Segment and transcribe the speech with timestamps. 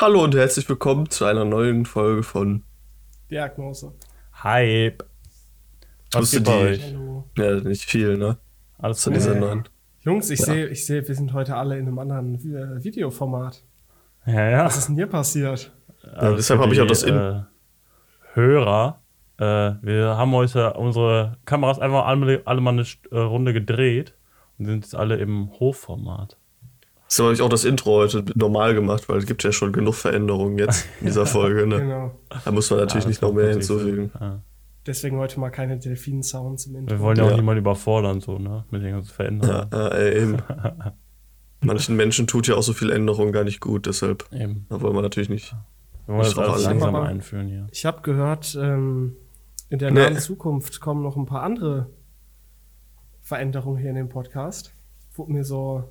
[0.00, 2.62] Hallo und herzlich willkommen zu einer neuen Folge von
[3.30, 3.92] Diagnose.
[4.42, 5.04] Hype.
[6.12, 6.82] Was geht bei euch?
[6.84, 7.24] Hallo.
[7.36, 8.38] Ja, nicht viel, ne?
[8.78, 9.64] Alles Zu dieser neuen.
[10.00, 10.46] Jungs, ich Ja.
[10.46, 13.64] sehe, ich sehe, wir sind heute alle in einem anderen äh, Videoformat.
[14.26, 14.64] Ja, ja.
[14.66, 15.72] Was ist denn hier passiert?
[16.14, 17.42] Also deshalb für hab ich auch das in- Äh,
[18.34, 19.00] Hörer.
[19.38, 24.14] Äh, wir haben heute unsere Kameras einfach alle, alle mal eine äh, Runde gedreht
[24.58, 26.36] und sind jetzt alle im Hochformat.
[27.08, 29.94] Das habe ich auch das Intro heute normal gemacht, weil es gibt ja schon genug
[29.94, 31.78] Veränderungen jetzt in dieser Folge, ne?
[31.80, 32.14] Genau.
[32.44, 34.10] Da muss man natürlich Ja, nicht noch mehr hinzufügen.
[34.20, 34.42] Ja.
[34.86, 36.94] Deswegen heute mal keine Delfin-Sounds im Intro.
[36.96, 37.36] Wir wollen ja auch Ja.
[37.36, 38.64] niemanden überfordern, so, ne?
[38.70, 39.68] Mit den ganzen Ja, Veränderungen.
[39.72, 40.36] ja, ey, eben.
[41.60, 44.66] Manchen Menschen tut ja auch so viel Änderung gar nicht gut, deshalb Eben.
[44.68, 45.54] da wollen wir natürlich nicht.
[46.06, 47.66] Wir wollen das alles langsam einführen hier.
[47.72, 49.16] Ich habe gehört, ähm,
[49.70, 50.00] in der Nee.
[50.02, 51.88] nahen Zukunft kommen noch ein paar andere
[53.22, 54.72] Veränderungen hier in dem Podcast.
[55.14, 55.84] Wurde mir so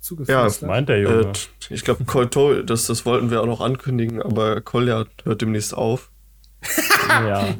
[0.00, 0.62] zugeflüstert.
[0.68, 1.32] Meint der Äh, Junge.
[1.70, 6.10] ich glaube, Col das, das wollten wir auch noch ankündigen, aber Kolja hört demnächst auf.
[7.08, 7.54] ja.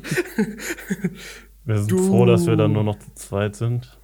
[1.64, 3.98] Wir sind Du- froh, dass wir dann nur noch zu zweit sind.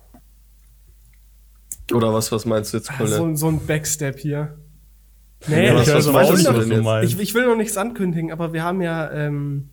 [1.93, 3.17] Oder was, was meinst du jetzt, Ah, Kolja?
[3.17, 4.59] so, so ein Backstep hier.
[5.47, 6.85] Ja, Nee, was- ich, was ich, meinst will du noch, denn jetzt?
[6.85, 7.13] meinst.
[7.15, 9.71] ich, ich will noch nichts ankündigen, aber wir haben ja, ähm,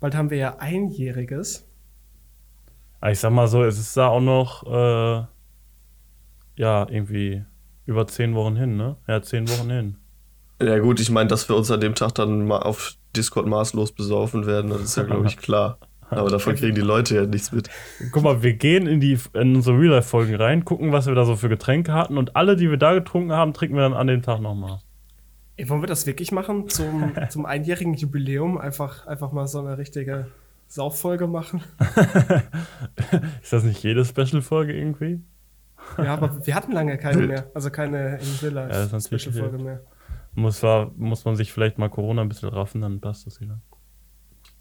[0.00, 1.66] bald haben wir ja einjähriges.
[3.00, 5.26] Aber ich sag mal so, es ist da auch noch, äh,
[6.56, 7.44] ja, irgendwie
[7.86, 8.96] über zehn Wochen hin, ne?
[9.08, 9.96] Ja, zehn Wochen hin.
[10.60, 13.92] Ja gut, ich meine, dass wir uns an dem Tag dann mal auf Discord maßlos
[13.92, 15.78] besaufen werden, das ist ja, glaube ich, klar.
[16.08, 17.68] Aber davon kriegen die Leute ja nichts mit.
[18.12, 21.36] Guck mal, wir gehen in, die, in unsere Real-Life-Folgen rein, gucken, was wir da so
[21.36, 24.22] für Getränke hatten und alle, die wir da getrunken haben, trinken wir dann an dem
[24.22, 24.78] Tag nochmal.
[25.56, 26.68] Ey, wollen wir das wirklich machen?
[26.68, 30.26] Zum, zum einjährigen Jubiläum einfach, einfach mal so eine richtige
[30.68, 31.62] Sauffolge machen?
[33.42, 35.20] Ist das nicht jede Special-Folge irgendwie?
[35.98, 37.50] Ja, aber wir hatten lange keine mehr.
[37.54, 39.62] Also keine in Real Ja, das Special-Folge wild.
[39.64, 39.80] mehr.
[40.34, 43.60] Muss, war, muss man sich vielleicht mal Corona ein bisschen raffen, dann passt das wieder.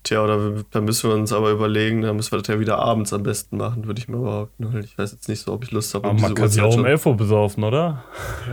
[0.03, 2.77] Tja, oder wir, da müssen wir uns aber überlegen, da müssen wir das ja wieder
[2.79, 4.79] abends am besten machen, würde ich mal behaupten.
[4.79, 6.07] Ich weiß jetzt nicht so, ob ich Lust habe.
[6.07, 8.03] Aber um man kann sich auch um schon- 11 Uhr besaufen, oder?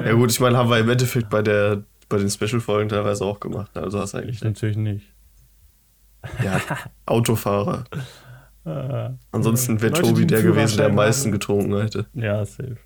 [0.04, 3.38] Ja gut, ich meine, haben wir im Endeffekt bei der bei den Special-Folgen teilweise auch
[3.40, 3.70] gemacht.
[3.76, 5.06] Also hast du Ich eigentlich natürlich nicht.
[6.44, 6.60] ja,
[7.06, 7.84] Autofahrer.
[8.64, 11.32] Äh, Ansonsten wäre Leute, Tobi der gewesen, der am meisten haben.
[11.32, 12.06] getrunken hätte.
[12.14, 12.76] ja, safe.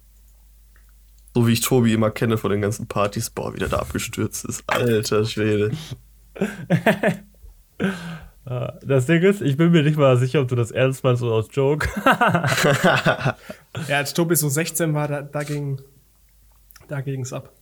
[1.35, 3.29] So wie ich Tobi immer kenne von den ganzen Partys.
[3.29, 4.65] Boah, wie der da abgestürzt ist.
[4.67, 5.73] Alter Schwede.
[8.49, 11.21] Äh, Das Ding ist, ich bin mir nicht mal sicher, ob du das ernst meinst
[11.23, 11.89] oder aus Joke.
[13.89, 15.81] Ja, als Tobi so 16 war, da, da ging
[16.89, 17.53] da ging's ab.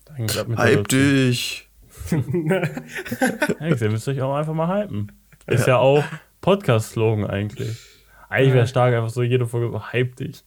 [0.57, 1.69] Hype dich.
[2.11, 5.11] Ja, ihr müsst euch auch einfach mal hypen.
[5.47, 6.05] Ist ja, auch
[6.43, 7.79] Podcast-Slogan eigentlich.
[8.35, 10.45] Eigentlich wäre stark einfach so jede Folge so hype dich.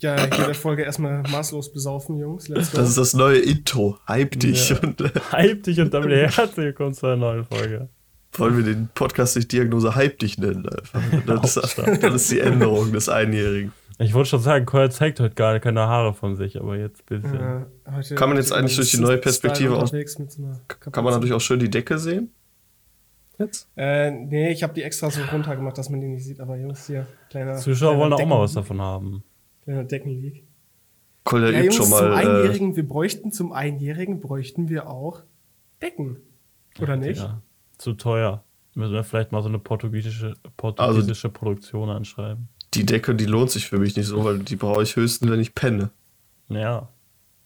[0.00, 2.48] Ja, jede Folge erstmal maßlos besaufen, Jungs.
[2.48, 2.78] Let's go.
[2.78, 3.98] Das ist das neue Intro.
[4.08, 4.70] Hype dich.
[4.70, 4.78] Ja.
[4.78, 7.88] Und äh, Hype dich und damit herzlich willkommen zu einer neuen Folge.
[8.32, 10.66] wollen wir den Podcast nicht Diagnose Hype dich nennen.
[11.26, 13.72] Das, ist, das ist die Änderung des Einjährigen.
[13.98, 17.20] Ich wollte schon sagen, Koya zeigt heute gar keine Haare von sich, aber jetzt ein
[17.20, 17.38] bisschen.
[17.40, 21.12] Ja, heute- Kann man jetzt eigentlich durch die neue Perspektive mit so einer Kann man
[21.12, 22.32] natürlich auch schön die Decke sehen?
[23.46, 23.68] Jetzt?
[23.76, 26.40] Äh, nee, ich habe die extra so runter gemacht, dass man die nicht sieht.
[26.40, 27.54] Aber Jungs, hier, kleiner.
[27.56, 29.22] Zuschauer kleiner wollen auch mal Decken- was davon haben.
[29.64, 30.42] Kleiner Deckenleak.
[31.24, 32.12] Kolja Ja, übt Jungs, schon zum mal.
[32.12, 35.22] Äh, Einjährigen, wir bräuchten zum Einjährigen, bräuchten wir auch
[35.80, 36.16] Decken.
[36.80, 37.20] Oder nicht?
[37.20, 37.40] Ja,
[37.78, 38.42] zu teuer.
[38.74, 42.48] Müssen wir vielleicht mal so eine portugiesische, portugiesische Produktion anschreiben.
[42.74, 45.40] die Decke, die lohnt sich für mich nicht so, weil die brauche ich höchstens, wenn
[45.40, 45.90] ich penne.
[46.48, 46.88] Ja.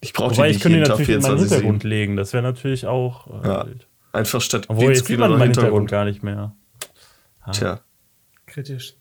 [0.01, 2.17] Ich brauche die Wobei ich nicht könnte die natürlich in meinen 24 Hintergrund legen.
[2.17, 3.67] Das wäre natürlich auch äh, Ja.
[3.67, 3.89] wild.
[4.17, 5.91] Einfach statt Obwohl, jetzt sieht man meinen Hintergrund Hintergrund.
[5.91, 6.55] gar nicht mehr.
[7.43, 7.51] Ah.
[7.53, 7.81] Tja,
[8.47, 8.97] Kritisch.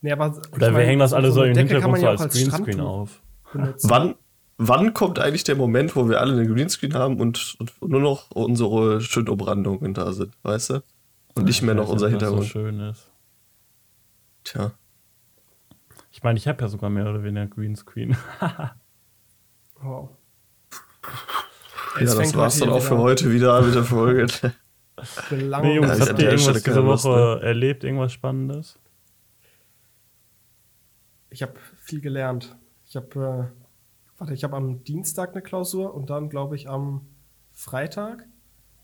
[0.00, 2.34] Nee, aber Oder wir mein, hängen das alle so im Hintergrund man so auch als
[2.34, 3.20] Greenscreen auf.
[3.52, 3.90] benutzen.
[3.90, 4.14] wann,
[4.56, 8.30] wann kommt eigentlich der Moment, wo wir alle einen Greenscreen haben und, und nur noch
[8.30, 10.82] unsere schönen Umrandungen da sind, weißt du?
[11.34, 12.44] Und nicht mehr noch unser nicht, Hintergrund.
[12.44, 13.10] so schön ist.
[14.44, 14.72] Tja,
[16.12, 18.16] Ich meine, ich habe ja sogar mehr oder weniger Greenscreen.
[19.82, 20.10] Wow.
[21.98, 24.26] Ja, das war's dann auch für heute wieder mit der Folge.
[25.30, 27.84] Lang nee, Jungs, Ja, habt ihr der irgendwas diese Woche erlebt?
[27.84, 28.78] Irgendwas Spannendes?
[31.30, 32.56] Ich habe viel gelernt.
[32.86, 37.06] Ich habe, äh, warte, ich habe am Dienstag eine Klausur und dann glaube ich am
[37.52, 38.26] Freitag.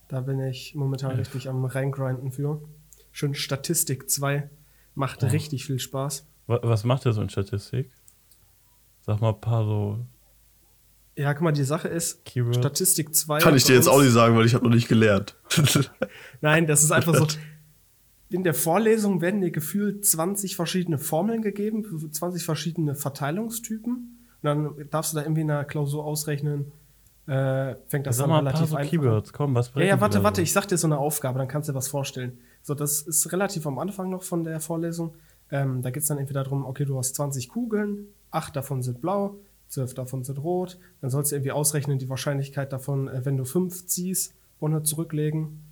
[0.09, 2.63] Da bin ich momentan richtig am reingrinden für.
[3.11, 4.49] Schön Statistik 2.
[4.95, 5.27] Macht Oh.
[5.27, 6.27] richtig viel Spaß.
[6.47, 7.91] Wa- Was macht ihr so in Statistik?
[9.01, 10.07] Sag mal ein paar so
[11.17, 12.59] Ja, guck mal, die Sache ist, Keywords.
[12.59, 13.39] Statistik 2.
[13.39, 15.35] Kann ich dir jetzt auch nicht sagen, weil ich habe noch nicht gelernt.
[16.43, 17.27] Nein, das ist einfach so.
[18.29, 23.95] In der Vorlesung werden dir gefühlt 20 verschiedene Formeln gegeben, für 20 verschiedene Verteilungstypen.
[23.95, 26.73] Und dann darfst du da irgendwie in einer Klausur ausrechnen,
[27.27, 30.01] äh, fängt das dann mal ein paar relativ so einfach Keywords, komm, was Ja, ja,
[30.01, 32.39] warte, warte, ich sag dir so eine Aufgabe, dann kannst du dir was vorstellen.
[32.63, 35.15] So, das ist relativ am Anfang noch von der Vorlesung.
[35.51, 39.39] Ähm, da geht's dann entweder darum, okay, du hast 20 Kugeln, acht davon sind blau,
[39.69, 40.79] zwölf davon sind rot.
[41.01, 45.63] Dann sollst du irgendwie ausrechnen, die Wahrscheinlichkeit davon, äh, wenn du fünf ziehst, 100 zurücklegen.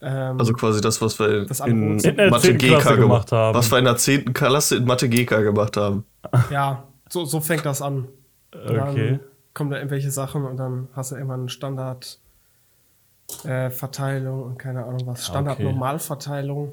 [0.00, 2.58] Ähm, Also quasi das, was wir Das in In der Mathe 10.
[2.58, 3.54] GK Klasse gemacht haben.
[3.56, 4.32] Was wir in der 10.
[4.34, 6.04] Klasse in Mathe GK gemacht haben.
[6.50, 8.08] ja, so, so fängt das an.
[8.52, 9.10] Und Okay.
[9.10, 9.20] Dann
[9.52, 12.18] kommen da irgendwelche Sachen und dann hast du irgendwann eine Standard
[13.44, 15.26] äh, Verteilung und keine Ahnung was.
[15.26, 15.64] Standard Okay.
[15.64, 16.72] Normalverteilung.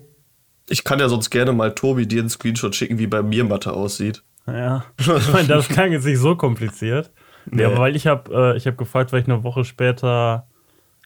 [0.68, 3.74] Ich kann ja sonst gerne mal Tobi dir einen Screenshot schicken, wie bei mir Mathe
[3.74, 4.24] aussieht.
[4.52, 7.12] Ja, ich meine, das klang jetzt nicht so kompliziert.
[7.46, 10.48] Nee, aber weil ich habe äh, ich hab gefragt, weil ich eine Woche später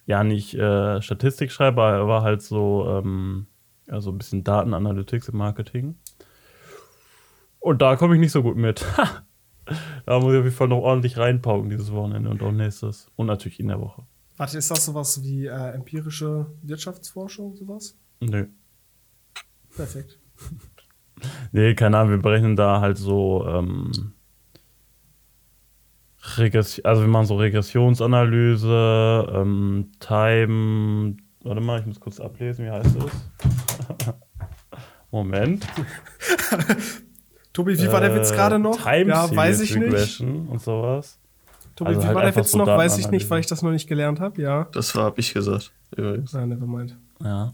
[0.05, 3.47] ja nicht äh, Statistik schreibe, aber halt so ähm,
[3.87, 5.95] ja, so ein bisschen Datenanalytics im Marketing.
[7.59, 8.85] Und da komme ich nicht so gut mit.
[10.05, 13.11] da muss ich auf jeden Fall noch ordentlich reinpauken dieses Wochenende und auch nächstes.
[13.15, 14.03] Und natürlich in der Woche.
[14.37, 17.97] Warte, ist das sowas wie äh, empirische Wirtschaftsforschung, sowas?
[18.19, 18.47] Nö.
[19.75, 20.19] Perfekt.
[21.51, 24.13] Nee, keine Ahnung, wir berechnen da halt so, ähm,
[26.37, 32.71] Regress also wir machen so Regressionsanalyse, ähm, Time, warte mal, ich muss kurz ablesen, wie
[32.71, 33.11] heißt das?
[35.11, 35.65] Moment.
[37.53, 38.75] Tobi, wie war der Witz Äh, gerade noch?
[38.81, 39.85] Time ja, weiß ich nicht.
[39.85, 41.19] Regression und sowas.
[41.75, 42.67] Tobi, Also wie halt war der Witz so noch?
[42.67, 44.41] Weiß ich nicht, weil ich das noch nicht gelernt habe.
[44.41, 44.67] Ja.
[44.73, 45.71] Das war, hab ich gesagt.
[45.95, 46.33] Übrigens.
[46.33, 46.97] Nein, nevermind.
[47.23, 47.53] Ja.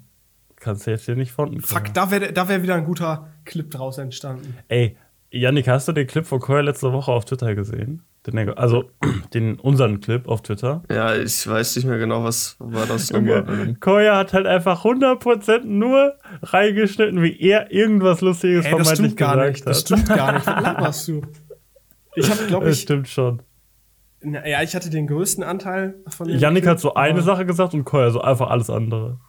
[0.62, 1.60] Kannst du jetzt hier nicht von.
[1.60, 4.56] Fuck, da wäre da wär wieder ein guter Clip draus entstanden.
[4.68, 4.96] Ey,
[5.32, 8.04] Yannick, hast du den Clip von Koya letzte Woche auf Twitter gesehen?
[8.28, 8.92] Den, also
[9.34, 10.84] den unseren Clip auf Twitter.
[10.92, 13.76] Ja, ich weiß nicht mehr genau, was war das nochmal.
[13.80, 16.14] Koya hat halt einfach 100% nur
[16.44, 19.66] reingeschnitten, wie er irgendwas Lustiges Ey, das vermeintlich stimmt gar gesagt nicht.
[19.68, 19.86] Das hat.
[19.88, 20.46] stimmt gar nicht.
[20.48, 21.22] Was laberst du?
[22.16, 23.42] Ich habe, glaube Das ich, stimmt schon.
[24.22, 27.48] na, ja, ich hatte den größten Anteil von dem Yannick Clip, hat so eine Sache
[27.48, 29.20] gesagt und Koya so einfach alles andere.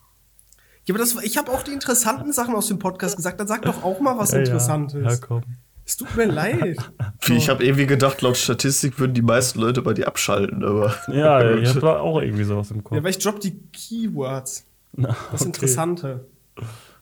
[0.85, 3.39] Ja, aber das, ich habe auch die interessanten Sachen aus dem Podcast gesagt.
[3.39, 5.03] Dann sag doch auch mal was Ja, Interessantes.
[5.03, 5.43] Ja, ja, komm.
[5.85, 6.77] Es tut mir leid.
[7.23, 10.95] Wie, ich habe irgendwie gedacht, laut Statistik würden die meisten Leute bei dir abschalten, aber.
[11.09, 12.97] Ja, ich hab da auch irgendwie sowas im Kopf.
[12.97, 14.65] Ja, weil ich drop die Keywords.
[14.95, 15.45] Na, Das okay.
[15.49, 16.27] Interessante.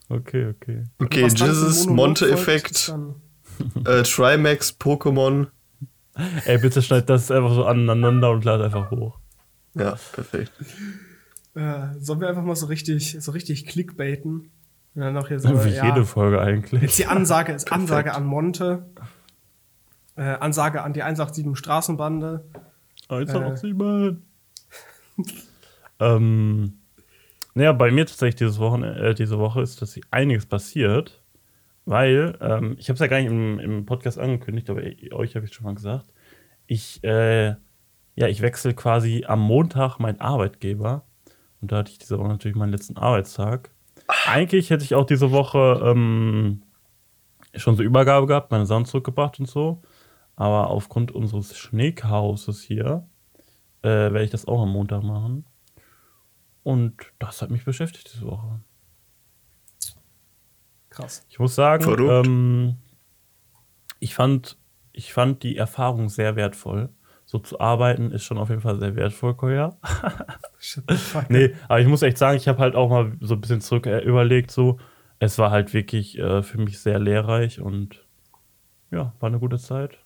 [0.08, 0.84] Okay, okay.
[0.98, 2.92] Okay, Jesus, Monte-Effekt,
[3.84, 5.46] äh, Trimax, Pokémon.
[6.44, 9.18] Ey, bitte schneid das einfach so aneinander und lad einfach hoch.
[9.74, 10.52] Ja, perfekt.
[11.60, 14.50] Äh, sollen wir einfach mal so richtig, so richtig clickbaiten?
[14.94, 16.80] Und dann noch hier so, Wie ja, jede Folge eigentlich.
[16.80, 18.86] Jetzt die Ansage ist Ansage an Monte.
[20.16, 22.44] Äh, Ansage an die 187 Straßenbande.
[23.10, 23.40] Eins Äh.
[23.40, 24.22] noch sieben.
[26.00, 26.78] ähm,
[27.54, 31.22] naja, bei mir tatsächlich dieses Wochenende, äh, diese Woche ist dass einiges passiert,
[31.84, 35.36] weil ähm, ich habe es ja gar nicht im, im Podcast angekündigt, aber e- euch
[35.36, 36.06] habe ich schon mal gesagt.
[36.66, 41.04] Ich, äh, ja, ich wechsle quasi am Montag meinen Arbeitgeber
[41.60, 43.70] und da hatte ich diese Woche natürlich meinen letzten Arbeitstag.
[44.26, 46.62] Eigentlich hätte ich auch diese Woche ähm,
[47.54, 49.82] schon so Übergabe gehabt, meine Sachen zurückgebracht und so.
[50.36, 53.06] Aber aufgrund unseres Schneechaoses hier
[53.82, 55.44] äh, werde ich das auch am Montag machen.
[56.62, 58.60] Und das hat mich beschäftigt diese Woche.
[60.88, 61.24] Krass.
[61.28, 62.76] Ich muss sagen, ähm,
[64.00, 64.58] ich, fand,
[64.92, 66.90] ich fand die Erfahrung sehr wertvoll.
[67.30, 69.78] So zu arbeiten ist schon auf jeden Fall sehr wertvoll, Koya.
[71.28, 73.86] Nee, aber ich muss echt sagen, ich habe halt auch mal so ein bisschen zurück
[73.86, 74.80] äh, überlegt, so.
[75.20, 78.04] Es war halt wirklich äh, für mich sehr lehrreich und
[78.90, 80.00] ja, war eine gute Zeit.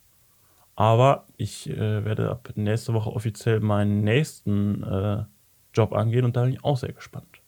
[0.77, 5.25] Aber ich äh, werde ab nächste Woche offiziell meinen nächsten äh,
[5.73, 7.41] Job angehen und da bin ich auch sehr gespannt.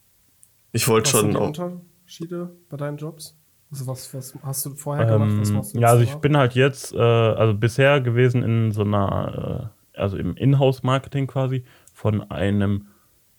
[0.72, 1.68] Ich wollte Was sind schon die auch.
[1.68, 3.38] Unterschiede bei deinen Jobs?
[3.70, 5.30] Also was, was hast du vorher gemacht?
[5.30, 6.20] Ähm, du ja, also ich danach?
[6.20, 11.64] bin halt jetzt, äh, also bisher gewesen in so einer, äh, also im Inhouse-Marketing quasi
[11.92, 12.87] von einem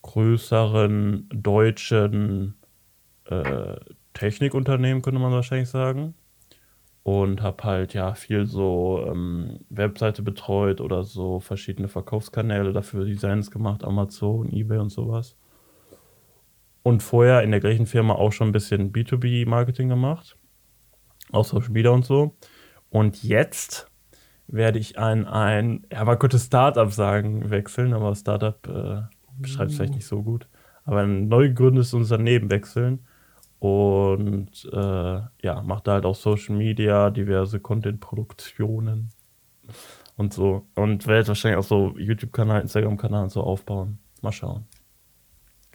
[0.02, 2.56] größeren deutschen
[3.26, 3.76] äh,
[4.14, 6.14] Technikunternehmen, könnte man wahrscheinlich sagen.
[7.04, 13.50] Und habe halt ja viel so ähm, Webseite betreut oder so verschiedene Verkaufskanäle dafür Designs
[13.50, 15.38] gemacht, Amazon, Ebay und sowas.
[16.88, 20.38] Und vorher in der gleichen Firma auch schon ein bisschen B2B-Marketing gemacht
[21.32, 22.36] auch Social Media und so.
[22.90, 23.90] Und jetzt
[24.48, 29.02] werde ich an ein, ja, man könnte Startup sagen, wechseln, aber Startup äh,
[29.38, 30.48] beschreibt es vielleicht nicht so gut.
[30.86, 33.06] Aber ein neu gegründetes Unternehmen wechseln
[33.60, 39.10] und äh, ja, macht da halt auch Social Media, diverse Content-Produktionen
[40.16, 40.66] und so.
[40.76, 44.00] Und werde wahrscheinlich auch so YouTube-Kanal, Instagram-Kanal und so aufbauen.
[44.22, 44.66] Mal schauen.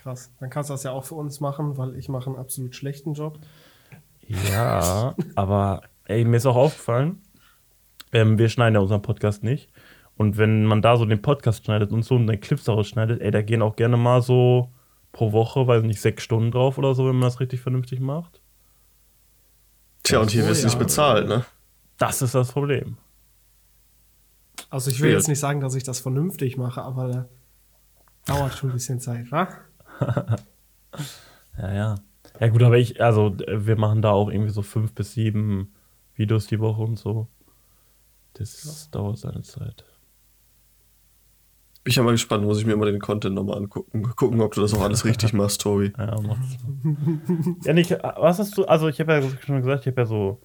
[0.03, 0.33] Krass.
[0.41, 3.15] Dann kannst du das ja auch für uns machen, weil ich mache einen absolut schlechten
[3.15, 3.39] Job.
[4.27, 7.23] Ja, aber ey, mir ist auch aufgefallen,
[8.13, 9.71] ähm, wir schneiden ja unseren Podcast nicht.
[10.17, 13.21] Und wenn man da so den Podcast schneidet und so und dann Clips daraus schneidet,
[13.21, 14.73] ey, da gehen auch gerne mal so
[15.13, 18.41] pro Woche, weiß nicht, sechs Stunden drauf oder so, wenn man das richtig vernünftig macht.
[20.03, 20.75] Tja, und hier so, wirst du ja.
[20.75, 21.45] nicht bezahlt, ne?
[21.99, 22.97] Das ist das Problem.
[24.69, 25.21] Also ich will Schwierig.
[25.21, 27.29] jetzt nicht sagen, dass ich das vernünftig mache, aber da
[28.27, 29.49] dauert schon ein bisschen Zeit, wa?
[31.59, 31.95] Ja, ja.
[32.41, 35.73] Ja, gut, aber ich, also, äh, wir machen da auch irgendwie so fünf bis sieben
[36.15, 37.29] Videos die Woche und so.
[38.35, 39.85] Das dauert seine Zeit.
[41.85, 44.03] Bin ich ja mal gespannt, muss ich mir mal den Content nochmal angucken.
[44.17, 45.93] Gucken, ob du das auch alles richtig machst, Tobi.
[45.99, 47.57] Ja, macht's mal.
[47.65, 50.41] ja, nicht, was hast du, also ich habe ja schon gesagt, ich habe ja so,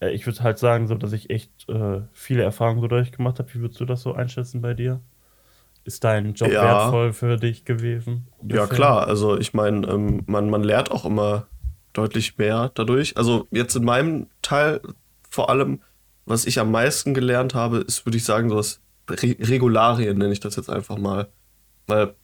[0.00, 3.52] äh, ich würde halt sagen, so, dass ich echt äh, viele Erfahrungen so durchgemacht habe.
[3.54, 5.00] Wie würdest du das so einschätzen bei dir?
[5.90, 6.62] Ist dein Job Ja.
[6.62, 8.28] wertvoll für dich gewesen?
[8.48, 9.08] Ja, klar.
[9.08, 11.48] Also, ich meine, ähm, man, man lernt auch immer
[11.94, 13.16] deutlich mehr dadurch.
[13.16, 14.80] Also, jetzt in meinem Teil
[15.28, 15.80] vor allem,
[16.26, 18.80] was ich am meisten gelernt habe, ist, würde ich sagen, sowas
[19.10, 21.26] Re Regularien nenne ich das jetzt einfach mal.
[21.88, 22.14] Weil,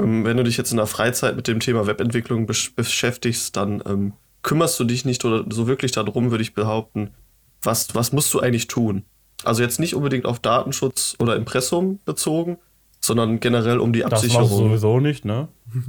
[0.00, 3.80] ähm, wenn du dich jetzt in der Freizeit mit dem Thema Webentwicklung besch beschäftigst, dann
[3.86, 7.14] ähm, kümmerst du dich nicht oder so wirklich darum, würde ich behaupten,
[7.62, 9.04] was, was musst du eigentlich tun?
[9.44, 12.58] Also jetzt nicht unbedingt auf Datenschutz oder Impressum bezogen,
[13.04, 14.48] sondern generell um die Das Absicherung.
[14.48, 15.48] du sowieso nicht, ne?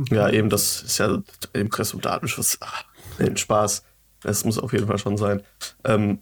[0.10, 1.22] Ja, eben, das ist ja
[1.54, 2.58] Impressum Datenschutz.
[2.62, 2.84] Ach,
[3.20, 3.84] ein Spaß.
[4.22, 5.44] Das muss auf jeden Fall schon sein.
[5.84, 6.20] Ähm,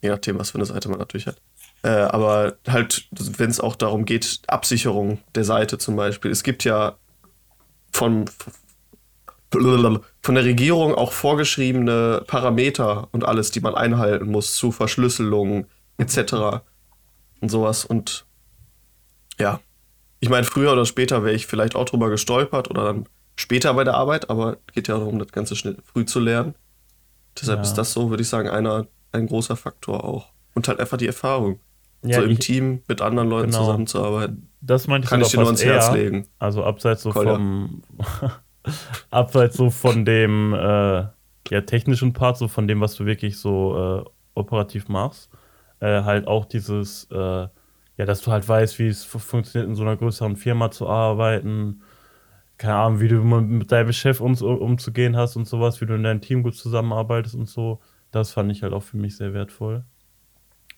[0.00, 1.36] je nachdem, was für eine Seite man natürlich hat.
[1.82, 6.30] Äh, aber halt, wenn es auch darum geht, Absicherung der Seite zum Beispiel.
[6.30, 6.96] Es gibt ja
[7.92, 8.24] von,
[9.50, 15.66] von der Regierung auch vorgeschriebene Parameter und alles, die man einhalten muss zu Verschlüsselung
[15.98, 16.62] etc.
[17.40, 17.84] und sowas.
[17.84, 18.24] Und
[19.38, 19.60] ja,
[20.22, 23.82] ich meine, früher oder später wäre ich vielleicht auch drüber gestolpert oder dann später bei
[23.82, 26.54] der Arbeit, aber geht ja darum, das Ganze schnell früh zu lernen.
[27.40, 27.62] Deshalb Ja.
[27.64, 30.28] ist das so, würde ich sagen, einer, ein großer Faktor auch.
[30.54, 31.58] Und halt einfach die Erfahrung.
[32.04, 33.64] Ja, so im ich- Team mit anderen Leuten Genau.
[33.64, 34.48] zusammenzuarbeiten.
[34.60, 35.94] Das meinte ich Kann ich dir nur ans Herz eher.
[35.96, 36.26] legen.
[36.38, 37.34] Also abseits so Kolja.
[37.34, 37.82] vom
[39.10, 40.58] abseits so von dem äh,
[41.50, 45.30] ja, technischen Part, so von dem, was du wirklich so äh, operativ machst,
[45.80, 47.48] äh, halt auch dieses, äh,
[47.96, 50.88] ja, dass du halt weißt, wie es fu- funktioniert, in so einer größeren Firma zu
[50.88, 51.82] arbeiten,
[52.58, 56.04] keine Ahnung, wie du mit deinem Chef um, umzugehen hast und sowas, wie du in
[56.04, 57.80] deinem Team gut zusammenarbeitest und so,
[58.12, 59.84] das fand ich halt auch für mich sehr wertvoll.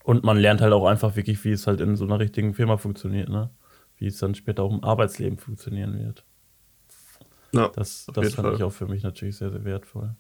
[0.05, 2.77] Und man lernt halt auch einfach wirklich, wie es halt in so einer richtigen Firma
[2.77, 3.51] funktioniert, ne?
[3.97, 6.25] Wie es dann später auch im Arbeitsleben funktionieren wird.
[7.53, 8.55] Ja, Das, das fand Fall.
[8.55, 10.17] ich auch für mich natürlich sehr, sehr wertvoll.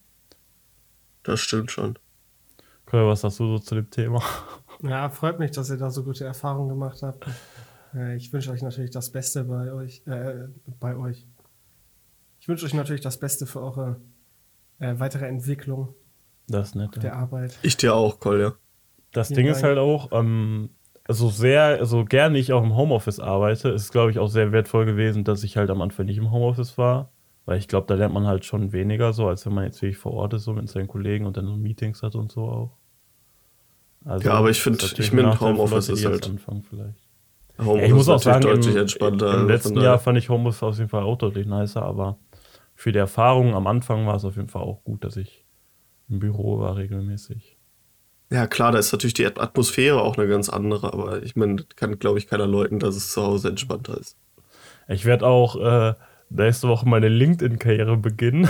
[1.22, 1.98] das stimmt schon.
[2.86, 4.22] Kolja, was sagst du so zu dem Thema?
[4.82, 7.26] Ja, freut mich, dass ihr da so gute Erfahrungen gemacht habt.
[7.94, 10.02] Äh, ich wünsche euch natürlich das Beste bei euch.
[10.06, 10.48] Äh,
[10.80, 11.26] bei euch.
[12.40, 14.00] Ich wünsche euch natürlich das Beste für eure
[14.80, 15.94] äh, weitere Entwicklung
[16.48, 16.96] Das ist nett.
[16.96, 17.12] der Ja.
[17.14, 17.58] Arbeit.
[17.62, 18.54] Ich dir auch, Kolja.
[19.12, 19.76] Das Vielen Ding ist Dank.
[19.76, 20.70] halt auch, ähm,
[21.08, 24.86] so sehr, so gerne ich auch im Homeoffice arbeite, ist glaube ich auch sehr wertvoll
[24.86, 27.10] gewesen, dass ich halt am Anfang nicht im Homeoffice war.
[27.46, 29.98] Weil ich glaube, da lernt man halt schon weniger so, als wenn man jetzt wirklich
[29.98, 32.76] vor Ort ist, so mit seinen Kollegen und dann so Meetings hat und so auch.
[34.04, 36.26] Also, Ja, aber ich find- ist natürlich ich für Homeoffice ist halt-.
[36.26, 36.96] Homeoffice
[37.58, 39.34] Ja, ich muss auch sagen, deutlich im, entspannter.
[39.34, 42.18] im letzten Jahr fand ich Homeoffice auf jeden Fall auch deutlich nicer, aber
[42.74, 45.44] für die Erfahrung am Anfang war es auf jeden Fall auch gut, dass ich
[46.08, 47.56] im Büro war regelmäßig.
[48.30, 51.98] Ja, klar, da ist natürlich die Atmosphäre auch eine ganz andere, aber ich meine, kann,
[51.98, 54.16] glaube ich, keiner leugnen, dass es zu Hause entspannter ist.
[54.88, 55.94] Ich werde auch äh,
[56.30, 58.48] nächste Woche meine LinkedIn-Karriere beginnen.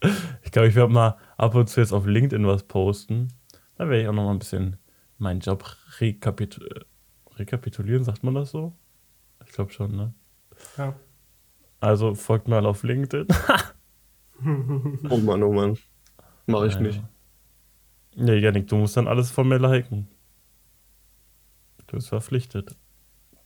[0.42, 3.28] ich glaube, ich werde mal ab und zu jetzt auf LinkedIn was posten.
[3.76, 4.76] Da werde ich auch noch mal ein bisschen
[5.18, 5.64] meinen Job
[6.00, 6.60] rekapit
[7.36, 8.74] rekapitulieren, sagt man das so?
[9.44, 10.14] Ich glaube schon, ne?
[10.78, 10.94] Ja.
[11.80, 13.26] Also folgt mal auf LinkedIn.
[15.08, 15.78] Oh Mann, oh Mann.
[16.46, 17.02] Mache ich Ja, nicht.
[18.16, 20.08] Ja, Janik, du musst dann alles von mir liken.
[21.86, 22.76] Du bist verpflichtet.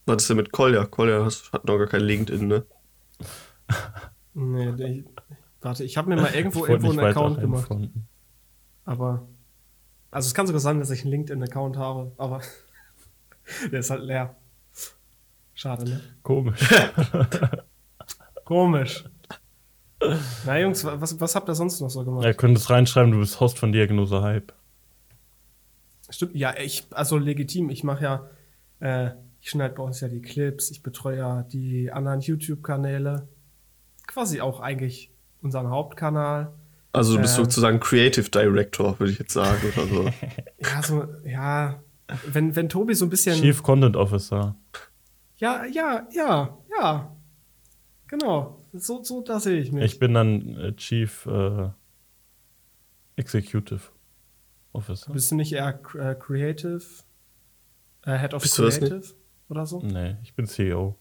[0.06, 0.86] Was ist denn mit Kolja?
[0.86, 2.66] Kolja hat noch gar kein LinkedIn, ne?
[4.34, 5.04] Nee, ich,
[5.60, 7.60] warte, ich habe mir mal irgendwo, irgendwo einen Account gemacht.
[7.62, 8.08] einfronten.
[8.84, 9.28] Aber.
[10.10, 12.40] Also es kann sogar sein, dass ich einen LinkedIn-Account habe, aber
[13.72, 14.36] der ist halt leer.
[15.54, 16.00] Schade, ne?
[16.22, 16.60] Komisch.
[18.44, 19.04] Komisch.
[20.46, 22.24] Na Jungs, wa- was, was habt ihr sonst noch so gemacht?
[22.24, 24.52] Er könnte es reinschreiben, du bist Host von Diagnose Hype.
[26.08, 28.30] Stimmt, ja, ich, also legitim, ich mache ja,
[28.80, 33.28] äh, ich schneide bei uns ja die Clips, ich betreue ja die anderen YouTube-Kanäle.
[34.06, 35.12] Quasi auch eigentlich
[35.42, 36.52] unseren Hauptkanal.
[36.92, 37.44] Also du bist Ähm.
[37.44, 40.10] sozusagen Creative Director, würde ich jetzt sagen, oder so.
[40.58, 41.82] Ja, so, ja,
[42.26, 43.40] wenn, wenn Tobi so ein bisschen.
[43.40, 44.56] Chief Content Officer.
[45.36, 47.16] Ja, ja, ja, ja.
[48.08, 48.58] Genau.
[48.72, 49.84] So, so da sehe ich mich.
[49.84, 51.68] Ich bin dann äh, Chief äh,
[53.16, 53.82] Executive
[54.72, 55.12] Officer.
[55.12, 56.82] Bist du nicht eher äh, Creative?
[58.04, 59.02] Äh, Head of Bist Creative?
[59.48, 59.80] oder so?
[59.80, 60.96] Nee, ich bin CEO.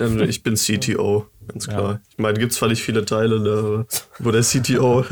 [0.00, 2.00] Ähm, Ich bin CTO, ganz klar.
[2.10, 3.86] Ich meine, gibt zwar nicht viele Teile, ne,
[4.18, 5.04] wo der CTO.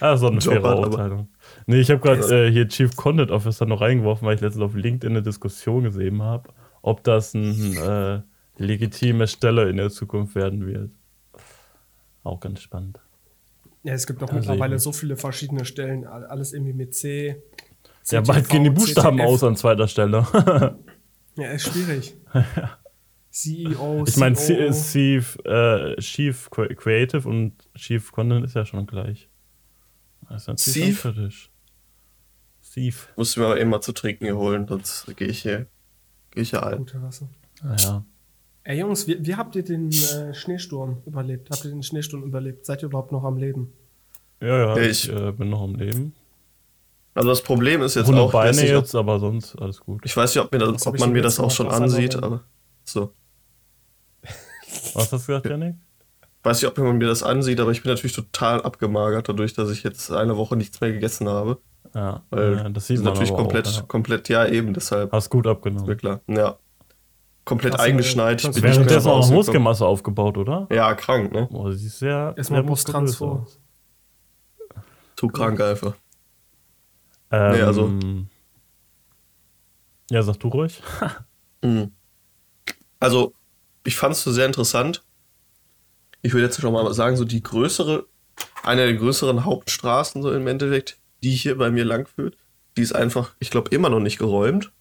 [0.00, 1.28] Ah, so eine Job faire Aufteilung.
[1.66, 4.74] Nee, ich habe gerade äh, hier Chief Content Officer noch reingeworfen, weil ich letztens auf
[4.74, 6.50] LinkedIn eine Diskussion gesehen habe,
[6.82, 8.20] ob das ein äh,
[8.58, 10.90] legitime Stelle in der Zukunft werden wird.
[12.22, 13.00] Auch ganz spannend.
[13.82, 16.72] Ja, es gibt doch Ja, sehe ich mittlerweile so viele verschiedene Stellen, all- alles irgendwie
[16.72, 17.40] mit C.
[18.10, 19.26] Ja, bald gehen die Buchstaben CTF.
[19.26, 20.26] aus an zweiter Stelle.
[21.38, 22.16] Ja, ist schwierig.
[23.40, 24.34] CEO, ich meine.
[24.36, 29.28] Chief, äh, Chief Cre- Creative und Chief Content ist ja schon gleich.
[30.28, 31.06] Das ist Chief?
[32.72, 33.08] Chief.
[33.16, 35.66] Du mir aber eben mal zu trinken hier holen, sonst gehe ich hier.
[36.30, 36.78] Gehe ich hier ein.
[36.78, 37.28] Gute Wasser.
[37.62, 38.04] Naja.
[38.64, 41.50] Ey Jungs, wie, wie habt ihr den äh, Schneesturm überlebt?
[41.50, 42.66] Habt ihr den Schneesturm überlebt?
[42.66, 43.72] Seid ihr überhaupt noch am Leben?
[44.40, 46.14] Ja, ja, Ja, ich ich- äh, bin noch am Leben.
[47.14, 50.02] Also das Problem ist jetzt Ohne auch, Beine ich, jetzt, aber sonst alles gut.
[50.04, 52.42] ich weiß nicht, ob, mir das, ob ich man mir das auch schon ansieht, aber
[52.84, 53.12] so.
[54.96, 55.76] Was hast du gesagt, Janik?
[56.42, 59.70] Weiß nicht, ob man mir das ansieht, aber ich bin natürlich total abgemagert dadurch, dass
[59.70, 61.58] ich jetzt eine Woche nichts mehr gegessen habe.
[61.94, 63.82] Ja, Weil ja, das sieht ist man natürlich aber komplett, Auch, ja.
[63.82, 65.96] komplett, ja eben, deshalb, Hast gut ist mir abgenommen.
[65.96, 66.20] klar.
[66.28, 66.56] Ja.
[67.44, 68.44] Komplett Hast du- eingeschneit.
[68.44, 69.30] hast bin du nicht mehr Währenddessen auch.
[69.30, 70.66] Muskelmasse aufgebaut, oder?
[70.70, 71.48] Ja, krank, ne?
[71.50, 72.34] Boah, sie ist sehr.
[72.36, 72.62] Erstmal
[73.22, 73.60] aus.
[75.16, 75.94] Zu krank einfach.
[77.30, 77.90] Ähm, Nee, also-
[80.10, 80.82] Ja, sag du ruhig.
[81.62, 81.92] Mhm.
[83.00, 83.32] Also,
[83.86, 85.02] ich fand es so sehr interessant.
[86.22, 88.06] Ich würde jetzt schon mal sagen, so die größere,
[88.62, 92.36] eine der größeren Hauptstraßen, so im Endeffekt, die hier bei mir langführt,
[92.76, 94.72] die ist einfach, ich glaube, immer noch nicht geräumt.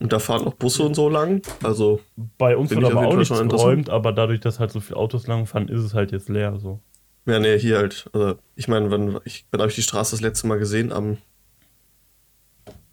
[0.00, 1.42] Und da fahren noch Busse und so lang.
[1.62, 2.00] Also,
[2.36, 3.50] Bei uns wird aber auch interessant.
[3.50, 6.58] geräumt, aber dadurch, dass halt so viele Autos langfahren, ist es halt jetzt leer.
[6.60, 6.80] So.
[7.26, 8.08] ja, nee, hier halt.
[8.12, 10.92] Also, ich meine, wann, ich, wann habe ich die Straße das letzte Mal gesehen?
[10.92, 11.18] Am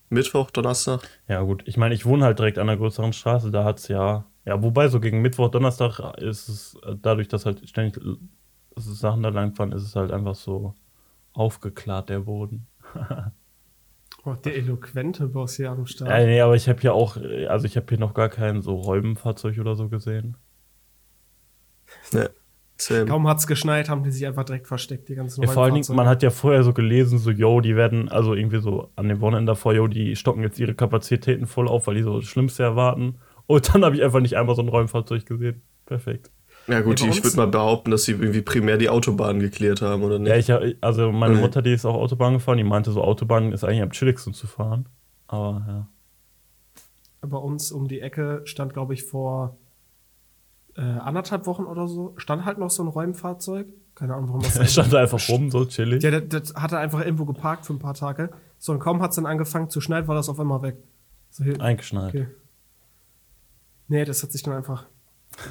[0.10, 1.02] Mittwoch, Donnerstag?
[1.28, 1.64] Ja, gut.
[1.66, 4.26] Ich meine, ich wohne halt direkt an einer größeren Straße, da hat es ja.
[4.46, 8.16] Ja, wobei so gegen Mittwoch, Donnerstag ist es, äh, dadurch, dass halt ständig äh,
[8.76, 10.76] Sachen da langfahren, ist es halt einfach so
[11.34, 12.68] aufgeklärt, der Boden.
[14.28, 16.10] Oh, der eloquente Boss hier am Start.
[16.10, 18.64] Ja, nee, aber ich habe hier auch, äh, also ich habe hier noch gar kein
[18.64, 20.36] so Räumenfahrzeug oder so gesehen.
[22.12, 22.32] Ne.
[22.78, 23.06] Same.
[23.06, 25.96] Kaum hat's geschneit, haben die sich einfach direkt versteckt, die ganzen Ja, vor allen Dingen,
[25.96, 29.22] man hat ja vorher so gelesen, so, yo, die werden, also irgendwie so an dem
[29.22, 32.64] Wochenende davor, yo, die stocken jetzt ihre Kapazitäten voll auf, weil die so das Schlimmste
[32.64, 33.20] erwarten.
[33.48, 35.62] Und dann habe ich einfach nicht einmal so ein Räumfahrzeug gesehen.
[35.86, 36.32] Perfekt.
[36.68, 40.02] Ja, gut, Ja, ich würde mal behaupten, dass sie irgendwie primär die Autobahn geklärt haben,
[40.04, 40.48] oder nicht?
[40.48, 41.36] Ja, ich, also meine.
[41.36, 44.48] Mutter, die ist auch Autobahn gefahren, die meinte, so Autobahn ist eigentlich am chilligsten zu
[44.48, 44.90] fahren.
[45.28, 45.88] Aber ja.
[47.22, 49.58] Bei uns um die Ecke stand, glaube ich, vor
[50.76, 53.68] äh, anderthalb Wochen oder so, stand halt noch so ein Räumfahrzeug.
[53.94, 56.04] Keine Ahnung, warum das Er stand da einfach rum, so chillig.
[56.04, 58.32] Ja, das, das hat er einfach irgendwo geparkt für ein paar Tage.
[58.58, 60.78] So, und kaum hat's dann angefangen zu schneiden, war das auf einmal weg.
[61.30, 62.10] So, hier, Eingeschneit.
[62.10, 62.28] okay.
[63.88, 64.86] Nee, das hat sich dann einfach.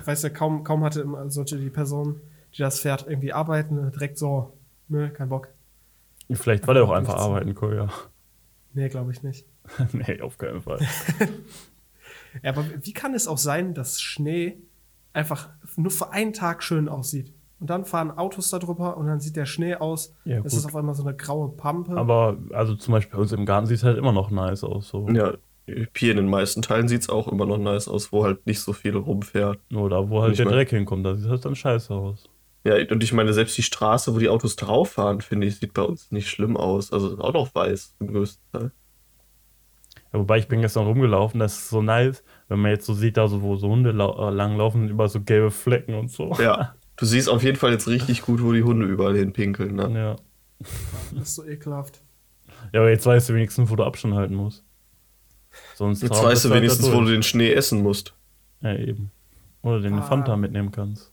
[0.01, 2.21] Ich weiß ja, kaum, kaum hatte immer- sollte die Person,
[2.55, 4.57] die das fährt, irgendwie arbeiten, direkt so,
[4.89, 5.49] ne, kein Bock.
[6.31, 7.89] Vielleicht war der auch einfach arbeiten, cool, ja.
[8.73, 9.47] Nee, glaube ich nicht.
[9.93, 10.79] nee, auf keinen Fall.
[12.43, 14.59] Ja, aber wie kann es auch sein, dass Schnee
[15.13, 17.33] einfach nur für einen Tag schön aussieht?
[17.61, 20.13] Und dann fahren Autos da drüber und dann sieht der Schnee aus.
[20.25, 21.97] Ja, es ist auf einmal so eine graue Pampe.
[21.97, 24.89] Aber also zum Beispiel bei uns im Garten sieht es halt immer noch nice aus.
[24.89, 25.09] So.
[25.11, 25.35] Ja,
[25.97, 28.61] hier in den meisten Teilen sieht es auch immer noch nice aus, wo halt nicht
[28.61, 29.59] so viel rumfährt.
[29.71, 32.29] Nur da, wo halt der mein- Dreck hinkommt, da sieht das dann scheiße aus.
[32.65, 35.75] Ja, und ich meine, selbst die Straße, wo die Autos drauf fahren, finde ich, sieht
[35.75, 36.93] bei uns nicht schlimm aus.
[36.93, 38.71] Also auch noch weiß im größten Teil.
[40.13, 43.17] Ja, wobei ich bin gestern rumgelaufen, das ist so nice, wenn man jetzt so sieht,
[43.17, 46.33] da so, wo so Hunde lau- äh, langlaufen, über so gelbe Flecken und so.
[46.41, 49.75] Ja, du siehst auf jeden Fall jetzt richtig gut, wo die Hunde überall hinpinkeln.
[49.75, 49.91] Ne?
[49.95, 50.17] Ja.
[51.15, 52.03] Das ist so ekelhaft.
[52.73, 54.65] ja, aber jetzt weißt du wenigstens, wo du Abstand halten musst.
[55.75, 58.15] Sonst Jetzt weißt du halt wenigstens, wo du den Schnee essen musst.
[58.61, 59.11] Ja, eben.
[59.63, 60.03] Oder den Ah.
[60.03, 61.11] Fanta mitnehmen kannst.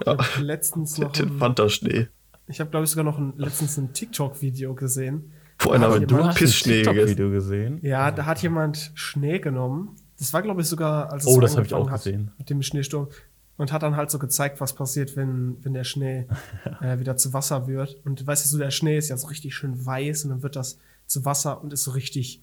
[0.00, 2.08] Ich habe letztens noch Den Fanta-Schnee.
[2.48, 5.32] ich habe glaube ich sogar noch ein, letztens ein TikTok-Video gesehen.
[5.60, 6.82] Wo einer Aber du hast Pissschnee.
[6.82, 7.78] TikTok-Video gesehen.
[7.82, 9.96] Ja, da hat jemand Schnee genommen.
[10.18, 12.30] Das war glaube ich sogar, als es Oh, das habe ich auch hat gesehen.
[12.38, 13.08] mit dem Schneesturm
[13.56, 16.26] und hat dann halt so gezeigt, was passiert, wenn wenn der Schnee
[16.80, 17.96] äh, wieder zu Wasser wird.
[18.04, 20.56] Und weißt du, so der Schnee ist ja so richtig schön weiß und dann wird
[20.56, 22.42] das zu Wasser und ist so richtig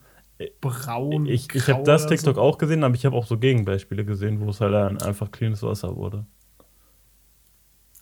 [0.62, 1.26] braun.
[1.26, 2.42] Ich, ich habe das TikTok so.
[2.42, 5.96] auch gesehen, aber ich habe auch so Gegenbeispiele gesehen, wo es halt einfach cleanes Wasser
[5.96, 6.26] wurde.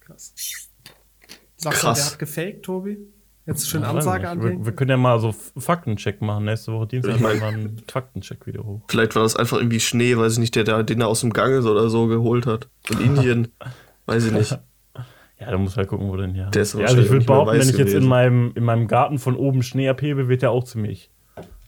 [0.02, 0.34] Krass.
[1.58, 1.98] Sagst Krass.
[1.98, 2.98] du, der hat gefaked, Tobi?
[3.46, 4.60] Jetzt schön Ja, Ansage anhängen?
[4.60, 6.46] wir, wir können ja mal so Faktencheck machen.
[6.46, 8.82] Nächste Woche Dienstag Ich mein- machen wir einen Faktencheck wieder hoch.
[8.90, 11.32] Vielleicht war das einfach irgendwie Schnee, weiß ich nicht, der, der den er aus dem
[11.32, 12.68] Ganges oder so geholt hat.
[12.90, 13.48] In Indien.
[14.06, 14.52] weiß ich nicht.
[15.40, 16.48] Ja, da muss halt gucken, wo denn hier.
[16.48, 19.18] Der ist ja, also ich würde behaupten, wenn ich jetzt in meinem, in meinem Garten
[19.20, 21.12] von oben Schnee abhebe, wird der auch ziemlich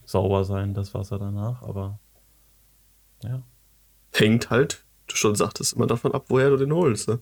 [0.09, 1.61] sauber sein, das Wasser danach.
[1.61, 1.99] Aber
[3.23, 3.43] ja.
[4.11, 7.07] hängt halt, du schon sagtest, immer davon ab, woher du den holst.
[7.07, 7.19] Ne?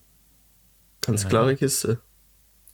[1.01, 1.29] Ganz Ja.
[1.29, 1.99] klare Kiste.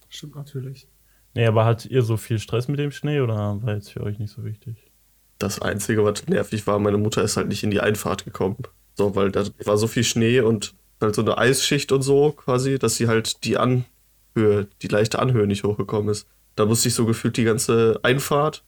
[0.09, 0.87] Stimmt natürlich.
[1.33, 4.19] Nee, aber hattet ihr so viel Stress mit dem Schnee oder war jetzt für euch
[4.19, 4.91] nicht so wichtig?
[5.39, 8.57] Das Einzige, was nervig war, meine Mutter ist halt nicht in die Einfahrt gekommen.
[8.93, 12.77] So, weil da war so viel Schnee und halt so eine Eisschicht und so quasi,
[12.77, 16.27] dass sie halt die Anhöhe, die leichte Anhöhe nicht hochgekommen ist.
[16.55, 18.63] Da musste ich so gefühlt die ganze Einfahrt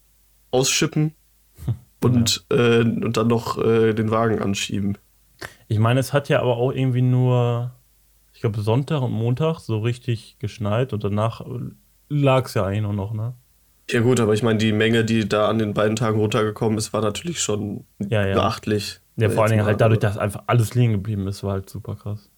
[0.49, 1.13] ausschippen
[2.01, 4.97] und, äh, und dann noch äh, den Wagen anschieben.
[5.67, 7.73] Ich meine, es hat ja aber auch irgendwie nur,
[8.33, 11.41] ich glaube, Sonntag und Montag so richtig geschneit und danach
[12.09, 13.35] lag es ja eigentlich nur noch, ne?
[13.89, 16.91] Ja gut, aber ich meine, die Menge, die da an den beiden Tagen runtergekommen ist,
[16.93, 18.35] war natürlich schon Ja, ja.
[18.35, 18.99] beachtlich.
[19.17, 21.95] Ja, vor allen Dingen halt dadurch, dass einfach alles liegen geblieben ist, war halt super
[21.95, 22.29] krass.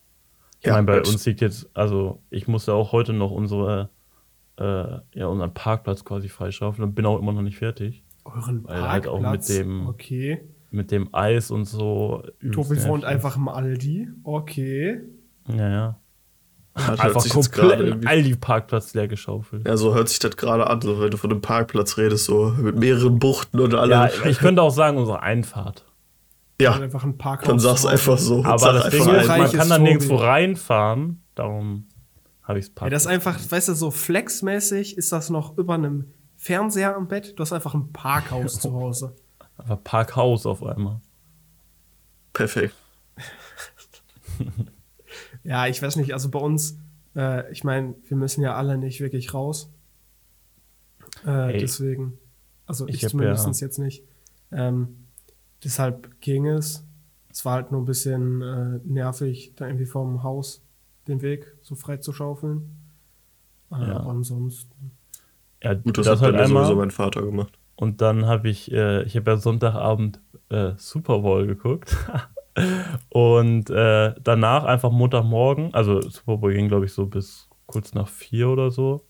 [0.62, 3.90] Ich Ja, meine, bei uns liegt jetzt, also ich musste auch heute noch unsere,
[4.60, 4.64] äh,
[5.14, 8.04] ja, unseren Parkplatz quasi freischaufeln und bin auch immer noch nicht fertig.
[8.36, 8.92] Euren Weil Parkplatz.
[8.92, 10.42] halt auch mit dem- Okay.
[10.70, 12.24] Mit dem Eis und so.
[12.52, 14.10] Tobi wohnt einfach im Aldi.
[14.24, 15.02] Okay.
[15.50, 16.00] Ja, ja.
[16.74, 19.66] Das hört Einfach komplett irgendwie- Aldi-Parkplatz leer geschaufelt.
[19.68, 22.54] Ja, so hört sich das gerade an, so wenn du von einem Parkplatz redest, so
[22.62, 23.90] mit mehreren Buchten und allem.
[23.92, 25.86] Ja, ich könnte auch sagen, unsere Einfahrt.
[26.62, 27.48] Ja, einfach ein Parkhaus.
[27.48, 27.94] dann sag's zu Hause.
[27.94, 28.44] einfach so.
[28.44, 31.22] Aber das Ding ist, man kann da nirgendwo reinfahren.
[31.34, 31.88] Darum
[32.44, 35.76] habe ich es Ja, das ist einfach, weißt du, so flexmäßig ist das noch über
[35.76, 36.06] einem
[36.38, 37.34] Fernseher am Bett.
[37.38, 39.16] Du hast einfach ein Parkhaus zu Hause.
[39.58, 41.02] Einfach Parkhaus auf einmal.
[42.34, 42.76] Perfekt.
[45.44, 46.78] Ja, ich weiß nicht, also bei uns,
[47.16, 49.70] äh, ich meine, wir müssen ja alle nicht wirklich raus.
[51.26, 51.60] Äh, Ey.
[51.60, 52.18] deswegen,
[52.66, 54.04] also Ich ich, zumindest ja- jetzt nicht.
[54.52, 55.08] Ähm,
[55.64, 56.84] deshalb ging es.
[57.32, 60.62] Es war halt nur ein bisschen äh, nervig, da irgendwie vom Haus
[61.08, 62.76] den Weg so frei zu schaufeln.
[63.72, 63.98] Äh, Ja.
[64.02, 64.92] Aber ansonsten.
[65.68, 66.64] Ja, Gut, das, das, hat bei halt mir einmal.
[66.64, 67.60] sowieso mein Vater gemacht.
[67.76, 71.96] Und dann habe ich, äh, ich habe ja Sonntagabend äh, Super Bowl geguckt.
[73.10, 78.08] und äh, danach einfach Montagmorgen, also Super Bowl ging, glaube ich, so bis kurz nach
[78.08, 79.06] vier oder so.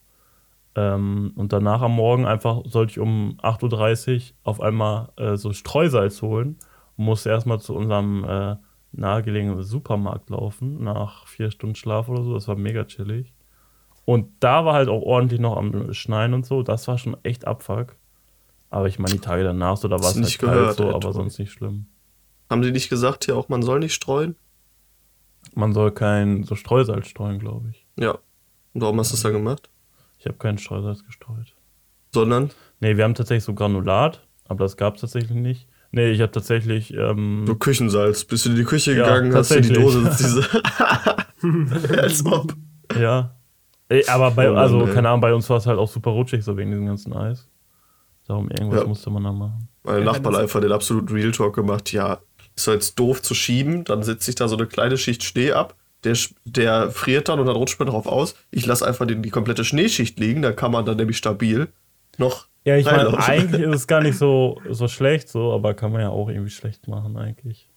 [0.75, 5.53] Ähm, und danach am Morgen einfach sollte ich um 8.30 Uhr auf einmal äh, so
[5.53, 6.57] Streusalz holen
[6.97, 8.55] und musste erstmal zu unserem äh,
[8.91, 12.33] nahegelegenen Supermarkt laufen, nach vier Stunden Schlaf oder so.
[12.33, 13.33] Das war mega chillig.
[14.07, 16.63] Und da war halt auch ordentlich noch am Schneien und so.
[16.63, 17.97] Das war schon echt Abfuck.
[18.69, 20.77] Aber ich meine, die Tage danach, so, da war es du halt nicht kalt gehört,
[20.77, 21.87] so, aber sonst nicht schlimm.
[22.49, 24.37] Haben die nicht gesagt hier auch, man soll nicht streuen?
[25.55, 27.85] Man soll kein so Streusalz streuen, glaube ich.
[27.99, 28.11] Ja.
[28.73, 29.69] Und warum hast du das dann gemacht?
[30.19, 31.53] Ich habe kein Streusalz gestreut.
[32.13, 35.67] Sondern Nee, wir haben tatsächlich so Granulat, aber das gab es tatsächlich nicht.
[35.91, 38.23] Nee, ich habe tatsächlich, ähm, so Küchensalz.
[38.23, 39.73] Bist du in die Küche Ja, gegangen, hast dir die.
[39.73, 40.45] Dose diese.
[42.01, 42.55] Als ob.
[42.97, 43.33] ja.
[43.89, 44.93] Ey, aber bei, Oh Mann, also, ey.
[44.93, 47.47] keine Ahnung, bei uns war es halt auch super rutschig, so wegen diesem ganzen Eis.
[48.27, 48.87] Darum irgendwas Ja.
[48.87, 49.69] musste man da machen.
[49.83, 51.93] Mein Ja, Nachbar einfach den absoluten Real Talk gemacht.
[51.93, 52.19] Ja,
[52.55, 53.85] ist doch jetzt doof zu schieben.
[53.85, 55.75] Dann setzt sich da so eine kleine Schicht Schnee ab.
[56.03, 58.35] Der, der friert dann und dann rutscht man drauf aus.
[58.51, 60.41] Ich lasse einfach den, die komplette Schneeschicht liegen.
[60.41, 61.69] Da kann man dann nämlich stabil
[62.17, 65.91] noch Ja, ich meine, eigentlich ist es gar nicht so, so schlecht, so, aber kann
[65.93, 67.69] man ja auch irgendwie schlecht machen, eigentlich.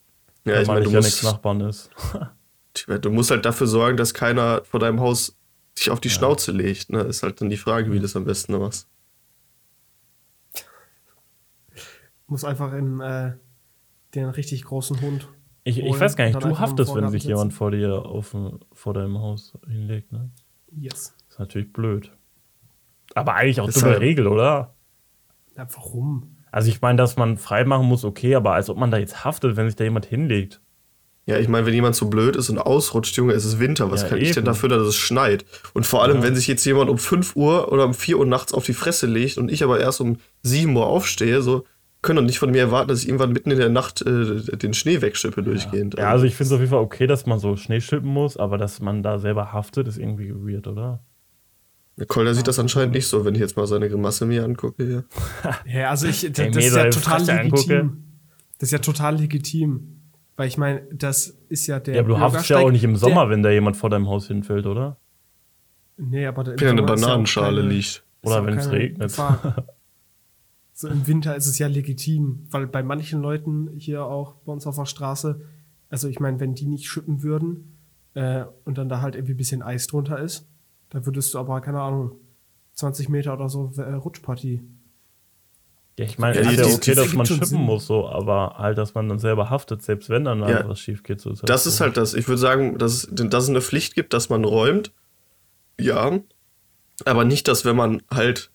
[0.44, 1.90] Ja, Weil ich meine, nicht du, ja nichts musst, Nachbarn ist.
[3.00, 5.36] du musst halt dafür sorgen, dass keiner vor deinem Haus
[5.80, 6.90] sich auf die Schnauze legt.
[6.90, 7.00] Ne?
[7.00, 8.88] Ist halt dann die Frage, wie du das am besten machst.
[12.26, 13.32] Muss einfach in äh,
[14.14, 15.28] den richtig großen Hund.
[15.64, 17.30] Ich, ich weiß gar nicht, du haftest, wenn sich sitzen.
[17.36, 18.34] jemand vor dir auf,
[18.72, 20.30] vor deinem Haus hinlegt, ne?
[20.72, 21.14] Yes.
[21.28, 22.12] ist natürlich blöd.
[23.14, 24.74] Aber eigentlich auch Ist dumme halt- Regel, oder?
[25.56, 26.36] Ja, warum?
[26.52, 29.24] Also ich meine, dass man frei machen muss, okay, aber als ob man da jetzt
[29.24, 30.60] haftet, wenn sich da jemand hinlegt.
[31.26, 33.90] Ja, ich meine, wenn jemand so blöd ist und ausrutscht, Junge, es ist Winter.
[33.90, 34.46] Was Ja, kann ich denn eben.
[34.46, 35.44] dafür, dass es schneit?
[35.74, 36.22] Und vor allem, Ja.
[36.24, 39.06] wenn sich jetzt jemand um 5 Uhr oder um 4 Uhr nachts auf die Fresse
[39.06, 41.64] legt und ich aber erst um 7 Uhr aufstehe, so
[42.02, 44.72] können doch nicht von mir erwarten, dass ich irgendwann mitten in der Nacht äh, den
[44.74, 45.96] Schnee wegschippe durchgehend.
[45.98, 48.38] Ja, also ich finde es auf jeden Fall okay, dass man so Schnee schippen muss,
[48.38, 51.04] aber dass man da selber haftet, ist irgendwie weird, oder?
[51.98, 54.82] Der Kolder sieht das anscheinend nicht so, wenn ich jetzt mal seine Grimasse mir angucke
[54.84, 55.04] hier.
[55.66, 57.44] Ja, also ich, das, Ey, das ist ja total legitim.
[57.52, 57.90] angucke.
[58.58, 59.99] Das ist ja total legitim.
[60.40, 61.96] Weil ich meine, das ist ja der.
[61.96, 64.26] Ja, aber du haftest ja auch nicht im Sommer, wenn da jemand vor deinem Haus
[64.26, 64.96] hinfällt, oder?
[65.98, 68.02] Nee, aber da im Wenn eine ja auch Bananenschale keine- liegt.
[68.22, 69.08] Oder wenn's keine regnet.
[69.08, 69.66] Gefahr.
[70.72, 74.66] So im Winter ist es ja legitim, weil bei manchen Leuten hier auch bei uns
[74.66, 75.42] auf der Straße,
[75.90, 77.76] also ich meine, wenn die nicht schippen würden
[78.14, 80.48] äh, und dann da halt irgendwie ein bisschen Eis drunter ist,
[80.88, 82.12] da würdest du aber, keine Ahnung,
[82.72, 84.62] 20 Meter oder so äh, Rutschpartie.
[86.00, 87.60] Ja, ich meine, Ja, ist ja die- okay, das dass man schippen Sinn.
[87.60, 90.66] muss, so, aber halt, dass man dann selber haftet, selbst wenn dann Ja.
[90.66, 91.20] was schief geht.
[91.20, 91.68] So ist Das so.
[91.70, 92.14] ist halt das.
[92.14, 94.92] Ich würde sagen, dass, es- dass es eine Pflicht gibt, dass man räumt.
[95.78, 96.18] Ja.
[97.04, 98.50] Aber nicht, dass wenn man halt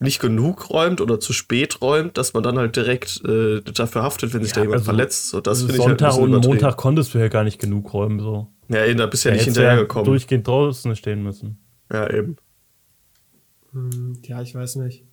[0.00, 4.32] nicht genug räumt oder zu spät räumt, dass man dann halt direkt äh, dafür haftet,
[4.32, 5.28] wenn sich da jemand also verletzt.
[5.28, 6.46] So, das Also finde ich halt Sonntag bisschen und.
[6.46, 8.20] Montag konntest du ja gar nicht genug räumen.
[8.20, 8.46] So.
[8.68, 10.06] Ja, eben, da bist du ja nicht hättest ja hinterhergekommen.
[10.06, 11.58] durchgehend draußen stehen müssen.
[11.92, 12.36] Ja, eben.
[13.72, 15.04] Hm, Ja, ich weiß nicht.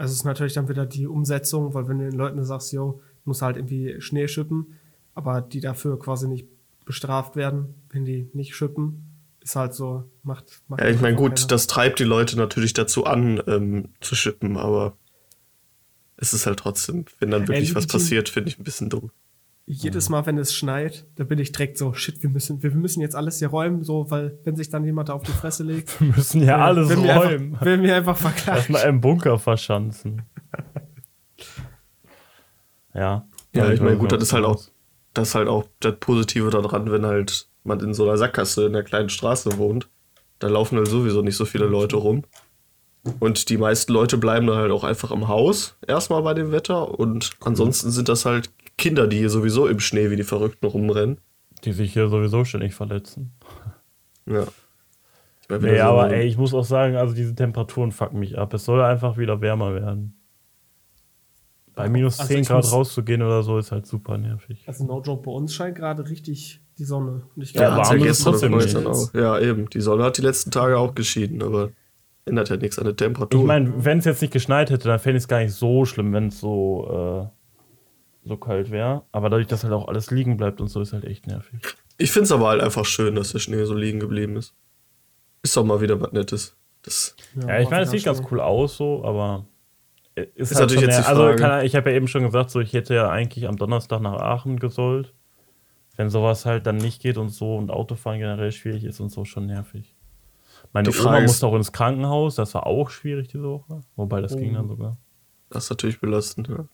[0.00, 3.02] Also es ist natürlich dann wieder die Umsetzung, weil wenn du den Leuten sagst, yo,
[3.26, 4.78] muss halt irgendwie Schnee schippen,
[5.14, 6.48] aber die dafür quasi nicht
[6.86, 9.04] bestraft werden, wenn die nicht schippen,
[9.40, 11.48] ist halt so, macht, macht Ja, ich meine, einfach gut, keiner.
[11.48, 14.96] das treibt die Leute natürlich dazu an, ähm, zu schippen, aber
[16.16, 18.00] es ist halt trotzdem, wenn dann wirklich was legitim.
[18.00, 19.10] passiert, finde ich ein bisschen dumm.
[19.72, 23.00] Jedes Mal, wenn es schneit, da bin ich direkt so, shit, wir müssen, wir müssen
[23.00, 26.00] jetzt alles hier räumen, so, weil wenn sich dann jemand da auf die Fresse legt,
[26.00, 27.52] Wir müssen ja alles will mir räumen.
[27.52, 28.58] Einfach, will mir einfach verklagen.
[28.58, 30.22] Erstmal im Bunker verschanzen.
[32.94, 33.28] ja.
[33.54, 34.60] Ja, ich meine, gut, das ist halt auch,
[35.14, 38.72] das ist halt auch das Positive daran, wenn halt man in so einer Sackgasse in
[38.72, 39.88] der kleinen Straße wohnt.
[40.40, 42.24] Da laufen halt sowieso nicht so viele Leute rum.
[43.20, 46.98] Und die meisten Leute bleiben dann halt auch einfach im Haus, erstmal bei dem Wetter.
[46.98, 48.50] Und ansonsten sind das halt
[48.80, 51.18] Kinder, die hier sowieso im Schnee wie die Verrückten rumrennen.
[51.64, 53.32] Die sich hier sowieso ständig verletzen.
[54.26, 54.44] Ja.
[55.42, 58.18] Ich mein, wenn Nee, so- aber ey, ich muss auch sagen, also diese Temperaturen fucken
[58.18, 58.52] mich ab.
[58.54, 60.16] Es soll einfach wieder wärmer werden.
[61.74, 64.64] Bei minus Also 10 ich Grad rauszugehen oder so ist halt super nervig.
[64.66, 67.22] Also no joke, bei uns scheint gerade richtig die Sonne.
[67.36, 68.76] Und ich Ja, glaube, warm es gestern trotzdem nicht.
[68.76, 69.14] auch.
[69.14, 69.70] Ja, eben.
[69.70, 71.70] Die Sonne hat die letzten Tage auch geschieden, aber
[72.24, 73.40] ändert ja nichts an der Temperatur.
[73.40, 75.84] Ich meine, wenn es jetzt nicht geschneit hätte, dann fände ich es gar nicht so
[75.84, 77.39] schlimm, wenn es so, äh,
[78.24, 79.02] so kalt wäre.
[79.12, 81.60] Aber dadurch, dass halt auch alles liegen bleibt und so, ist halt echt nervig.
[81.98, 84.54] Ich finde es aber halt einfach schön, dass der Schnee so liegen geblieben ist.
[85.42, 86.56] Ist doch mal wieder was Nettes.
[86.82, 89.46] Das, Ja, ich meine, es sieht ganz cool aus so, aber
[90.14, 91.36] ist, Ist halt natürlich jetzt die Also Frage.
[91.36, 94.14] kann, ich habe ja eben schon gesagt, so ich hätte ja eigentlich am Donnerstag nach
[94.14, 95.12] Aachen gesollt.
[95.96, 99.24] Wenn sowas halt dann nicht geht und so und Autofahren generell schwierig ist und so,
[99.26, 99.94] schon nervig.
[100.72, 103.80] Meine Oma ist- musste auch ins Krankenhaus, das war auch schwierig diese Woche.
[103.96, 104.58] Wobei das ging Oh.
[104.58, 104.96] dann sogar.
[105.50, 106.66] das ist natürlich belastend, ja.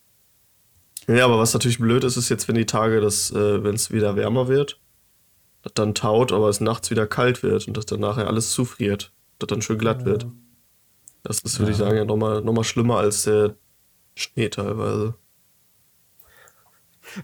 [1.08, 3.92] Ja, aber was natürlich blöd ist, ist jetzt, wenn die Tage, dass, äh, wenn es
[3.92, 4.80] wieder wärmer wird,
[5.62, 9.12] das dann taut, aber es nachts wieder kalt wird und dass dann nachher alles zufriert,
[9.38, 10.26] das dann schön glatt wird.
[11.22, 13.54] Das ist, würde ich sagen, ja nochmal noch mal schlimmer als der
[14.14, 15.14] Schnee teilweise.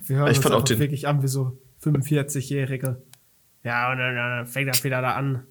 [0.07, 3.03] Wir hören Ich uns fand auch den- wirklich an wie so 45-Jährige.
[3.65, 5.47] Ja, und dann, dann fängt das wieder da an.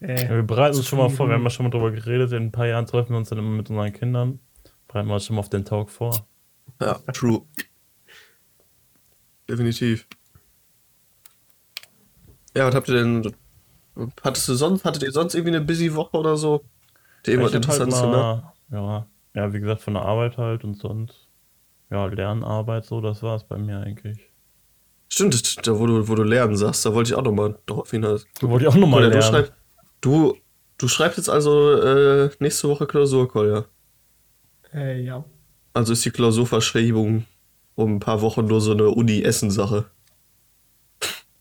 [0.00, 2.32] Äh, Ja, wir bereiten uns schon mal vor, wir haben ja schon mal drüber geredet,
[2.32, 4.40] in ein paar Jahren treffen wir uns dann immer mit unseren Kindern.
[4.88, 6.26] Bereiten wir uns schon mal auf den Talk vor.
[6.80, 7.42] Ja, true.
[9.48, 10.06] Definitiv.
[12.54, 13.34] Ja, was habt ihr denn?
[14.22, 16.64] Hattest du sonst, hattet ihr sonst irgendwie eine busy Woche oder so?
[17.26, 20.74] Die irgendwas Ich hab halt mal, ja, ja, wie gesagt, von der Arbeit halt und
[20.74, 21.28] sonst,
[21.90, 24.30] ja, Lernarbeit, so, das war es bei mir eigentlich.
[25.08, 28.26] Stimmt, da wo du, wo du lernen sagst, da wollte ich auch nochmal drauf hinaus.
[28.38, 29.46] Du wolltest auch nochmal Kolja, du, lernen.
[29.46, 29.56] schreib,
[30.00, 30.36] du,
[30.78, 33.64] du schreibst jetzt also äh, nächste Woche Klausur, Kolja.
[34.72, 35.24] Äh, ja.
[35.72, 37.24] Also ist die Klausurverschreibung
[37.76, 39.86] um ein paar Wochen nur so eine Uni-Essen-Sache.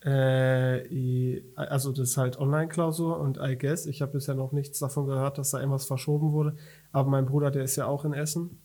[0.05, 5.07] Äh, also das ist halt Online-Klausur und I guess, ich habe bisher noch nichts davon
[5.07, 6.55] gehört, dass da irgendwas verschoben wurde.
[6.91, 8.59] Aber mein Bruder, der ist ja auch in Essen.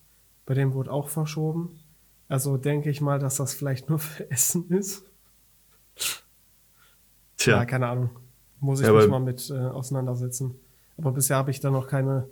[0.47, 1.81] Bei dem wurde auch verschoben.
[2.29, 5.05] Also denke ich mal, dass das vielleicht nur für Essen ist.
[7.37, 8.11] Tja, Ja, keine Ahnung.
[8.61, 10.55] Muss ich Ja, mich mal mit äh, auseinandersetzen.
[10.97, 12.29] Aber bisher habe ich da noch keine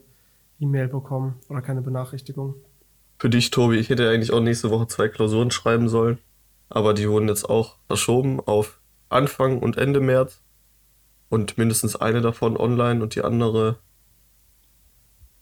[0.61, 2.55] E-Mail bekommen oder keine Benachrichtigung.
[3.22, 6.18] Für dich, Tobi, ich hätte eigentlich auch nächste Woche zwei Klausuren schreiben sollen.
[6.68, 8.80] Aber die wurden jetzt auch verschoben auf
[9.11, 10.42] Anfang und Ende März.
[11.28, 13.78] Und mindestens eine davon online und die andere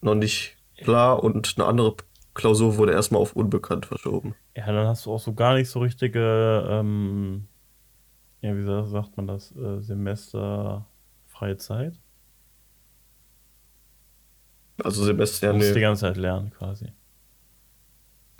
[0.03, 1.25] noch nicht klar.
[1.25, 1.97] Und eine andere
[2.35, 4.35] Klausur wurde erstmal auf unbekannt verschoben.
[4.55, 7.47] Ja, dann hast du auch so gar nicht so richtige, ähm,
[8.43, 11.99] ja, wie sa- sagt man das, äh, Semesterfreie Zeit.
[14.85, 16.93] Also Semester, ja, Du musst die ganze Zeit lernen quasi.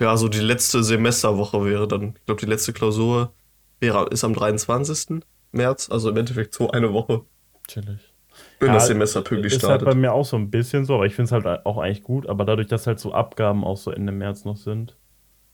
[0.01, 3.33] Ja, so die letzte Semesterwoche wäre dann, ich glaube, die letzte Klausur
[3.79, 5.21] wäre, ist am 23.
[5.51, 7.21] März, also im Endeffekt so eine Woche,
[7.67, 7.99] Chillig.
[8.59, 9.85] wenn Ja, das Semester pünktlich ist halt startet.
[9.85, 12.27] bei mir auch so ein bisschen so, aber ich finde es halt auch eigentlich gut.
[12.27, 14.97] Aber dadurch, dass halt so Abgaben auch so Ende März noch sind,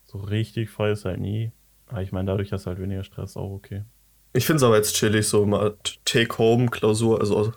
[0.06, 1.52] so richtig frei ist halt nie.
[1.88, 3.84] Aber ich meine, dadurch hast du halt weniger Stress, auch okay.
[4.32, 7.52] Ich finde es aber jetzt chillig, so mal Take-Home-Klausur, also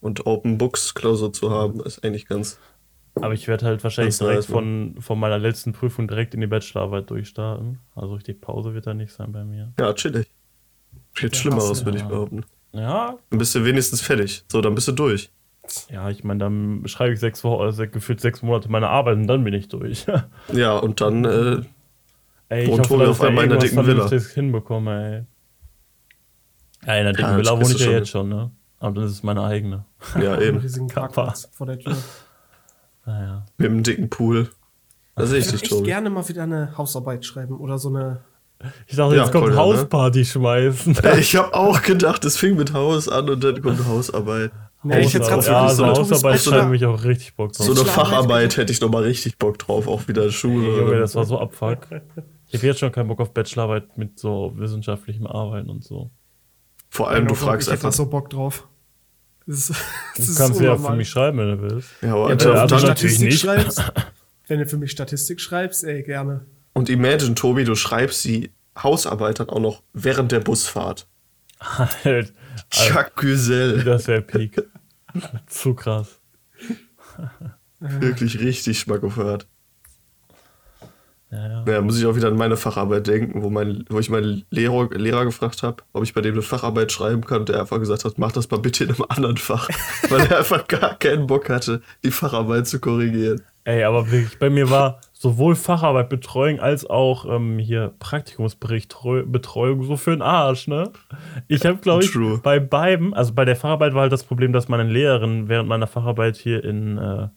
[0.00, 2.58] und Open Books-Klausur zu haben, ist eigentlich ganz.
[3.22, 6.40] Aber ich werde halt wahrscheinlich Das direkt heißt, von, von meiner letzten Prüfung direkt in
[6.40, 7.78] die Bachelorarbeit durchstarten.
[7.94, 9.72] Also richtig Pause wird da nicht sein bei mir.
[9.78, 10.30] Ja, chillig.
[11.18, 12.44] Jetzt Ja, Schlimmeres, würde ich behaupten.
[12.72, 14.44] Ja, Dann bist du wenigstens fertig.
[14.50, 15.30] So, dann bist du durch.
[15.90, 19.26] ja, ich meine, dann schreibe ich sechs Wochen, also gefühlt sechs Monate meine Arbeit und
[19.26, 20.06] dann bin ich durch.
[20.52, 21.60] Ja, und dann, äh,
[22.48, 23.84] ey, ich Wohnt hoffe, auf ich einmal in der dicken Villa?
[23.84, 25.26] Vernünftiges hinbekomme,
[26.82, 26.86] ey.
[26.86, 28.50] Ja, in der dicken Ja, das Villa wohne ich ja jetzt schon, ne?
[28.78, 29.84] Aber dann ist es meine eigene.
[30.20, 30.58] ja eben.
[30.58, 30.86] riesigen.
[30.94, 31.96] Parkplatz vor der Tür.
[33.06, 33.46] Naja.
[33.58, 34.50] Mit einem dicken Pool.
[35.16, 35.86] Das ist Ich richtig, würde echt Tobi.
[35.86, 38.20] gerne mal wieder eine Hausarbeit schreiben oder so eine.
[38.86, 39.62] Ich dachte, Ja, jetzt kommt Kolja, ne?
[39.62, 40.96] Hausparty schmeißen.
[41.02, 44.52] Ey, Ich habe auch gedacht, es fing mit Haus an und dann kommt Hausarbeit.
[44.82, 45.46] Nee, ich hätte Hausarbeit.
[45.46, 47.66] ganz ja, so Tobis Hausarbeit schreibe ich auch richtig Bock drauf.
[47.66, 50.66] So eine Facharbeit hätte ich noch mal richtig Bock drauf, auch wieder Schule.
[50.68, 51.78] Ey, Junge, das war so abfuck.
[52.46, 56.10] Ich habe jetzt schon keinen Bock auf Bachelorarbeit mit so wissenschaftlichem Arbeiten und so.
[56.88, 58.66] Vor allem, du Genau, fragst ich hätte einfach, so Bock drauf.
[59.50, 59.76] Das das
[60.16, 61.88] Du ist kannst ja für mich schreiben, wenn du willst.
[62.02, 63.40] ja, aber Ja, wenn also du natürlich Statistik nicht.
[63.40, 63.92] schreibst,
[64.48, 66.46] wenn du für mich Statistik schreibst, ey, gerne.
[66.72, 71.06] und imagine, Tobi, du schreibst die Hausarbeit dann auch noch während der Busfahrt.
[71.60, 72.32] Halt.
[72.70, 73.82] Also, Jacques Güzel.
[73.84, 74.62] das wäre Peak.
[75.46, 76.20] Zu krass.
[77.80, 79.42] Wirklich richtig schmackofert.
[79.42, 79.48] Ja,
[81.30, 81.64] ja.
[81.64, 84.88] Naja, muss ich auch wieder an meine Facharbeit denken, wo, mein, wo ich meinen Lehrer,
[84.90, 87.40] Lehrer gefragt habe, ob ich bei dem eine Facharbeit schreiben kann.
[87.40, 89.68] Und der einfach gesagt hat, mach das mal bitte in einem anderen Fach.
[90.08, 93.42] weil er einfach gar keinen Bock hatte, die Facharbeit zu korrigieren.
[93.64, 99.24] Ey, aber wirklich, bei mir war sowohl Facharbeit, Betreuung als auch ähm, hier Praktikumsbericht, Treu-
[99.26, 100.90] Betreuung so für den Arsch, ne?
[101.46, 102.40] Ich habe, glaube ich, True.
[102.42, 105.86] bei beiden, also bei der Facharbeit war halt das Problem, dass meine Lehrerin während meiner
[105.86, 107.28] Facharbeit hier in äh,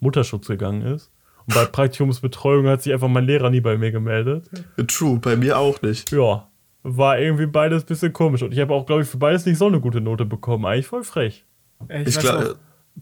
[0.00, 1.10] Mutterschutz gegangen ist.
[1.54, 4.48] Bei Praktikumsbetreuung hat sich einfach mein Lehrer nie bei mir gemeldet.
[4.86, 6.10] True, bei mir auch nicht.
[6.12, 6.48] Ja,
[6.82, 8.42] war irgendwie beides ein bisschen komisch.
[8.42, 10.64] Und ich habe auch, glaube ich, für beides nicht so eine gute Note bekommen.
[10.66, 11.44] Eigentlich voll frech.
[11.88, 12.54] Ey, ich, Ich weiß glaub- noch,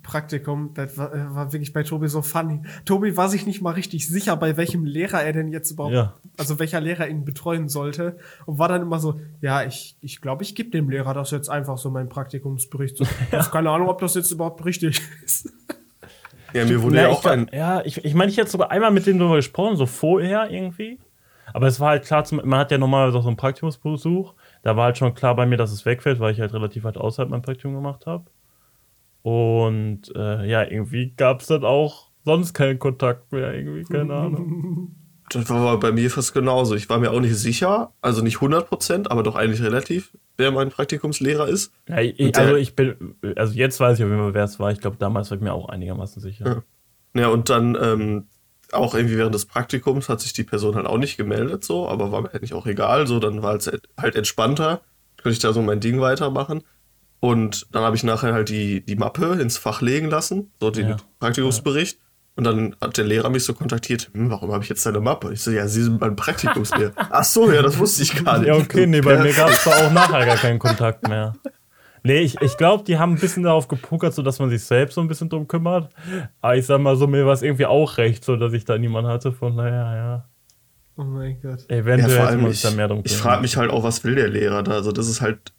[0.03, 2.61] Praktikum, das war, äh, war wirklich bei Tobi so funny.
[2.85, 6.15] Tobi war sich nicht mal richtig sicher, bei welchem Lehrer er denn jetzt überhaupt, Ja.
[6.37, 8.17] also welcher Lehrer ihn betreuen sollte.
[8.47, 11.31] Und war dann immer so, ja, ich glaube, ich, glaub, ich gebe dem Lehrer das
[11.33, 12.97] jetzt einfach so, mein Praktikumsbericht.
[12.99, 15.53] So, hab Keine Ahnung, ob das jetzt überhaupt richtig ist.
[16.55, 17.51] Ja, mir wurde Na, ja auch glaub- ein.
[17.53, 20.99] Ja, ich, ich meine, ich hätte sogar einmal mit dem darüber gesprochen, so vorher irgendwie.
[21.53, 24.35] Aber es war halt klar, man hat ja normalerweise auch so einen Praktikumsbesuch.
[24.63, 26.97] Da war halt schon klar bei mir, dass es wegfällt, weil ich halt relativ weit
[26.97, 28.25] außerhalb mein Praktikum gemacht habe.
[29.23, 34.95] Und äh, ja, irgendwie gab es dann auch sonst keinen Kontakt mehr, irgendwie, keine Ahnung.
[35.31, 36.75] Das war bei mir fast genauso.
[36.75, 40.71] Ich war mir auch nicht sicher, also nicht 100%, aber doch eigentlich relativ, wer mein
[40.71, 41.73] Praktikumslehrer ist.
[41.89, 44.73] Ja, ich, also ich bin, also jetzt weiß ich auf jeden Fall, wer es war.
[44.73, 46.47] Ich glaube, damals war ich mir auch einigermaßen sicher.
[47.15, 47.21] Ja.
[47.21, 48.29] Ja, und dann ähm,
[48.73, 52.13] auch irgendwie während des Praktikums hat sich die Person halt auch nicht gemeldet, so, aber
[52.13, 53.07] war mir eigentlich auch egal.
[53.07, 54.83] So, dann war es halt entspannter,
[55.17, 56.63] konnte ich da so mein Ding weitermachen.
[57.21, 60.91] Und dann habe ich nachher halt die, die Mappe ins Fach legen lassen, so den
[60.91, 60.97] Ja.
[61.19, 61.99] Praktikumsbericht.
[62.39, 65.33] Und dann hat der Lehrer mich so kontaktiert, hm, warum habe ich jetzt deine Mappe?
[65.33, 66.93] Ich so, ja, Sie sind mein Praktikumslehrer.
[67.11, 68.47] Ach so, ja, das wusste ich gar nicht.
[68.47, 71.35] Ja, okay, nee, bei mir gab es da auch nachher gar keinen Kontakt mehr.
[72.05, 74.95] Nee, ich, ich glaube, die haben ein bisschen darauf gepokert, so dass man sich selbst
[74.95, 75.93] so ein bisschen drum kümmert.
[76.41, 78.79] Aber ich sag mal so, mir war es irgendwie auch recht, so dass ich da
[78.79, 79.33] niemanden hatte.
[79.33, 80.29] Von naja, ja.
[80.97, 81.67] Oh mein Gott.
[81.69, 84.05] Ja, Eventuell allem, man ich, da mehr drum ich kümmern frage mich halt auch, was
[84.05, 84.75] will der Lehrer da?
[84.75, 85.53] Also, das ist halt,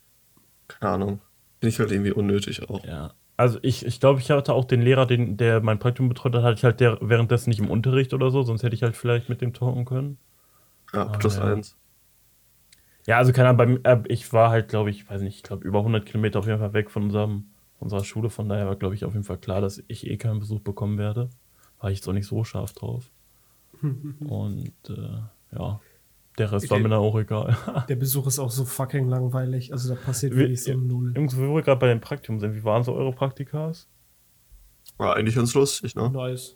[0.70, 1.22] keine Ahnung,
[1.60, 2.86] finde ich halt irgendwie unnötig auch.
[2.86, 3.12] Ja.
[3.40, 6.44] Also ich, ich glaube, ich hatte auch den Lehrer, den, der mein Praktikum betreut hat,
[6.44, 9.30] hatte ich halt der währenddessen nicht im Unterricht oder so, sonst hätte ich halt vielleicht
[9.30, 10.18] mit dem talken können.
[10.94, 11.46] Ja, plus ja.
[11.46, 11.78] eins.
[13.06, 15.44] Ja, also keine Ahnung, bei mir- äh, ich war halt, glaube ich, weiß nicht, ich
[15.44, 17.46] glaube über 100 Kilometer auf jeden Fall weg von unserem,
[17.80, 20.40] unserer Schule, von daher war, glaube ich, auf jeden Fall klar, dass ich eh keinen
[20.40, 21.30] Besuch bekommen werde.
[21.80, 23.10] War ich jetzt auch nicht so scharf drauf.
[24.20, 25.80] Und äh, ja,
[26.38, 26.84] der Rest war Okay.
[26.84, 27.58] mir dann auch egal.
[27.90, 29.74] Der Besuch ist auch so fucking langweilig.
[29.74, 31.14] Also da passiert Wie- wirklich so null.
[31.16, 33.88] Jungs, wo wir gerade bei den Praktikum sind, wie waren so eure Praktikas?
[34.98, 36.10] War eigentlich ganz lustig, ne?
[36.10, 36.56] Nice.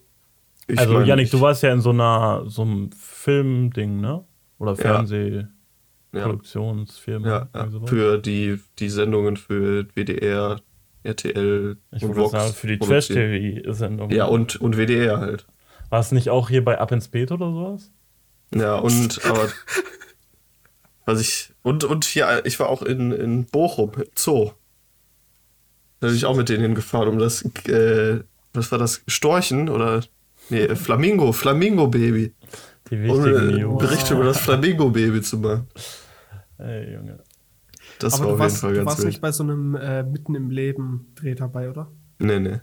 [0.68, 4.24] Ich also, mein, Janik, ich- du warst ja in so einer, so einem Filmding, ne?
[4.60, 5.04] Oder Ja.
[6.14, 7.28] Fernsehproduktionsfirma.
[7.28, 10.62] Ja, ja, für die, die Sendungen für WDR,
[11.04, 12.80] RTL ich und Vox sagen, für die.
[12.80, 14.10] Trash-TV-Sendung.
[14.12, 15.46] Ja, und, und WDR halt.
[15.90, 17.92] War es nicht auch hier bei Ab ins Beet oder sowas?
[18.54, 19.50] Ja, und, aber,
[21.06, 24.52] was ich, und, und hier, ich war auch in, in Bochum, Zoo.
[26.00, 28.20] Da bin ich auch mit denen hingefahren, um das, äh,
[28.54, 30.04] was war das, Storchen oder,
[30.50, 32.34] nee, Flamingo, Flamingo-Baby.
[32.90, 33.82] Die Um wichtigen äh, News.
[33.82, 35.68] Bericht über das Flamingo-Baby zu machen.
[36.58, 37.20] Ey, Junge.
[38.00, 39.08] Das Aber war du auf warst, jeden Fall du ganz warst wild.
[39.08, 41.90] nicht bei so einem äh, Mitten im Leben Dreh dabei, oder?
[42.20, 42.60] Nee, nee.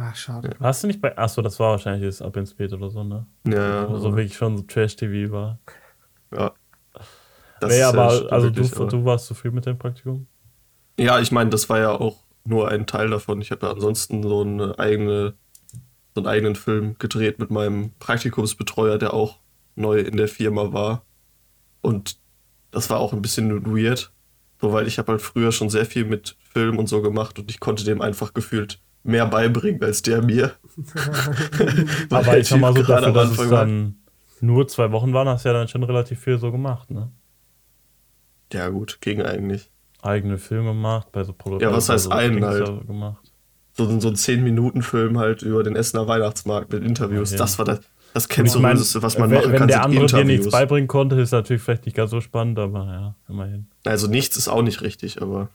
[0.00, 0.54] Ah, schade.
[0.60, 1.16] Warst du nicht bei.
[1.18, 3.26] Achso, das war wahrscheinlich das Ab ins Beet oder so, ne?
[3.48, 5.58] Ja, Wo so wirklich schon so Trash-TV war.
[6.32, 6.52] ja.
[7.60, 10.28] Das nee, ist aber ja also du, aber- du warst zufrieden mit dem Praktikum?
[10.96, 13.40] Ja, ich meine, das war ja auch nur ein Teil davon.
[13.40, 15.34] Ich habe ja ansonsten so eine eigene,
[16.14, 19.40] so einen eigenen Film gedreht mit meinem Praktikumsbetreuer, der auch
[19.74, 21.04] neu in der Firma war.
[21.80, 22.18] Und
[22.70, 24.12] das war auch ein bisschen weird,
[24.60, 27.50] so weil ich habe halt früher schon sehr viel mit Film und so gemacht und
[27.50, 30.52] ich konnte dem einfach gefühlt mehr beibringen als der mir.
[32.10, 33.96] Aber der ich sag mal so, dafür, dass es dann
[34.40, 37.10] nur zwei Wochen waren, hast du ja dann schon relativ viel so gemacht, ne?
[38.52, 39.70] Ja gut, ging eigentlich.
[40.00, 41.64] Eigene Filme gemacht, bei so Produkten.
[41.64, 42.86] Ja, was heißt einen halt?
[42.86, 43.32] gemacht.
[43.76, 47.32] so, so ein 10-Minuten-Film halt über den Essener Weihnachtsmarkt mit Interviews.
[47.32, 47.38] Ja.
[47.38, 47.80] Das war das,
[48.14, 50.52] das Kennzeichen, was man wenn, machen wenn kann, der sind andere dir nichts Interviews.
[50.52, 53.66] beibringen konnte, ist natürlich vielleicht nicht ganz so spannend, aber ja, immerhin.
[53.84, 55.50] Also nichts ist auch nicht richtig, aber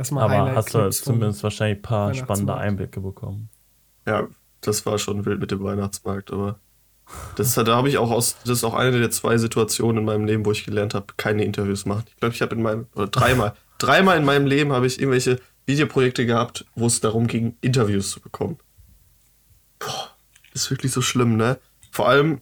[0.00, 3.50] Erstmal Aber Highlight hast du zumindest wahrscheinlich ein paar spannende Einblicke bekommen.
[4.06, 4.26] ja,
[4.62, 6.58] das war schon wild mit dem Weihnachtsmarkt, aber
[7.36, 10.24] das, da habe ich auch aus, das ist auch eine der zwei Situationen in meinem
[10.24, 12.04] Leben, wo ich gelernt habe, keine Interviews machen.
[12.08, 15.38] Ich glaube, ich habe in meinem, oder dreimal, dreimal in meinem Leben habe ich irgendwelche
[15.66, 18.56] Videoprojekte gehabt, wo es darum ging, Interviews zu bekommen.
[19.80, 20.12] Boah,
[20.54, 21.58] ist wirklich so schlimm, ne?
[21.90, 22.40] Vor allem,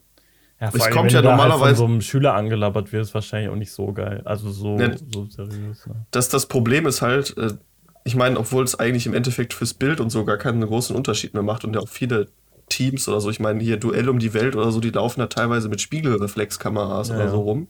[0.61, 3.13] Ja, Es allem, kommt wenn ja da normalerweise- Halt von so einem Schüler angelabert wirst,
[3.13, 4.21] wahrscheinlich auch nicht so geil.
[4.25, 4.95] Also so, Ne.
[5.11, 5.87] so seriös.
[5.87, 5.95] Ne?
[6.11, 7.53] das, das Problem ist halt, äh,
[8.03, 11.33] ich meine, obwohl es eigentlich im Endeffekt fürs Bild und so gar keinen großen Unterschied
[11.33, 12.27] mehr macht und ja auch viele
[12.67, 15.27] Teams oder so, ich meine, hier Duell um die Welt oder so, die laufen da
[15.27, 17.31] teilweise mit Spiegelreflexkameras Ja, oder ja.
[17.31, 17.67] so rum.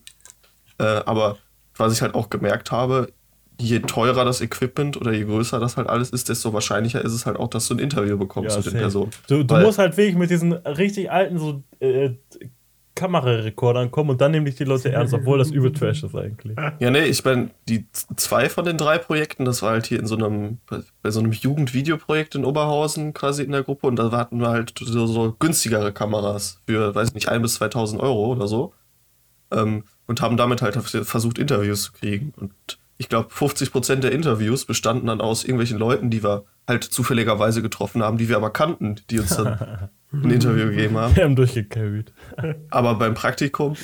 [0.79, 1.37] Äh, aber
[1.77, 3.11] was ich halt auch gemerkt habe,
[3.59, 7.25] je teurer das Equipment oder je größer das halt alles ist, desto wahrscheinlicher ist es
[7.25, 8.73] halt auch, dass du ein Interview bekommst mit den.
[8.73, 9.11] Personen.
[9.27, 12.11] Du, du musst halt wirklich mit diesen richtig alten so äh,
[12.95, 16.57] Kamerarekordern kommen und dann nehmen dich die Leute ernst, obwohl das übel Trash ist eigentlich.
[16.79, 17.85] Ja, nee, ich meine, die
[18.15, 20.57] zwei von den drei Projekten, das war halt hier in so einem,
[21.01, 24.73] bei- so einem Jugendvideoprojekt in Oberhausen quasi in der Gruppe und da hatten wir halt
[24.77, 28.73] so, so günstigere Kameras für, weiß ich nicht, 1 bis 2000 Euro oder so.
[29.51, 32.33] Ähm, und haben damit halt versucht, Interviews zu kriegen.
[32.37, 32.51] Und
[32.97, 38.03] ich glaube, 50% der Interviews bestanden dann aus irgendwelchen Leuten, die wir halt zufälligerweise getroffen
[38.03, 41.15] haben, die wir aber kannten, die uns dann ein Interview gegeben haben.
[41.15, 42.11] Wir haben durchgecarried.
[42.69, 43.75] Aber beim Praktikum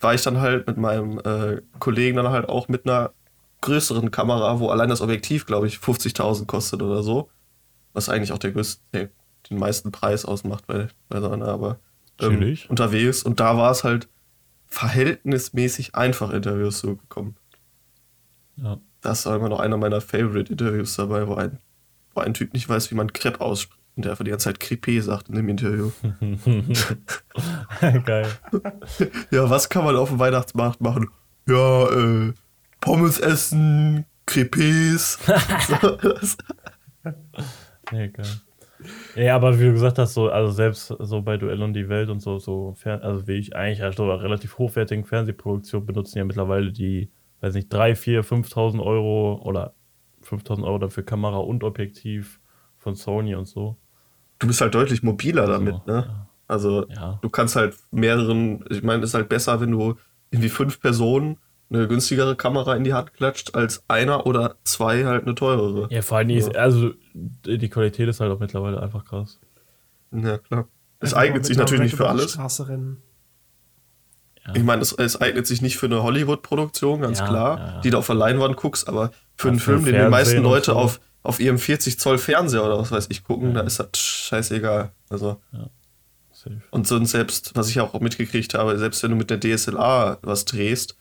[0.00, 3.12] war ich dann halt mit meinem äh, Kollegen dann halt auch mit einer
[3.60, 7.30] größeren Kamera, wo allein das Objektiv, glaube ich, 50.000 kostet oder so.
[7.92, 9.10] Was eigentlich auch der größte, der,
[9.48, 11.78] den meisten Preis ausmacht bei, bei so einer, aber
[12.20, 13.22] ähm, unterwegs.
[13.22, 14.08] Und da war es halt
[14.66, 17.36] verhältnismäßig einfach, Interviews zu bekommen.
[18.56, 18.78] Ja.
[19.00, 21.58] Das war immer noch einer meiner Favorite-Interviews dabei, wo ein,
[22.14, 23.83] wo ein Typ nicht weiß, wie man Crepe ausspricht.
[23.96, 25.90] Und der einfach die ganze Zeit Crepe sagt in dem Interview.
[28.04, 28.26] Geil.
[29.30, 31.08] Ja, was kann man auf dem Weihnachtsmarkt machen?
[31.48, 32.32] Ja, äh,
[32.80, 35.16] Pommes essen, das-
[37.92, 38.26] Nee, geil.
[39.14, 42.08] Ja, aber wie du gesagt hast, so, also selbst so bei Duell um die Welt
[42.08, 46.72] und so, so Fer also wie ich eigentlich also relativ hochwertigen Fernsehproduktionen benutzen ja mittlerweile
[46.72, 49.74] die, weiß nicht, 3, 4, 5.000 Euro oder
[50.22, 52.40] 5.000 Euro dafür Kamera und Objektiv
[52.78, 53.76] von Sony und so.
[54.44, 56.26] Du bist halt deutlich mobiler damit, So, ne?
[56.46, 57.18] Also, Ja.
[57.22, 59.96] du kannst halt mehreren, ich meine, es ist halt besser, wenn du
[60.30, 61.38] irgendwie fünf Personen
[61.70, 65.88] eine günstigere Kamera in die Hand klatscht, als einer oder zwei halt eine teurere.
[65.90, 69.40] Ja, vor allem, die ist, also die Qualität ist halt auch mittlerweile einfach krass.
[70.12, 70.68] Ja, klar.
[71.00, 72.36] Es Einfach eignet sich natürlich nicht für alles.
[74.46, 74.52] Ja.
[74.54, 77.80] Ich meine, es, es eignet sich nicht für eine Hollywood-Produktion, ganz Ja, klar, ja, ja.
[77.80, 80.42] die du auf der Leinwand guckst, aber für Ja, einen für Film, den die meisten
[80.42, 80.76] Leute so.
[80.76, 83.54] auf, auf ihrem 40 Zoll Fernseher oder was weiß ich gucken, Ja.
[83.54, 84.92] da ist das scheißegal.
[85.08, 85.40] Also,
[86.32, 86.60] Safe.
[86.70, 90.44] und sonst selbst, was ich auch mitgekriegt habe, selbst wenn du mit der DSLR was
[90.44, 90.96] drehst,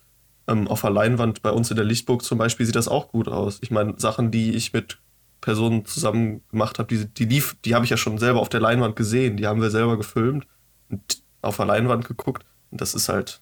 [0.48, 3.28] ähm, auf der Leinwand bei uns in der Lichtburg zum Beispiel sieht das auch gut
[3.28, 3.60] aus.
[3.62, 5.00] Ich meine, Sachen, die ich mit
[5.42, 8.60] Personen zusammen gemacht habe, die, die lief, die habe ich ja schon selber auf der
[8.62, 10.48] Leinwand gesehen, die haben wir selber gefilmt
[10.90, 13.42] und auf der Leinwand geguckt und das ist halt,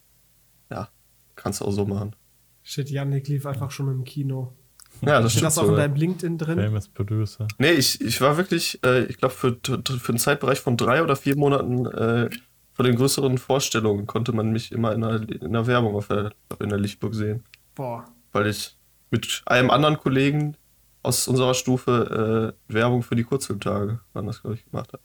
[0.72, 0.90] ja,
[1.36, 2.16] kannst du auch so machen.
[2.64, 4.54] Shit, Yannick lief einfach schon im Kino.
[5.02, 5.45] Ja, das Ist stimmt.
[5.47, 6.60] das auch in deinem LinkedIn drin?
[6.60, 7.47] Famous Producer.
[7.58, 11.16] Nee, ich, ich war wirklich, äh, ich glaube, für, für einen Zeitbereich von drei oder
[11.16, 12.30] vier Monaten äh,
[12.74, 16.32] vor den größeren Vorstellungen konnte man mich immer in der, in der Werbung auf der,
[16.60, 17.43] in der Lichtburg sehen.
[17.76, 18.06] Boah.
[18.32, 18.78] Weil ich
[19.10, 20.56] mit einem anderen Kollegen
[21.04, 25.02] aus unserer Stufe äh, Werbung für die Kurzfilmtage, waren das, glaube ich, gemacht hat.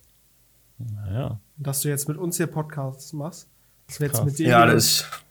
[0.79, 1.41] Naja.
[1.57, 3.49] Dass du jetzt mit uns hier Podcasts machst.
[3.87, 5.26] Dass wir jetzt mit dir Ja, das ist.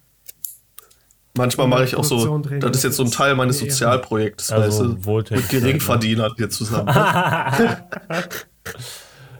[1.36, 2.38] Manchmal mache ich auch so.
[2.38, 3.58] Das ist jetzt so ein Teil meines.
[3.58, 5.34] Sozialprojekts, Also weißt du?
[5.34, 6.88] Mit Geringverdienern hier zusammen.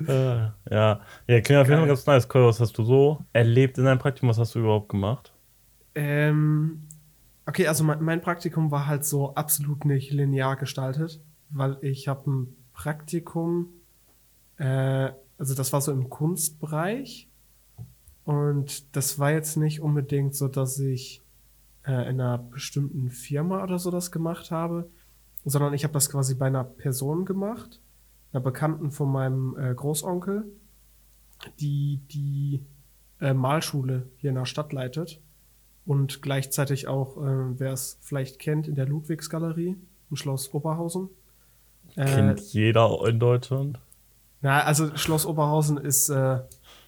[0.07, 0.37] Äh,
[0.71, 1.01] ja.
[1.27, 2.29] Ja, klingt auf jeden Fall ganz nice.
[2.29, 4.29] Cole, was hast du so erlebt in deinem Praktikum?
[4.29, 5.33] Was hast du überhaupt gemacht?
[5.95, 6.83] Ähm,
[7.47, 11.21] okay, also mein, mein Praktikum war halt so absolut nicht linear gestaltet,
[11.51, 13.69] weil ich habe ein Praktikum,
[14.59, 17.29] äh, also das war so im Kunstbereich
[18.25, 21.23] und das war jetzt nicht unbedingt so, dass ich
[21.87, 24.91] äh, in einer bestimmten Firma oder so das gemacht habe,
[25.45, 27.81] sondern ich habe das quasi bei einer Person gemacht,
[28.33, 30.45] einer Bekannten von meinem äh, Großonkel,
[31.61, 32.65] die die
[33.21, 35.21] äh, Malschule hier in der Stadt leitet
[35.85, 39.77] und gleichzeitig auch, äh, wer es vielleicht kennt, in der Ludwigsgalerie
[40.11, 41.09] im Schloss Oberhausen.
[41.95, 43.79] Äh, Kennt jeder in Deutschland?
[44.43, 46.39] na, also Schloss Oberhausen ist, äh,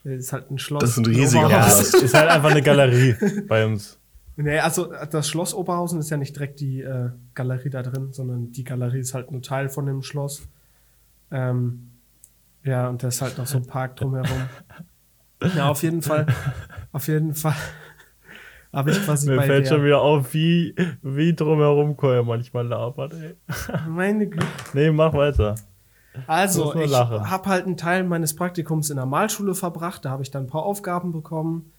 [0.05, 0.81] ist halt ein Schloss.
[0.81, 1.77] Das ist ein in riesiger Oberhausen.
[1.77, 1.95] Palast.
[1.95, 3.17] ist halt einfach eine Galerie
[3.49, 3.98] bei uns.
[4.41, 8.53] Nee, also das Schloss Oberhausen ist ja nicht direkt die äh, Galerie da drin, sondern
[8.53, 10.47] die Galerie ist halt nur Teil von dem Schloss.
[11.33, 11.91] Ähm,
[12.63, 14.49] ja, und da ist halt noch so ein Park drumherum.
[15.57, 16.27] Ja, auf jeden Fall.
[16.93, 17.55] Auf jeden Fall
[18.73, 20.73] habe ich quasi Mir bei fällt der, schon wieder auf, wie,
[21.03, 23.35] wie drumherum Koya manchmal labert, ey.
[23.89, 24.47] Meine Güte.
[24.73, 25.57] Nee, mach weiter.
[26.29, 30.05] Also, ich habe halt einen Teil meines Praktikums in der Malschule verbracht.
[30.05, 31.73] Da habe ich dann ein paar Aufgaben bekommen.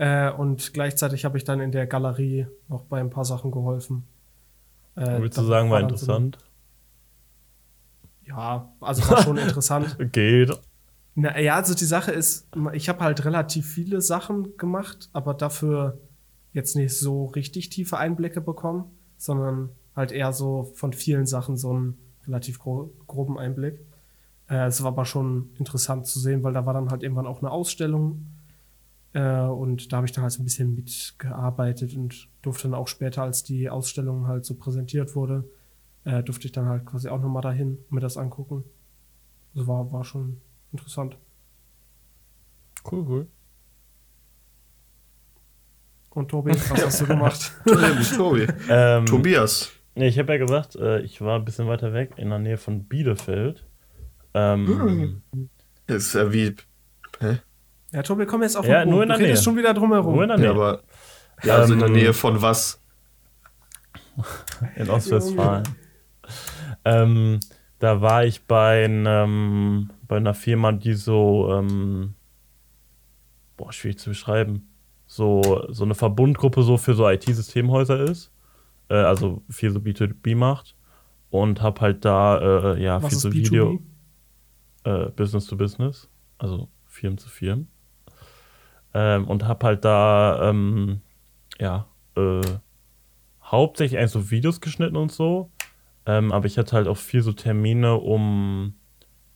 [0.00, 4.04] Äh, und gleichzeitig habe ich dann in der Galerie noch bei ein paar Sachen geholfen.
[4.96, 6.38] Äh, Würdest du sagen, war dann so interessant?
[8.26, 9.98] ja, also war schon interessant.
[10.12, 10.58] Geht.
[11.16, 15.98] Na, ja, also die Sache ist, ich habe halt relativ viele Sachen gemacht, aber dafür
[16.54, 18.84] jetzt nicht so richtig tiefe Einblicke bekommen,
[19.18, 23.80] sondern halt eher so von vielen Sachen so einen relativ gro groben Einblick.
[24.48, 27.42] Äh, es war aber schon interessant zu sehen, weil da war dann halt irgendwann auch
[27.42, 28.24] eine Ausstellung
[29.12, 32.88] äh, und da habe ich dann halt so ein bisschen mitgearbeitet und durfte dann auch
[32.88, 35.44] später, als die Ausstellung halt so präsentiert wurde,
[36.04, 38.64] äh, durfte ich dann halt quasi auch nochmal dahin und mir das angucken.
[39.54, 40.40] Das war, war schon
[40.72, 41.16] interessant.
[42.90, 43.26] Cool, cool.
[46.10, 47.52] Und Tobi, was hast du gemacht?
[48.16, 48.46] Tobi.
[48.68, 49.70] Ähm, Tobias.
[49.94, 52.56] Nee, ich habe ja gesagt, äh, ich war ein bisschen weiter weg, in der Nähe
[52.56, 53.66] von Bielefeld.
[54.34, 55.22] Ähm,
[55.86, 56.54] Das ist ja wie.
[57.18, 57.38] Hä?
[57.92, 59.02] Ja, Tobi, komm jetzt auf Ja, den nur Punkt.
[59.04, 59.36] in der du Nähe.
[59.42, 60.14] schon wieder drumherum.
[60.16, 60.46] Wo in der Nähe?
[60.46, 60.82] Ja, aber.
[61.42, 62.80] Ja, also in der Ähm, Nähe von was?
[64.76, 65.64] in Ostwestfalen.
[66.84, 67.40] ähm,
[67.78, 72.14] da war ich bei, einem, bei einer Firma, die so, ähm,
[73.56, 74.68] boah, schwierig zu beschreiben,
[75.06, 78.30] so, so eine Verbundgruppe so für so IT-Systemhäuser ist.
[78.88, 80.76] Äh, also viel so B2B macht.
[81.30, 83.34] Und hab halt da, äh, ja, Was viel ist so B2B?
[83.46, 83.80] Video,
[84.84, 87.68] äh, Business to Business, also Firmen zu Firmen.
[88.94, 91.00] Ähm, und hab halt da, ähm,
[91.58, 91.86] ja,
[92.16, 92.40] äh,
[93.42, 95.50] hauptsächlich eigentlich so Videos geschnitten und so.
[96.06, 98.74] Ähm, aber ich hatte halt auch viel so Termine, um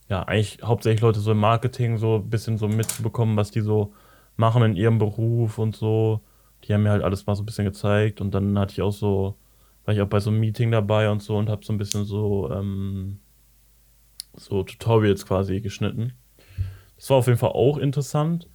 [0.09, 3.93] ja, eigentlich hauptsächlich Leute so im Marketing so ein bisschen so mitzubekommen, was die so
[4.37, 6.21] machen in ihrem Beruf und so.
[6.65, 8.93] Die haben mir halt alles mal so ein bisschen gezeigt und dann hatte ich auch
[8.93, 9.37] so,
[9.85, 12.05] war ich auch bei so einem Meeting dabei und so und habe so ein bisschen
[12.05, 13.21] so, ähm,
[14.35, 16.15] so Tutorials quasi geschnitten.
[16.97, 18.49] Das war auf jeden Fall auch interessant.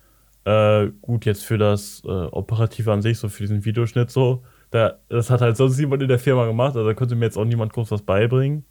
[0.49, 4.97] Äh, gut, jetzt für das äh, Operative an sich, so für diesen Videoschnitt so, da,
[5.07, 7.45] das hat halt sonst niemand in der Firma gemacht, also da könnte mir jetzt auch
[7.45, 8.65] niemand groß was beibringen.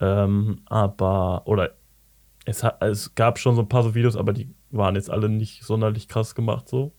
[0.00, 1.72] Ähm, aber, oder
[2.44, 5.28] es, hat, es gab schon so ein paar so Videos, aber die waren jetzt alle
[5.28, 6.92] nicht sonderlich krass gemacht so.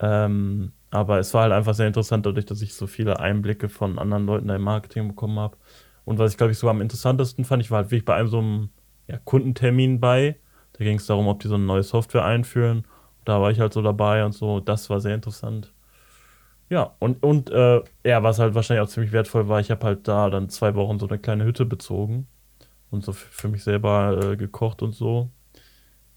[0.00, 4.00] Ähm, aber es war halt einfach sehr interessant, dadurch, dass ich so viele Einblicke von
[4.00, 5.56] anderen Leuten da im Marketing bekommen habe.
[6.04, 8.28] Und was ich, glaube ich, so am interessantesten fand, ich war halt wirklich bei einem
[8.28, 8.70] so einem
[9.06, 10.40] ja, Kundentermin bei.
[10.72, 12.84] Da ging es darum, ob die so eine neue Software einführen.
[13.28, 14.58] Da war ich halt so dabei und so.
[14.58, 15.70] Das war sehr interessant.
[16.70, 20.08] Ja, und, und äh, ja, was halt wahrscheinlich auch ziemlich wertvoll war, ich habe halt
[20.08, 22.26] da dann zwei Wochen so eine kleine Hütte bezogen
[22.90, 25.28] und so für, mich selber äh, gekocht und so.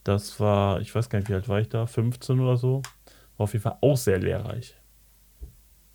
[0.06, 1.86] Das war, ich weiß gar nicht, wie alt war ich da?
[1.86, 2.82] 15 oder so.
[3.36, 4.78] War auf jeden Fall auch sehr lehrreich.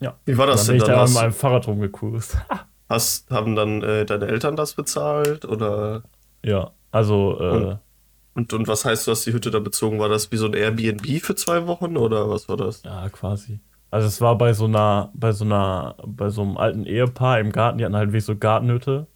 [0.01, 0.19] Ja.
[0.27, 0.97] Wie war das dann bin denn ich dann?
[0.97, 2.37] da mit Hast, meinem Fahrrad rumgecruised.
[2.91, 5.47] hast, haben dann äh, deine Eltern das bezahlt?
[5.47, 6.03] Oder.
[6.45, 7.77] ja, also, äh,
[8.37, 9.99] Und- Und, was heißt, du hast die Hütte da bezogen?
[9.99, 12.83] War das wie so ein Airbnb für zwei Wochen oder was war das?
[12.85, 13.61] ja, quasi.
[13.91, 17.51] Also es war bei so einer, bei so einer, bei so einem alten Ehepaar im
[17.53, 19.07] Garten, die hatten halt wirklich so Gartenhütte.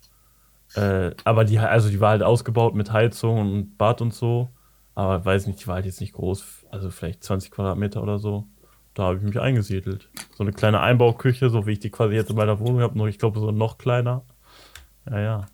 [0.75, 4.49] Äh, aber die, also die war halt ausgebaut mit Heizung und Bad und so.
[4.95, 8.47] Aber weiß nicht, die war halt jetzt nicht groß, also vielleicht 20 Quadratmeter oder so.
[8.95, 10.09] Da habe ich mich eingesiedelt.
[10.37, 13.09] So eine kleine Einbauküche, so wie ich die quasi jetzt in meiner Wohnung habe, nur
[13.09, 14.23] ich glaube so noch kleiner.
[15.11, 15.47] Ja, ja.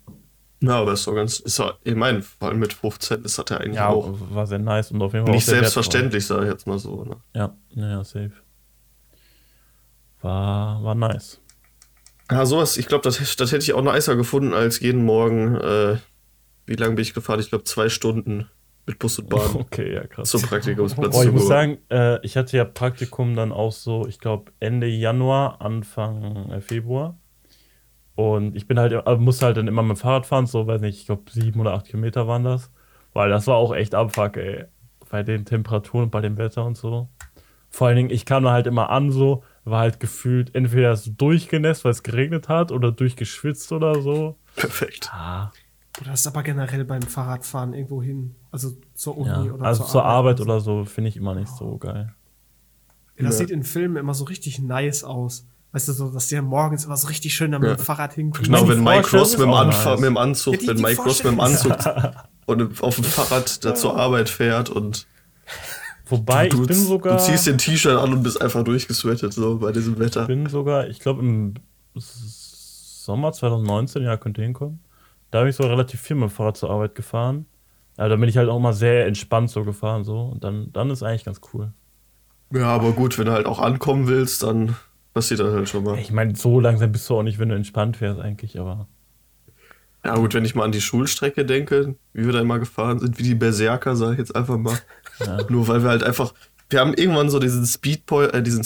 [0.59, 1.39] Ja, aber ist doch ganz.
[1.39, 4.47] Ist doch, ich meine, vor allem mit 15 ist das ja eigentlich Ja, auch war
[4.47, 7.03] sehr nice und auf jeden Fall nicht selbstverständlich, sage ich jetzt mal so.
[7.03, 7.17] Ne?
[7.35, 8.31] Ja, ja, ja, safe.
[10.21, 11.39] War, war nice.
[12.31, 15.97] Ja, sowas, ich glaube, das, das hätte ich auch nicer gefunden, als jeden Morgen, äh,
[16.65, 17.39] wie lange bin ich gefahren?
[17.39, 18.49] Ich glaube, zwei Stunden
[18.85, 20.29] mit Bus und Bahn Okay, ja, krass.
[20.29, 24.19] zum Praktikumsplatz Boah, ich muss sagen, äh, ich hatte ja Praktikum dann auch so, ich
[24.19, 27.17] glaube, Ende Januar, Anfang äh, Februar.
[28.17, 30.81] Und ich bin halt, also musste halt dann immer mit dem Fahrrad fahren, so, weiß
[30.81, 32.71] nicht, ich glaube, sieben oder acht Kilometer waren das.
[33.13, 34.65] Weil das war auch echt Abfuck, ey.
[35.09, 37.07] Bei den Temperaturen und bei dem Wetter und so.
[37.69, 41.11] Vor allen Dingen, ich kam da halt immer an, so, war halt gefühlt entweder so
[41.11, 44.35] durchgenässt, weil es geregnet hat, oder durchgeschwitzt oder so.
[44.55, 45.11] Perfekt.
[45.13, 45.51] Ah,
[46.01, 48.35] Oder ist aber generell beim Fahrradfahren irgendwo hin.
[48.51, 49.53] Also zur Uni ja.
[49.53, 50.43] oder Also zur Arbeit so.
[50.45, 52.13] oder so finde ich immer nicht so geil.
[53.17, 53.31] Das Ja.
[53.45, 55.47] sieht in Filmen immer so richtig nice aus.
[55.77, 57.75] Weißt du, so, dass die dann morgens immer so richtig schön mit Ja.
[57.75, 58.45] dem Fahrrad hinkommen.
[58.51, 61.23] Genau, wenn Mike Ross mit dem, mit dem Anzug, Ja, die- wenn die Mike Ross
[61.23, 61.75] mit dem Anzug
[62.47, 65.05] und auf dem Fahrrad da zur Arbeit fährt und
[66.07, 67.17] Wobei, du, ich bin sogar.
[67.17, 70.21] Du ziehst den T-Shirt an und bist einfach durchgesweatet, so bei diesem Wetter.
[70.21, 71.53] Ich bin sogar, ich glaube im
[71.95, 74.79] Sommer 2019, ja, könnte hinkommen.
[75.31, 77.45] Da bin ich so relativ viel mit dem Fahrrad zur Arbeit gefahren.
[77.97, 80.21] Ja, da bin ich halt auch mal sehr entspannt so gefahren, so.
[80.21, 81.71] Und dann, dann ist eigentlich ganz cool.
[82.53, 84.75] Ja, aber gut, wenn du halt auch ankommen willst, dann
[85.17, 85.97] passiert das halt schon mal.
[85.97, 88.87] Ich meine, so langsam bist du auch nicht, wenn du entspannt wärst, eigentlich, aber.
[90.05, 93.17] Ja, gut, wenn ich mal an die Schulstrecke denke, wie wir da immer gefahren sind,
[93.17, 94.77] wie die Berserker, sag ich jetzt einfach mal.
[95.19, 95.39] Ja.
[95.49, 96.35] Nur weil wir halt einfach,
[96.69, 98.63] wir haben irgendwann so diesen Speedpoint, äh, diesen,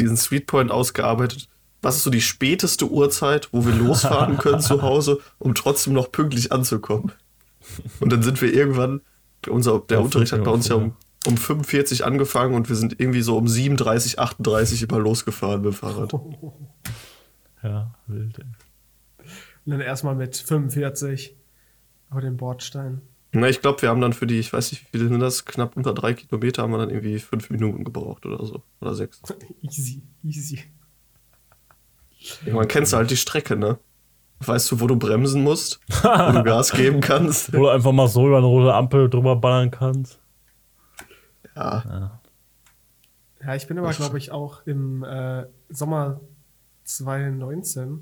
[0.00, 1.48] diesen Speedpoint ausgearbeitet.
[1.80, 6.10] Was ist so die späteste Uhrzeit, wo wir losfahren können zu Hause, um trotzdem noch
[6.10, 7.12] pünktlich anzukommen?
[8.00, 9.00] Und dann sind wir irgendwann,
[9.48, 13.00] unser, der ja, Unterricht hat bei uns ja um, um 45 angefangen und wir sind
[13.00, 16.12] irgendwie so um 37, 38 immer losgefahren mit dem Fahrrad.
[17.62, 18.44] Ja, wild, ey.
[19.64, 21.34] Und dann erstmal mit 45
[22.12, 23.00] über den Bordstein.
[23.32, 25.44] Na, ich glaube, wir haben dann für die, ich weiß nicht, wie viele sind das,
[25.44, 28.62] knapp unter drei Kilometer haben wir dann irgendwie fünf Minuten gebraucht oder so.
[28.80, 29.20] Oder sechs.
[29.62, 30.60] easy, easy.
[32.44, 33.78] Irgendwann kennst du halt die Strecke, ne?
[34.40, 37.52] Weißt du, wo du bremsen musst, wo du Gas geben kannst.
[37.52, 40.20] Wo du einfach mal so über eine rote Ampel drüber ballern kannst.
[41.56, 41.84] Ja.
[41.84, 42.20] Ja,
[43.44, 46.20] ja ich bin aber, glaube ich, auch im äh, Sommer
[46.84, 48.00] 2019,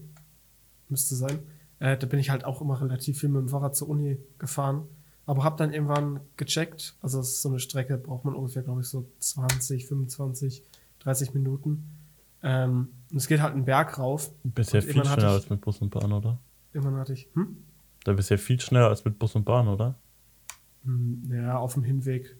[0.88, 1.38] müsste sein,
[1.78, 4.86] äh, da bin ich halt auch immer relativ viel mit dem Fahrrad zur Uni gefahren.
[5.26, 8.82] Aber habe dann irgendwann gecheckt, also das ist so eine Strecke, braucht man ungefähr, glaube
[8.82, 10.62] ich, so 20, 25,
[11.00, 11.90] 30 Minuten.
[12.42, 14.30] Ähm, und es geht halt einen Berg rauf.
[14.42, 16.38] Bisher viel schneller ich, als mit Bus und Bahn, oder?
[16.74, 17.56] Irgendwann hatte ich, hm?
[18.04, 19.94] Da bist du ja viel schneller als mit Bus und Bahn, oder?
[20.84, 22.36] Hm, ja, auf dem Hinweg.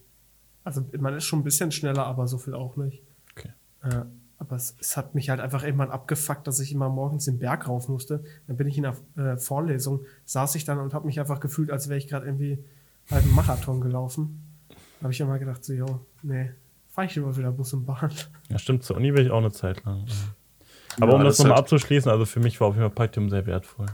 [0.65, 3.03] Also man ist schon ein bisschen schneller, aber so viel auch nicht.
[3.33, 3.53] Okay.
[3.83, 4.05] Äh,
[4.39, 7.69] aber es, es, hat mich halt einfach irgendwann abgefuckt, dass ich immer morgens den Berg
[7.69, 8.25] rauf musste.
[8.47, 11.71] Dann bin ich in der äh, Vorlesung, saß ich dann und habe mich einfach gefühlt,
[11.71, 12.65] als wäre ich gerade irgendwie
[13.11, 14.43] halt einen Marathon gelaufen.
[14.69, 16.51] Da habe ich immer gedacht, so, jo, nee,
[16.89, 18.11] fahre ich immer wieder Bus und Bahn.
[18.49, 20.07] Ja, stimmt, zur Uni bin ich auch eine Zeit lang.
[21.01, 22.95] Aber ja, um das, das nochmal halt abzuschließen, also für mich war auf jeden Fall
[22.95, 23.87] Praktikum sehr wertvoll.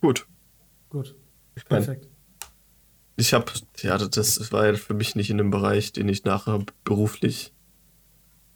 [0.00, 0.26] Gut.
[0.88, 1.14] Gut.
[1.68, 2.08] Perfekt.
[3.16, 3.46] Ich habe,
[3.78, 7.54] ja, das war ja für mich nicht in dem Bereich, den ich nachher beruflich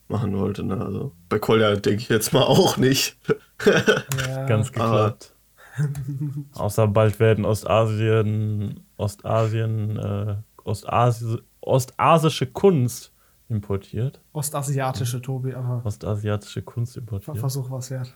[0.09, 0.63] machen wollte.
[0.63, 0.85] Ne?
[0.85, 3.17] Also bei Kolja denke ich jetzt mal auch nicht.
[3.65, 4.47] Ja.
[4.47, 5.35] Ganz geklappt.
[6.55, 13.13] Außer bald werden Ostasien, Ostasien, äh, Ostasi ostasische Kunst
[13.49, 14.21] importiert.
[14.33, 15.83] Ostasiatische, Tobi, aber.
[15.85, 17.39] Ostasiatische Kunst importiert.
[17.39, 18.13] Versuch was wert.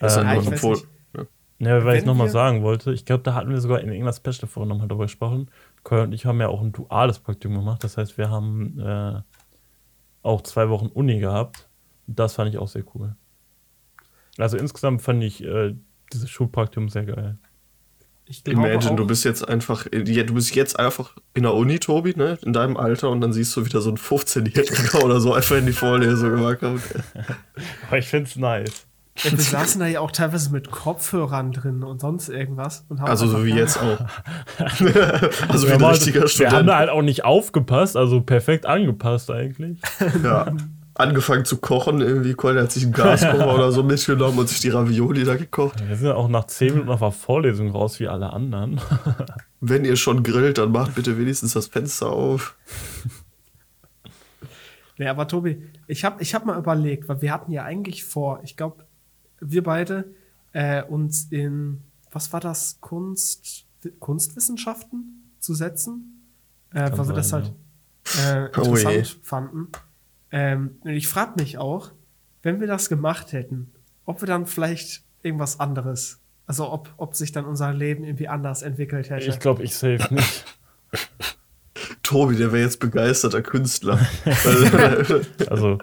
[0.00, 0.86] Äh, ja, ich weiß nicht.
[1.60, 4.68] Ja, weil ich nochmal sagen wollte, ich glaube, da hatten wir sogar in irgendeiner Special-Folge
[4.68, 5.50] nochmal darüber gesprochen.
[5.82, 7.84] Koy und ich haben ja auch ein duales Praktikum gemacht.
[7.84, 9.20] Das heißt, wir haben äh,
[10.22, 11.68] auch zwei Wochen Uni gehabt.
[12.06, 13.14] Das fand ich auch sehr cool.
[14.38, 15.74] Also insgesamt fand ich äh,
[16.12, 17.36] dieses Schulpraktikum sehr geil.
[18.46, 22.52] Imagine, du bist jetzt einfach, du bist jetzt einfach in der Uni, Tobi, ne, in
[22.52, 25.72] deinem Alter und dann siehst du wieder so ein 15-Jähriger oder so einfach in die
[25.72, 26.62] Vorlesung gemacht.
[27.88, 28.86] Aber ich find's nice.
[29.22, 32.84] Ja, wir saßen da ja auch teilweise mit Kopfhörern drin und sonst irgendwas.
[32.88, 34.00] Und also so wie jetzt auch.
[35.48, 36.52] also wie ein richtiger Student.
[36.52, 39.78] Wir haben da halt auch nicht aufgepasst, also perfekt angepasst eigentlich.
[40.22, 40.52] Ja.
[40.94, 44.68] Angefangen zu kochen, irgendwie, Colin hat sich einen Gaskocher oder so mitgenommen und sich die
[44.68, 45.82] Ravioli da gekocht.
[45.88, 48.80] Wir sind ja auch nach 10 Minuten auf der Vorlesung raus wie alle anderen.
[49.60, 52.56] Wenn ihr schon grillt, dann macht bitte wenigstens das Fenster auf.
[54.98, 58.40] Nee, aber Tobi, ich habe ich hab mal überlegt, weil wir hatten ja eigentlich vor,
[58.42, 58.84] ich glaube,
[59.40, 60.14] wir beide
[60.52, 63.66] äh, uns in, was war das, Kunst,
[63.98, 66.26] Kunstwissenschaften zu setzen,
[66.72, 67.52] äh, weil wir das halt
[68.24, 69.68] äh, oh interessant oh fanden.
[70.32, 71.92] Ähm, und ich frage mich auch,
[72.42, 73.72] wenn wir das gemacht hätten,
[74.04, 78.62] ob wir dann vielleicht irgendwas anderes, also ob, ob sich dann unser Leben irgendwie anders
[78.62, 79.28] entwickelt hätte.
[79.28, 80.44] Ich glaube, ich safe nicht.
[82.10, 84.00] Tobi, der wäre jetzt begeisterter Künstler.
[85.48, 85.78] also,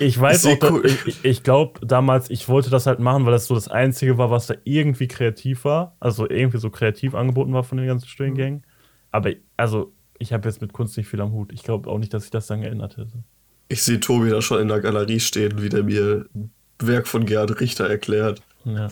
[0.00, 0.84] ich weiß auch, cool.
[0.84, 4.32] ich, ich glaube damals, ich wollte das halt machen, weil das so das Einzige war,
[4.32, 5.96] was da irgendwie kreativ war.
[6.00, 8.58] Also irgendwie so kreativ angeboten war von den ganzen Studiengängen.
[8.58, 8.64] Mhm.
[9.12, 11.52] Aber also, ich habe jetzt mit Kunst nicht viel am Hut.
[11.52, 13.22] Ich glaube auch nicht, dass sich das dann geändert hätte.
[13.68, 16.50] Ich sehe Tobi da schon in der Galerie stehen, wie der mir ein
[16.80, 18.42] Werk von Gerhard Richter erklärt.
[18.64, 18.88] Ja.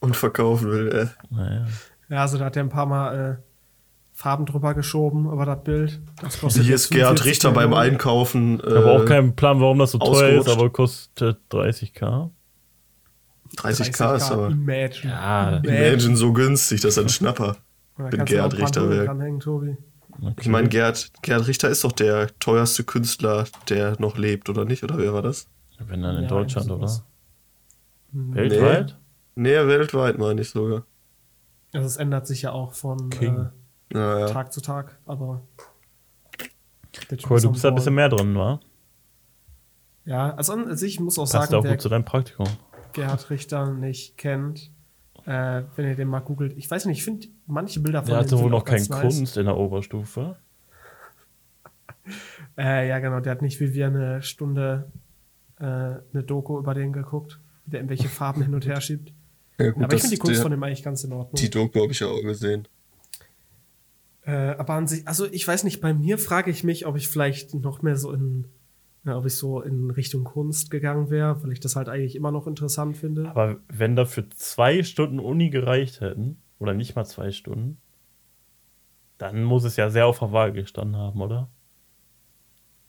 [0.00, 0.88] Und verkaufen will.
[0.88, 1.06] Äh.
[1.32, 1.68] Naja.
[2.08, 3.47] Ja, also da hat er ein paar Mal äh,
[4.18, 6.00] Farben drüber geschoben über das Bild.
[6.20, 8.58] Das kostet Hier ist Gerhard Richter beim Einkaufen.
[8.58, 12.28] Ich habe auch keinen Plan, warum das so teuer ist, aber kostet 30k.
[13.54, 14.48] 30k, 30K ist aber.
[14.48, 15.12] Imagine.
[15.12, 17.58] Ja, Imagine so günstig, das ist ein Schnapper.
[17.96, 19.08] Wenn Gerhard Richter wäre.
[19.08, 19.76] Okay.
[20.40, 24.82] Ich meine, Gerhard, Gerhard Richter ist doch der teuerste Künstler, der noch lebt, oder nicht?
[24.82, 25.46] Oder wer war das?
[25.78, 26.90] Wenn dann in ja, Deutschland, oder?
[28.10, 28.98] Weltweit?
[29.36, 30.82] Nee, nee, weltweit meine ich sogar.
[31.72, 33.10] Also es ändert sich ja auch von.
[33.10, 33.36] King.
[33.36, 33.57] Äh,
[33.92, 34.26] ja, ja.
[34.26, 35.42] Tag zu Tag, aber.
[37.28, 38.60] Cool, du bist da ein bisschen mehr drin, wa?
[40.04, 42.46] Ja, also an sich ich muss auch Passt sagen, auch wer gut zu deinem Praktikum.
[42.92, 44.70] Gerhard Richter nicht kennt,
[45.26, 46.56] äh, wenn ihr den mal googelt.
[46.56, 48.88] Ich weiß nicht, ich finde manche Bilder von Der dem hatte wohl noch auch ganz
[48.88, 49.16] kein nice.
[49.16, 50.36] Kunst in der Oberstufe.
[52.56, 54.90] Äh, ja, genau, der hat nicht wie wir eine Stunde
[55.60, 59.12] äh, eine Doku über den geguckt, wie der irgendwelche Farben hin und her schiebt.
[59.60, 61.34] Ja, gut, Aber ich finde die Kunst der- von dem eigentlich ganz in Ordnung.
[61.34, 62.66] Die Doku habe ich ja auch gesehen.
[64.28, 67.08] Äh, aber an sich, also ich weiß nicht, bei mir frage ich mich, ob ich
[67.08, 68.46] vielleicht noch mehr so in,
[69.04, 72.30] ja, ob ich so in Richtung Kunst gegangen wäre, weil ich das halt eigentlich immer
[72.30, 73.30] noch interessant finde.
[73.30, 77.78] Aber wenn dafür zwei Stunden Uni gereicht hätten, oder nicht mal zwei Stunden,
[79.16, 81.48] dann muss es ja sehr auf der Waage gestanden haben, oder?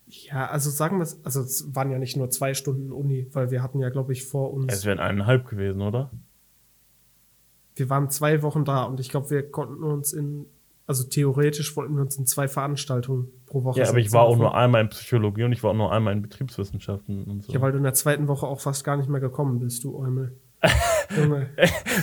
[0.08, 3.50] Ja, also sagen wir es, also es waren ja nicht nur zwei Stunden Uni, weil
[3.50, 6.12] wir hatten ja, glaube ich, vor uns, Es wären eineinhalb gewesen, oder?
[7.80, 10.46] wir waren zwei Wochen da und ich glaube, wir konnten uns in,
[10.90, 14.36] also theoretisch wollten wir uns in zwei Veranstaltungen pro Woche Ja, aber ich war auch
[14.36, 17.54] nur einmal in Psychologie und ich war auch nur einmal in Betriebswissenschaften und so.
[17.54, 19.96] Ja, weil du in der zweiten Woche auch fast gar nicht mehr gekommen bist, du
[19.96, 20.36] Eumel.
[21.16, 21.52] Junge.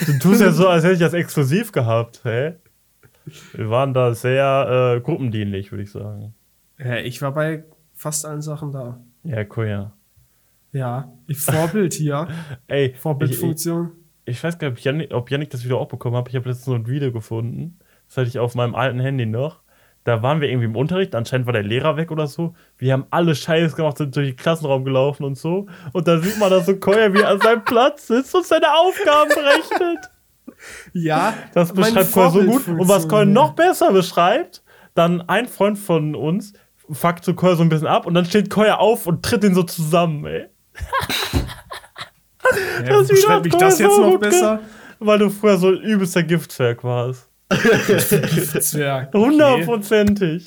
[0.06, 2.54] Du tust ja so, als hätte ich das exklusiv gehabt, hä?
[3.54, 6.32] Wir waren da sehr äh, gruppendienlich, würde ich sagen.
[6.78, 9.00] Ja, ich war bei fast allen Sachen da.
[9.24, 9.92] Ja, cool, ja.
[10.70, 12.28] Ja, ich Vorbild hier.
[12.68, 13.90] Ey, ich, ich, Vorbildfunktion.
[14.26, 16.28] ich weiß gar nicht, ob Yannick, ob Yannick das Video auch bekommen hat.
[16.28, 17.80] Ich habe letztens so ein Video gefunden.
[18.08, 19.60] Das hatte ich auf meinem alten Handy noch.
[20.04, 22.54] Da waren wir irgendwie im Unterricht, anscheinend war der Lehrer weg oder so.
[22.78, 25.66] Wir haben alle Scheiß gemacht, sind durch den Klassenraum gelaufen und so.
[25.92, 28.72] Und da sieht man da so Koya, wie er an seinem Platz sitzt und seine
[28.72, 29.98] Aufgaben berechnet.
[30.92, 32.68] Ja, Das beschreibt Koya so gut.
[32.68, 34.62] Und was Koya noch besser beschreibt,
[34.94, 36.52] dann ein Freund von uns
[36.88, 39.54] fuckt so Koya so ein bisschen ab und dann steht Koya auf und tritt ihn
[39.54, 40.46] so zusammen, ey.
[42.86, 44.60] Ja, Das beschreibt mich das jetzt so noch besser?
[44.98, 47.28] Weil du früher so ein übelster Giftzwerg warst.
[47.50, 49.14] Zwerg.
[49.14, 50.44] Hundertprozentig.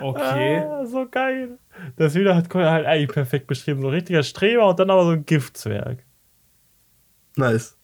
[0.00, 0.58] Okay.
[0.58, 1.58] Ah, so geil.
[1.96, 3.80] Das Video hat Koya halt eigentlich perfekt beschrieben.
[3.80, 6.04] So ein richtiger Streber und dann aber so ein Giftzwerg.
[7.36, 7.76] Nice.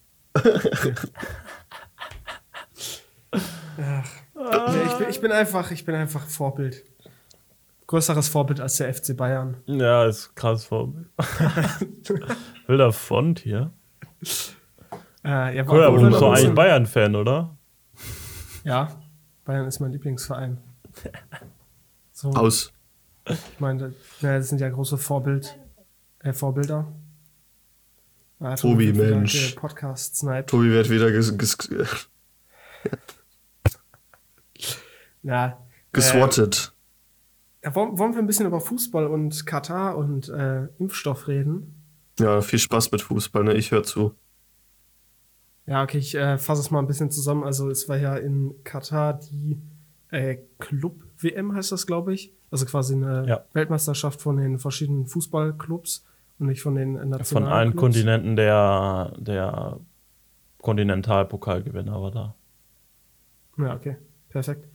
[3.33, 6.83] Nee, ich, bin, ich bin einfach, ich bin einfach Vorbild.
[7.87, 9.57] Größeres Vorbild als der FC Bayern.
[9.65, 11.07] Ja, ist krass Vorbild.
[12.67, 13.73] Wilder Font hier.
[15.25, 17.57] Äh, ja, Koya, obwohl du bist doch ein eigentlich Bayern-Fan, oder?
[18.63, 19.01] Ja,
[19.45, 20.57] Bayern ist mein Lieblingsverein.
[22.13, 22.71] So, Aus.
[23.27, 25.57] ich meine, das sind ja große Vorbild,
[26.19, 26.91] äh, Vorbilder.
[28.39, 29.55] Ja, Tobi, Mensch.
[29.55, 30.45] Podcast Snipe.
[30.45, 31.57] Tobi wird wieder ges ges
[35.23, 35.57] Ja,
[35.93, 36.73] geswattet.
[37.63, 41.81] ja, wollen, wollen wir ein bisschen über Fußball und Katar und äh, Impfstoff reden?
[42.19, 43.53] Ja, viel Spaß mit Fußball, ne?
[43.53, 44.15] Ich höre zu.
[45.67, 47.43] Ja, okay, ich äh, fasse es mal ein bisschen zusammen.
[47.43, 49.57] Also es war ja in Katar die
[50.09, 52.33] äh, Club-WM, heißt das, glaube ich.
[52.49, 53.45] Also quasi eine Ja.
[53.53, 56.05] Weltmeisterschaft von den verschiedenen Fußballclubs
[56.39, 57.81] und nicht von den nationalen Von allen Clubs.
[57.81, 59.79] Kontinenten der, der
[60.61, 62.35] Kontinentalpokalgewinner war da.
[63.57, 63.97] Ja, okay,
[64.29, 64.67] perfekt.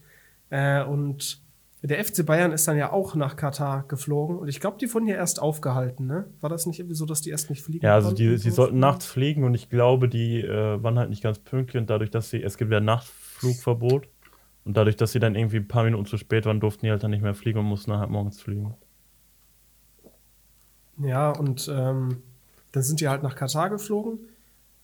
[0.50, 1.40] Äh, und
[1.82, 5.06] der FC Bayern ist dann ja auch nach Katar geflogen und ich glaube, die wurden
[5.06, 6.26] ja erst aufgehalten, ne?
[6.40, 8.50] War das nicht irgendwie so, dass die erst nicht fliegen Ja, also die, die so?
[8.50, 12.10] sollten nachts fliegen und ich glaube, die äh, waren halt nicht ganz pünktlich und dadurch,
[12.10, 14.08] dass sie, es gibt ja Nachtflugverbot
[14.64, 17.02] und dadurch, dass sie dann irgendwie ein paar Minuten zu spät waren, durften die halt
[17.04, 18.74] dann nicht mehr fliegen und mussten halt morgens fliegen.
[20.98, 22.22] Ja, und ähm,
[22.72, 24.18] dann sind die halt nach Katar geflogen.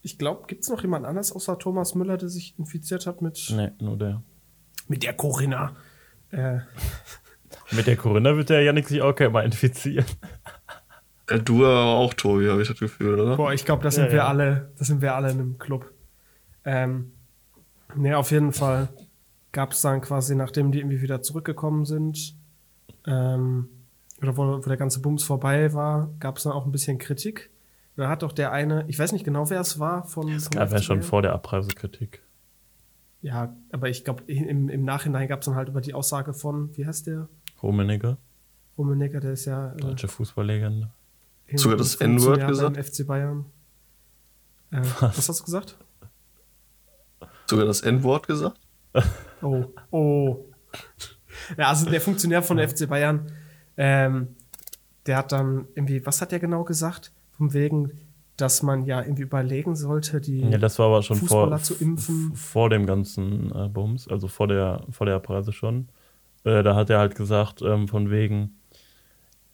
[0.02, 3.52] Ich glaube, gibt es noch jemand anders außer Thomas Müller, der sich infiziert hat mit,
[3.54, 4.22] Nee, nur der.
[4.88, 5.74] mit der Corinna?
[6.32, 6.58] Äh,
[7.70, 10.04] Mit der Corinna wird der Janik sich auch kein mal infizieren.
[11.28, 13.36] Äh, du aber auch, Tobi, habe ich das Gefühl, oder?
[13.36, 14.26] boah, ich glaube, das sind Ja, wir ja.
[14.26, 15.90] alle, das sind wir alle in einem Club.
[16.64, 17.12] Ähm,
[17.94, 18.88] ne, auf jeden Fall
[19.52, 22.34] gab es dann quasi, nachdem die irgendwie wieder zurückgekommen sind,
[23.06, 23.68] ähm,
[24.20, 27.50] oder wo, wo der ganze Bums vorbei war, gab es dann auch ein bisschen Kritik.
[27.96, 30.32] Da hat doch der eine, ich weiß nicht genau, wer es war, von.
[30.32, 32.22] Das vom gab ja schon vor der Abreisekritik.
[33.22, 36.76] Ja, aber ich glaube, im, im Nachhinein gab es dann halt über die Aussage von,
[36.76, 37.28] wie heißt der?
[37.62, 38.16] Rummenigge,
[38.76, 39.72] Rummenigge, der ist ja.
[39.72, 40.90] Äh, deutsche Fußballlegende.
[41.54, 42.74] Sogar das N-Wort gesagt?
[42.74, 43.44] beim FC Bayern.
[44.70, 45.78] Äh, was hast du gesagt?
[47.46, 48.58] Sogar das N-Wort gesagt?
[49.42, 50.44] Oh, oh.
[51.56, 53.32] Ja, also der Funktionär von der FC Bayern,
[53.76, 54.36] ähm,
[55.06, 57.12] der hat dann irgendwie, was hat der genau gesagt?
[57.32, 57.92] Von wegen,
[58.42, 60.40] dass man ja irgendwie überlegen sollte, die.
[60.40, 62.34] Ja, das war aber schon vor, Fußballer zu impfen.
[62.34, 65.88] vor dem ganzen äh, Bums, also vor der, vor der Abreise schon.
[66.42, 68.58] Äh, da hat er halt gesagt, ähm, von wegen,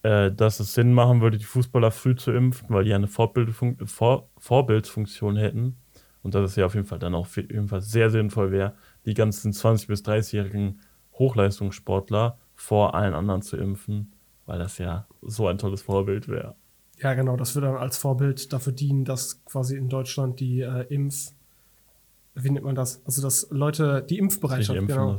[0.03, 3.77] äh, dass es Sinn machen würde, die Fußballer früh zu impfen, weil die eine Vorbildfun
[3.87, 5.77] vor Vorbildsfunktion hätten.
[6.23, 8.75] Und dass es ja auf jeden Fall dann auch auf jeden Fall sehr sinnvoll wäre,
[9.05, 10.81] die ganzen 20- bis 30-jährigen
[11.13, 14.15] Hochleistungssportler vor allen anderen zu impfen,
[14.47, 16.57] weil das ja so ein tolles Vorbild wäre.
[17.01, 20.83] Ja, genau, das würde dann als Vorbild dafür dienen, dass quasi in Deutschland die äh,
[20.93, 21.33] Impf,
[22.35, 23.01] wie nennt man das?
[23.05, 25.17] Also dass Leute die Impfbereitschaft, genau,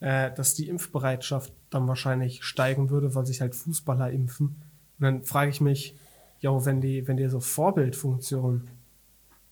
[0.00, 4.56] äh, dass die Impfbereitschaft dann wahrscheinlich steigen würde, weil sich halt Fußballer impfen.
[4.98, 5.94] Und dann frage ich mich,
[6.40, 8.68] ja, wenn die, wenn die so Vorbildfunktion,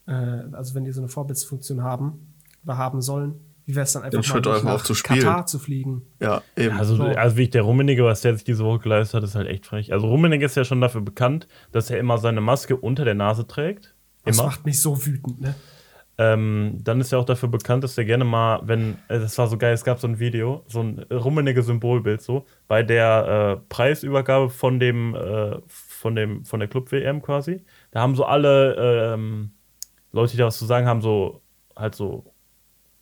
[0.07, 2.35] äh, also wenn die so eine Vorbildsfunktion haben
[2.65, 5.21] oder haben sollen, wie wäre es dann einfach nicht einfach nach auch zu spielen.
[5.21, 6.03] Katar zu fliegen?
[6.21, 6.77] Ja, eben.
[6.77, 7.03] Also, So.
[7.03, 9.67] also wie ich der Rummenigge, was der sich diese Woche geleistet hat, ist halt echt
[9.67, 9.93] frech.
[9.93, 13.47] Also Rummenigge ist ja schon dafür bekannt, dass er immer seine Maske unter der Nase
[13.47, 13.95] trägt.
[14.25, 14.47] Das Immer.
[14.47, 15.55] macht mich so wütend, ne?
[16.19, 19.49] Ähm, dann ist er auch dafür bekannt, dass er gerne mal, wenn, äh, das war
[19.49, 23.67] so geil, es gab so ein Video, so ein rummenige Symbolbild so, bei der äh,
[23.69, 27.65] Preisübergabe von dem, äh, von dem, von der Club-WM quasi.
[27.91, 29.51] Da haben so alle ähm,
[30.13, 31.43] Leute, die da was zu sagen haben, so
[31.77, 32.33] halt so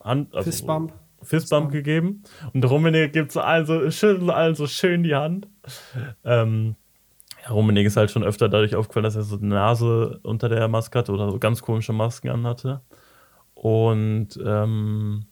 [0.05, 0.93] Hand, also Fistbump.
[1.23, 2.23] Fistbump gegeben.
[2.53, 5.49] Und Rummenigge gibt so allen so, schüttelt allen so schön die Hand.
[6.25, 6.77] Ähm,
[7.43, 10.69] ja, Rummenigge ist halt schon öfter dadurch aufgefallen, dass er so eine Nase unter der
[10.69, 12.83] Maske hatte oder so ganz komische Masken anhatte.
[13.55, 15.27] Und ähm,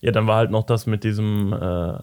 [0.00, 1.98] ja, dann war halt noch das mit diesem äh,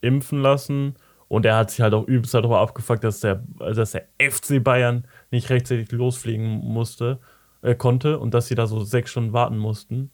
[0.00, 0.96] Impfen lassen.
[1.28, 5.06] Und er hat sich halt auch übelst darüber abgefuckt, dass der, dass der FC Bayern
[5.30, 7.20] nicht rechtzeitig losfliegen musste,
[7.62, 10.12] äh, konnte und dass sie da so sechs Stunden warten mussten.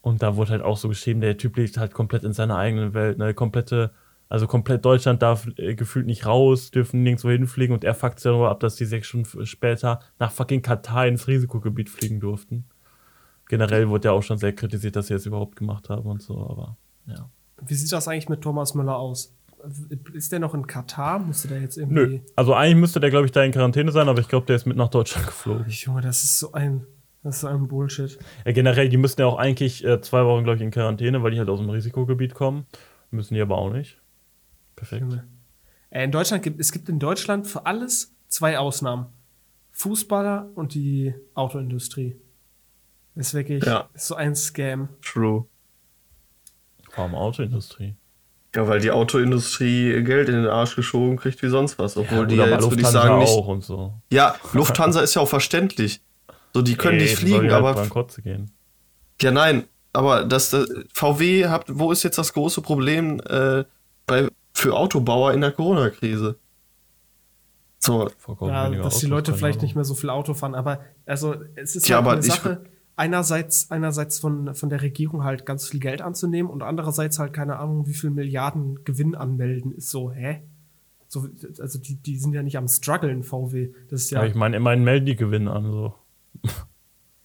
[0.00, 2.94] Und da wurde halt auch so geschrieben, der Typ lebt halt komplett in seiner eigenen
[2.94, 3.90] Welt, ne, komplette,
[4.28, 8.30] also komplett Deutschland darf äh, gefühlt nicht raus, dürfen nirgendwo hinfliegen und er fuckt sich
[8.30, 12.64] darüber ab, dass die sechs Stunden später nach fucking Katar ins Risikogebiet fliegen durften.
[13.48, 16.38] Generell wurde ja auch schon sehr kritisiert, dass sie das überhaupt gemacht haben und so,
[16.38, 16.76] aber
[17.06, 17.28] ja.
[17.60, 19.34] Wie sieht das eigentlich mit Thomas Müller aus?
[20.12, 21.18] Ist der noch in Katar?
[21.18, 21.94] Müsste der jetzt irgendwie.
[21.94, 22.20] Nö.
[22.36, 24.66] Also eigentlich müsste der, glaube ich, da in Quarantäne sein, aber ich glaube, der ist
[24.66, 25.64] mit nach Deutschland geflogen.
[25.68, 26.86] Junge, das ist so ein,
[27.22, 28.18] das ist so ein Bullshit.
[28.44, 31.32] Ja, generell, die müssten ja auch eigentlich äh, zwei Wochen, glaube ich, in Quarantäne, weil
[31.32, 32.66] die halt aus dem Risikogebiet kommen.
[33.10, 33.98] Müssen die aber auch nicht.
[34.76, 35.06] Perfekt.
[35.90, 39.06] Äh, in Deutschland gibt es gibt in Deutschland für alles zwei Ausnahmen:
[39.72, 42.16] Fußballer und die Autoindustrie.
[43.14, 43.88] Das ist wirklich Ja.
[43.94, 44.88] ist so ein Scam.
[45.02, 45.46] True.
[46.94, 47.94] Warum Autoindustrie?
[48.54, 51.96] Ja, weil die Autoindustrie Geld in den Arsch geschoben kriegt wie sonst was.
[51.96, 53.28] Obwohl die ja Oder bei jetzt, würde ich sagen, nicht.
[53.30, 53.94] auch und so.
[54.10, 56.00] Ja, Lufthansa ist ja auch verständlich.
[56.58, 57.74] So, die können Ey, nicht fliegen, halt aber.
[57.74, 58.50] Bankrott gehen.
[59.20, 59.64] Ja, nein.
[59.92, 63.64] Aber das, das VW habt, wo ist jetzt das große Problem äh,
[64.06, 66.36] bei, für Autobauer in der Corona-Krise?
[67.78, 71.76] So, Ja, dass die Leute vielleicht nicht mehr so viel Auto fahren, aber also es
[71.76, 72.64] ist Ja, halt aber eine Sache,
[72.96, 77.60] einerseits, einerseits von, von der Regierung halt ganz viel Geld anzunehmen und andererseits halt keine
[77.60, 80.42] Ahnung, wie viel Milliarden Gewinn anmelden, ist so, hä?
[81.06, 81.28] So,
[81.60, 83.70] also die, die sind ja nicht am struggeln, VW.
[83.90, 85.94] Das ist ja, Ja, ich meine, immerhin melden die Gewinne an, so.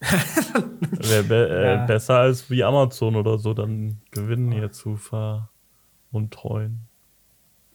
[0.00, 1.86] Wäre be äh, Ja.
[1.86, 6.80] besser als wie Amazon oder so, dann Gewinnen hier zu veruntreuen.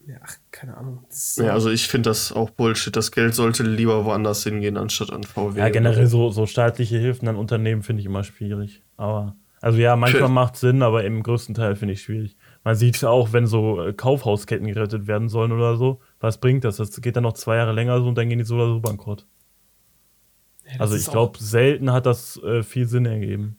[0.06, 1.06] ja, ach, keine Ahnung.
[1.10, 2.96] Ist ja, also ich finde das auch Bullshit.
[2.96, 5.60] Das Geld sollte lieber woanders hingehen, anstatt an VW.
[5.60, 8.82] Ja, generell so, so staatliche Hilfen an Unternehmen finde ich immer schwierig.
[8.98, 12.38] Aber, also ja, manchmal macht Sinn, aber im größten Teil finde ich schwierig.
[12.64, 16.00] Man sieht es ja auch, wenn so äh, Kaufhausketten gerettet werden sollen oder so.
[16.20, 16.78] Was bringt das?
[16.78, 18.80] Das geht dann noch zwei Jahre länger so und dann gehen die so oder so
[18.80, 19.26] bankrott.
[20.74, 23.58] Ja, Also ich glaube, selten hat das äh, viel Sinn ergeben.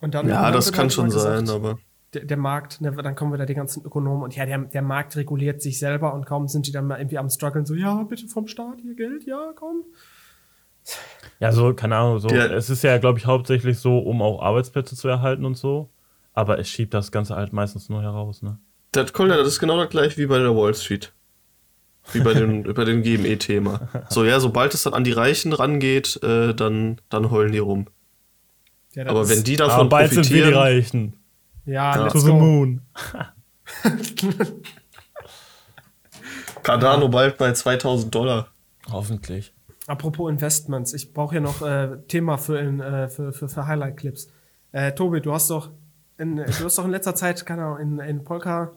[0.00, 1.78] Und dann, und Ja, dann das kann schon immer sein, gesagt, aber.
[2.14, 5.14] der, der Markt, ne, dann kommen wieder die ganzen Ökonomen und ja, der, der Markt
[5.16, 8.26] reguliert sich selber und kaum sind die dann mal irgendwie am struggeln, so, ja, bitte
[8.26, 9.84] vom Staat hier Geld, ja, komm.
[11.38, 12.28] Ja, so, keine Ahnung, so.
[12.28, 15.90] Der- es ist ja, glaube ich, hauptsächlich so, um auch Arbeitsplätze zu erhalten und so.
[16.32, 18.58] Aber es schiebt das Ganze halt meistens nur heraus, ne?
[18.92, 21.12] Das, Kolja, das ist genau das gleiche wie bei der Wall Street.
[22.12, 23.88] Wie bei dem, bei dem GME-Thema.
[24.08, 27.86] So, ja, sobald es dann an die Reichen rangeht, äh, dann, dann heulen die rum.
[28.94, 30.60] Ja, Aber wenn die Aber davon bald sind wir die profitieren.
[30.60, 31.12] Reichen.
[31.66, 32.02] ja, Ja.
[32.04, 32.36] let's To the go.
[32.38, 32.80] moon.
[36.62, 38.48] Cardano bald bei 2000 Dollar.
[38.90, 39.52] Hoffentlich.
[39.86, 44.28] Apropos Investments, ich brauche hier noch äh, Thema für, in, äh, für, für, für Highlight-Clips.
[44.72, 45.70] Äh, Tobi, du hast doch
[46.18, 48.72] in, du hast doch in letzter Zeit, keine Ahnung, in, in Polka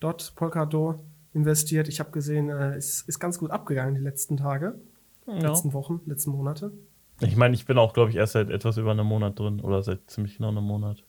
[0.00, 0.98] Dot, Polkadot
[1.34, 1.88] investiert.
[1.88, 4.78] Ich habe gesehen, äh, es ist ganz gut abgegangen die letzten Tage,
[5.26, 5.34] Ja.
[5.34, 6.72] letzten Wochen, letzten Monate.
[7.20, 9.60] Ich meine, ich bin auch, glaube ich, erst seit etwas über einem Monat drin.
[9.60, 11.04] Oder seit ziemlich genau einem Monat.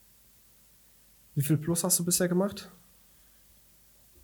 [1.36, 2.69] Wie viel Plus hast du bisher gemacht?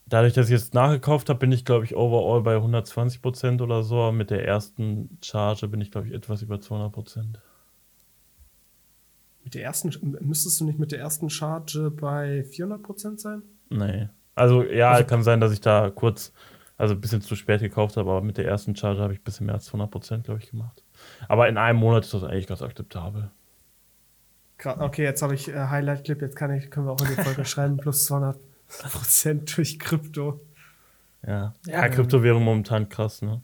[0.05, 4.11] Dadurch, dass ich jetzt nachgekauft habe, bin ich, glaube ich, overall bei 120% oder so.
[4.11, 7.39] Mit der ersten Charge bin ich, glaube ich, etwas über 200%.
[9.43, 9.91] Mit der ersten,
[10.21, 13.41] müsstest du nicht mit der ersten Charge bei 400% sein?
[13.69, 14.09] Nee.
[14.39, 16.31] Also, ja, Also- kann sein, dass ich da kurz,
[16.77, 19.23] also ein bisschen zu spät gekauft habe, aber mit der ersten Charge habe ich ein
[19.23, 20.83] bisschen mehr als 200%, glaube ich, gemacht.
[21.27, 23.29] Aber in einem Monat ist das eigentlich ganz akzeptabel.
[24.63, 27.45] Okay, jetzt habe ich äh, Highlight-Clip, jetzt kann ich, können wir auch in die Folge
[27.45, 28.37] schreiben, plus 200
[28.91, 30.41] Prozent durch Krypto.
[31.25, 31.53] Ja.
[31.65, 33.41] Ja, Kryptowährung momentan krass, ne?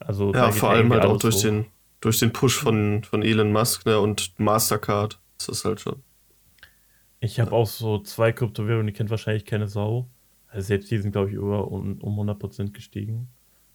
[0.00, 1.42] Also, Ja, vor allem halt auch durch hoch.
[1.42, 1.66] den,
[2.00, 5.18] durch den Push von, von Elon Musk ne, und Mastercard.
[5.38, 6.02] Das ist halt schon.
[7.20, 10.08] Ich habe auch so zwei Kryptowährungen, die kennt wahrscheinlich keine Sau.
[10.48, 13.28] Also selbst die sind, glaube ich, über um, um 100% gestiegen.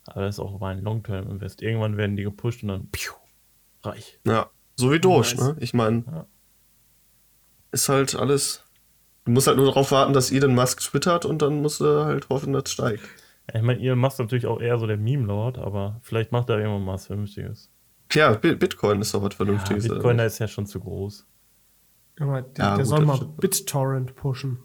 [0.06, 1.62] Aber das ist auch mal ein Long-Term-Invest.
[1.62, 3.14] Irgendwann werden die gepusht und dann piu,
[3.84, 4.20] reich.
[4.26, 5.38] Ja, so wie Doge, Nice.
[5.39, 5.56] ne?
[5.60, 6.26] Ich meine, Ja.
[7.72, 8.64] ist halt alles.
[9.26, 12.28] Du musst halt nur darauf warten, dass Elon Musk twittert und dann musst du halt
[12.30, 13.04] hoffen, dass es steigt.
[13.50, 16.58] Ja, Ich meine, ihr macht natürlich auch eher so der Meme-Lord, aber vielleicht macht er
[16.60, 17.70] irgendwann mal was Vernünftiges.
[18.12, 19.88] Ja, Bi- Bitcoin ist doch was Ja, Vernünftiges.
[19.88, 20.26] Bitcoin oder?
[20.26, 21.26] ist ja schon zu groß.
[22.20, 23.20] Aber der, Ja, der gut, soll mal.
[23.39, 24.59] BitTorrent pushen.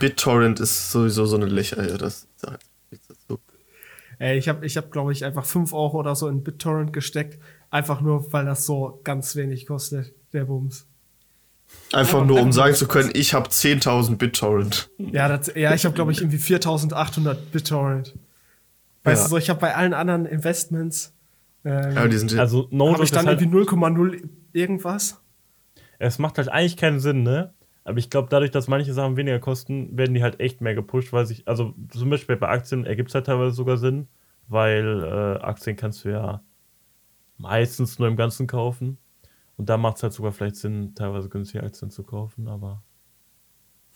[0.00, 1.88] BitTorrent ist sowieso so eine Lächer.
[1.88, 2.28] Ja, das
[2.90, 3.38] nichts dazu.
[4.18, 7.38] Ey, ich habe, ich hab, glaube ich, einfach 5 Euro oder so in BitTorrent gesteckt.
[7.70, 10.86] Einfach nur, weil das so ganz wenig kostet, der Bums.
[11.92, 14.88] Einfach nur, um sagen zu können, ich habe 10.000 BitTorrent.
[14.98, 18.14] Ja, das, ja ich habe, glaube ich, irgendwie 4800 BitTorrent.
[19.04, 19.24] Weißt Ja.
[19.24, 21.12] du so, ich habe bei allen anderen Investments
[21.64, 25.20] ähm, Ja, die sind Also, no habe ich dann halt, irgendwie 0,0 irgendwas.
[25.98, 27.52] Es macht halt eigentlich keinen Sinn, ne?
[27.84, 31.12] Aber ich glaube, dadurch, dass manche Sachen weniger kosten, werden die halt echt mehr gepusht,
[31.12, 34.08] weil sich, also zum Beispiel bei Aktien ergibt es halt teilweise sogar Sinn,
[34.48, 36.42] weil äh, Aktien kannst du ja
[37.38, 38.98] meistens nur im Ganzen kaufen.
[39.56, 42.82] Und da macht es halt sogar vielleicht Sinn, teilweise günstige Aktien zu kaufen, aber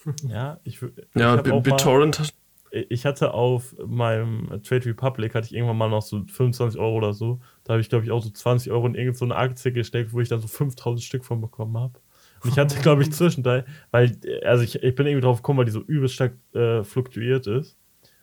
[0.28, 2.34] ja, ich, wü- ich Ja, BitTorrent hat.
[2.70, 7.12] Ich hatte auf meinem Trade Republic hatte ich irgendwann mal noch so 25 Euro oder
[7.12, 7.40] so.
[7.64, 10.12] Da habe ich, glaube ich, auch so 20 Euro in irgendeine so eine Aktie gesteckt,
[10.12, 12.00] wo ich dann so 5000 Stück von bekommen habe.
[12.42, 15.66] Und ich hatte, glaube ich, zwischenteil, weil, also ich, ich bin irgendwie drauf gekommen, weil
[15.66, 17.76] die so übelst stark äh, fluktuiert ist.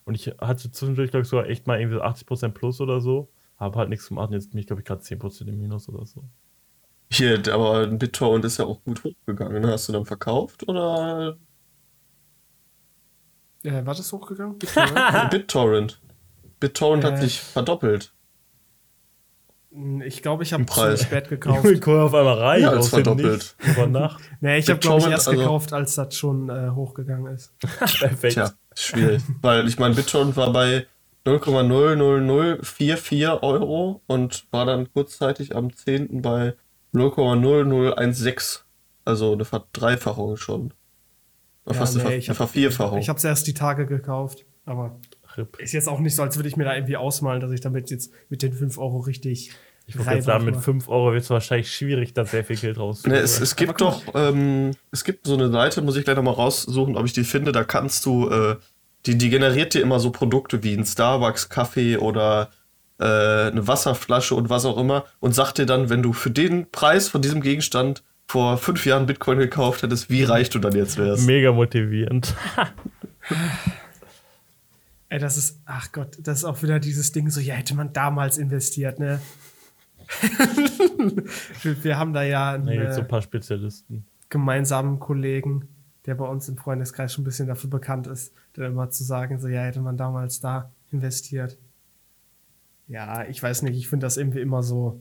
[0.06, 3.30] Und ich hatte zwischendurch, glaube ich, sogar echt mal irgendwie so 80% plus oder so.
[3.58, 4.30] Habe halt nichts gemacht.
[4.30, 6.24] und Jetzt bin ich, glaube ich, gerade 10% im Minus oder so.
[7.12, 9.66] Hier, aber BitTorrent ist ja auch gut hochgegangen.
[9.68, 11.38] Hast du dann verkauft oder
[13.68, 14.58] Äh, war das hochgegangen?
[14.58, 15.30] BitTorrent?
[15.32, 16.02] BitTorrent?
[16.60, 17.22] BitTorrent hat Äh.
[17.22, 18.14] sich verdoppelt.
[20.06, 21.64] Ich glaube, ich habe zu spät gekauft.
[21.64, 22.62] Junge, Kohl auf einmal reich.
[22.64, 23.56] Ja, als verdoppelt.
[23.64, 24.22] Über Nacht.
[24.40, 27.54] Nee, ich habe, glaube ich, erst also- gekauft, als das schon äh, hochgegangen ist.
[27.60, 28.34] Perfekt.
[28.34, 29.22] Tja, schwierig.
[29.42, 30.88] Weil ich meine, BitTorrent war bei
[31.26, 36.22] 0,00044 Euro und war dann kurzzeitig am 10.
[36.22, 36.56] bei
[36.94, 38.62] 0,0016.
[39.06, 40.74] Also eine Verdreifachung schon.
[41.68, 43.00] Ja, fast eine, nee, Ver ich eine hab- Vervierfachung.
[43.00, 45.00] Ich habe es erst die Tage gekauft, aber
[45.38, 45.60] RIP.
[45.60, 47.90] ist jetzt auch nicht so, als würde ich mir da irgendwie ausmalen, dass ich damit
[47.92, 49.52] jetzt mit den 5 Euro richtig
[49.86, 52.78] Ich würde jetzt sagen, mit 5 Euro wird es wahrscheinlich schwierig, da sehr viel Geld
[52.78, 53.18] rauszuholen.
[53.20, 56.34] Ne, es, es gibt doch, ähm, es gibt so eine Seite, muss ich gleich nochmal
[56.34, 58.56] raussuchen, ob ich die finde, da kannst du, äh,
[59.06, 62.50] die, die generiert dir immer so Produkte wie ein Starbucks Kaffee oder
[63.00, 66.70] äh, eine Wasserflasche und was auch immer und sagt dir dann, wenn du für den
[66.72, 70.98] Preis von diesem Gegenstand vor fünf Jahren Bitcoin gekauft hättest, wie reich du dann jetzt
[70.98, 71.26] wärst.
[71.26, 72.36] Mega motivierend.
[75.10, 77.94] Ey, das ist, ach Gott, das ist auch wieder dieses Ding so, ja, hätte man
[77.94, 79.22] damals investiert, ne?
[81.62, 84.06] wir, wir haben da ja einen gibt so äh, ein paar Spezialisten.
[84.30, 85.70] gemeinsamen Kollegen,
[86.06, 89.40] der bei uns im Freundeskreis schon ein bisschen dafür bekannt ist, dann immer zu sagen,
[89.40, 91.58] so, ja, hätte man damals da investiert.
[92.88, 95.00] Ja, ich weiß nicht, ich finde das irgendwie immer so,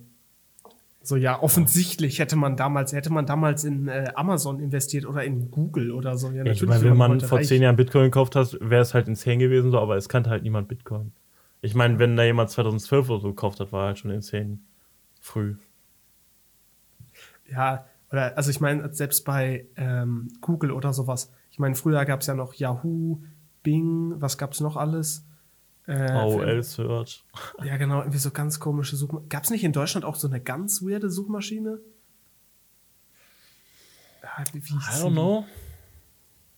[1.06, 5.52] so, ja, offensichtlich hätte man damals, hätte man damals in äh, Amazon investiert oder in
[5.52, 6.28] Google oder so.
[6.28, 8.82] Ja, Ja, ich natürlich meine, wenn man heute vor zehn Jahren Bitcoin gekauft hast, wäre
[8.82, 11.12] es halt insane gewesen, so, aber es kannte halt niemand Bitcoin.
[11.60, 14.58] Ich meine, wenn da jemand 2012 oder so gekauft hat, war er halt schon insane
[15.20, 15.54] früh.
[17.48, 21.32] Ja, oder, also ich meine, selbst bei ähm, Google oder sowas.
[21.52, 23.22] Ich meine, früher gab es ja noch Yahoo,
[23.62, 25.24] Bing, was gab's noch alles?
[25.86, 27.24] Äh, AOL Search.
[27.64, 29.28] Ja, genau, irgendwie so ganz komische Suchmaschinen.
[29.28, 31.78] Gab es nicht in Deutschland auch so eine ganz weirde Suchmaschine?
[34.22, 35.02] Ja, wie, wie I die?
[35.02, 35.46] don't know.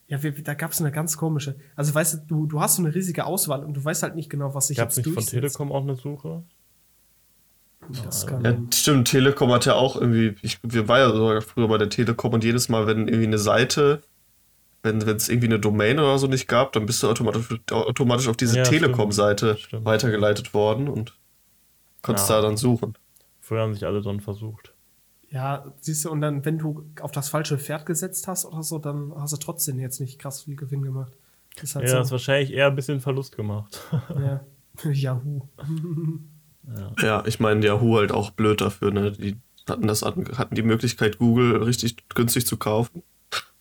[0.07, 1.57] Ja, wie, wie- da gab es eine ganz komische.
[1.77, 4.31] Also weißt du, du, du hast so eine riesige Auswahl und du weißt halt nicht
[4.31, 5.35] genau, was sich Gab es jetzt nicht von durchsetzt.
[5.57, 6.43] Telekom auch eine Suche?
[8.05, 11.69] Das kann, Ja, stimmt, Telekom hat ja auch irgendwie, ich, wir waren ja sogar früher
[11.69, 14.01] bei der Telekom und jedes Mal, wenn irgendwie eine Seite,
[14.83, 18.37] wenn es irgendwie eine Domain oder so nicht gab, dann bist du automatisch, automatisch auf
[18.37, 18.63] diese Ja.
[18.65, 21.17] Telekom-Seite weitergeleitet worden und
[22.03, 22.37] konntest Ja.
[22.41, 22.95] da dann suchen.
[23.41, 24.73] Früher haben sich alle dran versucht.
[25.31, 28.79] Ja, siehst du, und dann, wenn du auf das falsche Pferd gesetzt hast oder so,
[28.79, 31.13] dann hast du trotzdem jetzt nicht krass viel Gewinn gemacht.
[31.57, 32.13] Das ist halt Ja, hast so.
[32.13, 33.81] wahrscheinlich eher ein bisschen Verlust gemacht.
[34.11, 34.41] Ja.
[34.93, 35.43] Yahoo.
[37.03, 39.11] Ja, ich meine, Yahoo halt auch blöd dafür, ne?
[39.13, 39.37] Die
[39.69, 43.03] hatten das hatten die Möglichkeit, Google richtig günstig zu kaufen,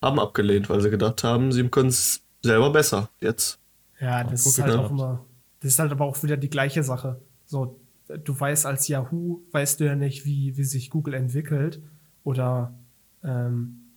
[0.02, 3.58] haben abgelehnt, weil sie gedacht haben, sie können es selber besser jetzt.
[4.00, 4.86] Ja, das gut ist halt gedacht.
[4.86, 5.24] auch immer.
[5.60, 7.20] Das ist halt aber auch wieder die gleiche Sache.
[7.46, 11.82] So, du weißt als Yahoo, weißt du ja nicht, wie, wie sich Google entwickelt.
[12.22, 12.74] Oder,
[13.24, 13.88] ähm,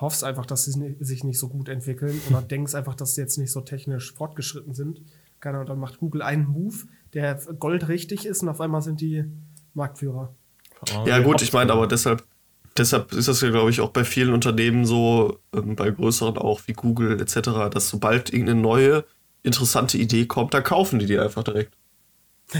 [0.00, 3.38] hoffst einfach, dass sie sich nicht so gut entwickeln oder denkst einfach, dass sie jetzt
[3.38, 5.00] nicht so technisch fortgeschritten sind.
[5.40, 6.76] Keine Ahnung, dann macht Google einen Move,
[7.14, 9.24] der goldrichtig ist und auf einmal sind die
[9.74, 10.34] Marktführer.
[11.06, 12.24] Ja, gut, ich meine, aber deshalb,
[12.78, 16.60] deshalb ist das ja, glaube ich, auch bei vielen Unternehmen so, ähm, bei größeren auch
[16.66, 19.04] wie Google etc., dass sobald irgendeine neue,
[19.42, 21.74] interessante Idee kommt, dann kaufen die die einfach direkt.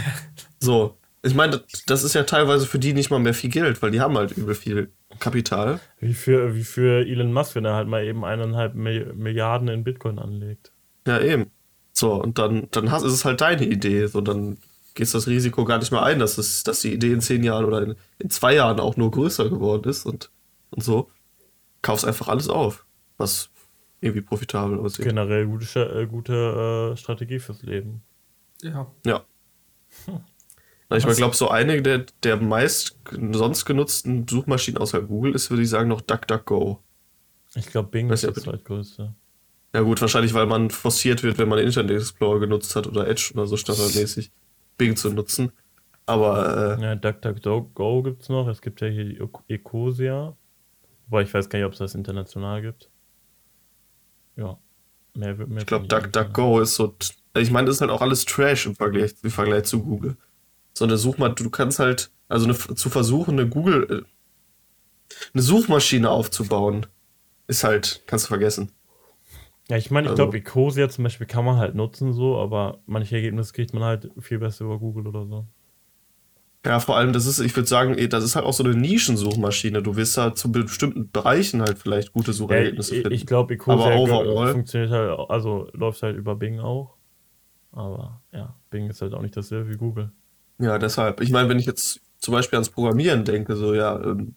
[0.60, 0.96] so.
[1.22, 4.00] Ich meine, das- ist ja teilweise für die nicht mal mehr viel Geld, weil die
[4.00, 5.80] haben halt übel viel Kapital.
[5.98, 9.82] Wie für, wie für Elon Musk, wenn er halt mal eben eineinhalb Mi- Milliarden in
[9.82, 10.70] Bitcoin anlegt.
[11.06, 11.50] Ja, eben.
[11.92, 14.06] So, und dann, dann hast, ist es halt deine Idee.
[14.06, 14.58] So, dann
[14.96, 17.44] gehst du das Risiko gar nicht mehr ein, dass, es, dass die Idee in zehn
[17.44, 20.30] Jahren oder in, in zwei Jahren auch nur größer geworden ist und,
[20.70, 21.10] und so.
[21.82, 22.84] Kaufst einfach alles auf,
[23.16, 23.50] was
[24.00, 25.04] irgendwie profitabel aussieht.
[25.04, 28.02] Generell gute, äh, gute äh, Strategie fürs Leben.
[28.62, 28.90] Ja.
[29.04, 29.24] Ja.
[30.88, 32.98] Na, Ich glaube, so eine der, der meist
[33.32, 36.80] sonst genutzten Suchmaschinen außer Google ist, würde ich sagen, noch DuckDuckGo.
[37.54, 39.14] Ich glaube, Bing Weiß ist ja, das zweitgrößte.
[39.74, 43.32] Ja gut, wahrscheinlich, weil man forciert wird, wenn man Internet Explorer genutzt hat oder Edge
[43.34, 44.30] oder so standardmäßig
[44.76, 45.52] Bing zu nutzen.
[46.06, 48.46] Aber äh, Ja, DuckDuckGo gibt es noch.
[48.48, 50.36] Es gibt ja hier Ecosia.
[51.08, 52.88] Wobei ich weiß gar nicht, ob es das international gibt.
[54.36, 54.58] Ja.
[55.14, 55.60] Mehr wird mehr.
[55.60, 56.94] ich glaube, DuckDuckGo ist so.
[57.36, 60.16] Ich meine, das ist halt auch alles Trash im Vergleich, im Vergleich zu Google.
[60.72, 66.10] So eine Suchma du kannst halt, also eine, zu versuchen, eine Google, äh, eine Suchmaschine
[66.10, 66.86] aufzubauen,
[67.46, 68.72] ist halt, kannst du vergessen.
[69.68, 72.78] Ja, ich meine, ich Also- glaube, Ecosia zum Beispiel kann man halt nutzen, so, aber
[72.86, 75.46] manche Ergebnisse kriegt man halt viel besser über Google oder so.
[76.64, 78.74] Ja, vor allem, das ist, ich würde sagen, eh, das ist halt auch so eine
[78.74, 79.82] Nischensuchmaschine.
[79.82, 83.14] Du wirst halt zu bestimmten Bereichen halt vielleicht gute Ja, Suchergebnisse ich finden.
[83.14, 86.94] ich glaube, Ecosia Aber ge- overall- funktioniert halt, also läuft halt über Bing auch.
[87.70, 90.10] Aber ja, Bing ist halt auch nicht dasselbe wie Google.
[90.58, 91.20] Ja, deshalb.
[91.20, 94.34] Ich meine, wenn ich jetzt zum Beispiel ans Programmieren denke, so ja, ähm,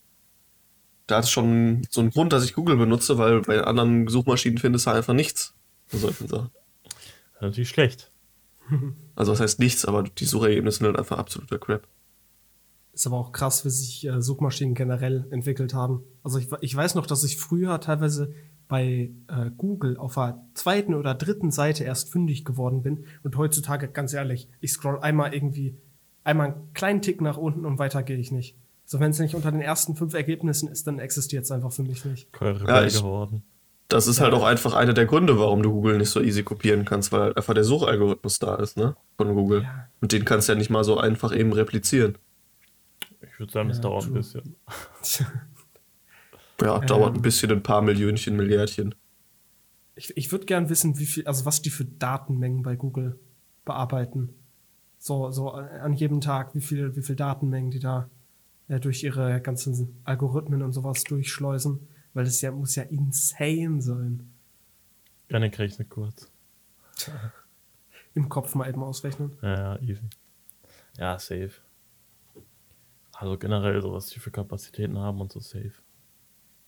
[1.10, 4.60] da hat es schon so einen Grund, dass ich Google benutze, weil bei anderen Suchmaschinen
[4.60, 5.56] findest du einfach nichts.
[5.92, 6.52] Bei solchen Sachen.
[6.84, 6.94] Das
[7.36, 8.12] ist natürlich schlecht.
[9.16, 11.86] Also das heißt nichts, aber die Suchergebnisse sind halt einfach absoluter Crap.
[12.94, 16.04] Ist aber auch krass, wie sich äh, Suchmaschinen generell entwickelt haben.
[16.24, 18.34] Also ich, ich weiß noch, dass ich früher teilweise
[18.70, 23.04] bei äh, Google auf der zweiten oder dritten Seite erst fündig geworden bin.
[23.24, 25.76] Und heutzutage, ganz ehrlich, ich scroll einmal irgendwie,
[26.24, 28.56] einmal einen kleinen Tick nach unten und weiter gehe ich nicht.
[28.92, 31.84] So, wenn es nicht unter den ersten fünf Ergebnissen ist, dann existiert es einfach für
[31.84, 32.34] mich nicht.
[32.34, 33.44] Keure Ja, ich- geworden.
[33.88, 36.86] Das ist halt auch einfach einer der Gründe, warum du Google nicht so easy kopieren
[36.86, 38.96] kannst, weil halt einfach der Suchalgorithmus da ist, ne?
[39.18, 39.62] Von Google.
[39.62, 39.88] Ja.
[40.02, 42.18] Und den kannst du ja nicht mal so einfach eben replizieren.
[43.22, 44.18] Ich würde sagen, Ja, dauert ein true.
[44.18, 44.56] bisschen.
[46.62, 48.96] Ja, dauert ein bisschen, ein paar Millionchen, Milliardchen.
[49.96, 53.18] Ich, ich würde gern wissen, wie viel, also was die für Datenmengen bei Google
[53.66, 54.34] bearbeiten.
[54.98, 58.10] So, so an jedem Tag, wie viel, wie viel Datenmengen die da
[58.70, 61.88] äh, durch ihre ganzen Algorithmen und sowas durchschleusen.
[62.14, 64.30] Weil das ja, muss ja insane sein.
[65.28, 66.32] Gerne kriege ich nicht kurz.
[68.16, 69.38] Im Kopf mal eben ausrechnen.
[69.42, 70.02] Ja, ja, easy.
[70.98, 71.52] Ja, safe.
[73.14, 75.74] Also generell so, was die für Kapazitäten haben und so safe.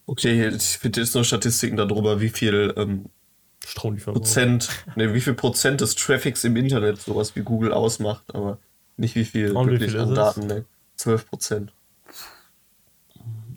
[0.06, 3.06] Okay, ich finde jetzt nur Statistiken darüber, wie viel ähm,
[3.64, 4.20] Stromlieferung.
[4.20, 8.58] Prozent, ne, wie viel Prozent des Traffics im Internet sowas wie Google ausmacht, aber
[8.96, 10.14] nicht wie viel Und wie wirklich viel an?
[10.14, 10.46] Daten.
[10.46, 10.64] Ne?
[10.96, 11.72] 12 Prozent.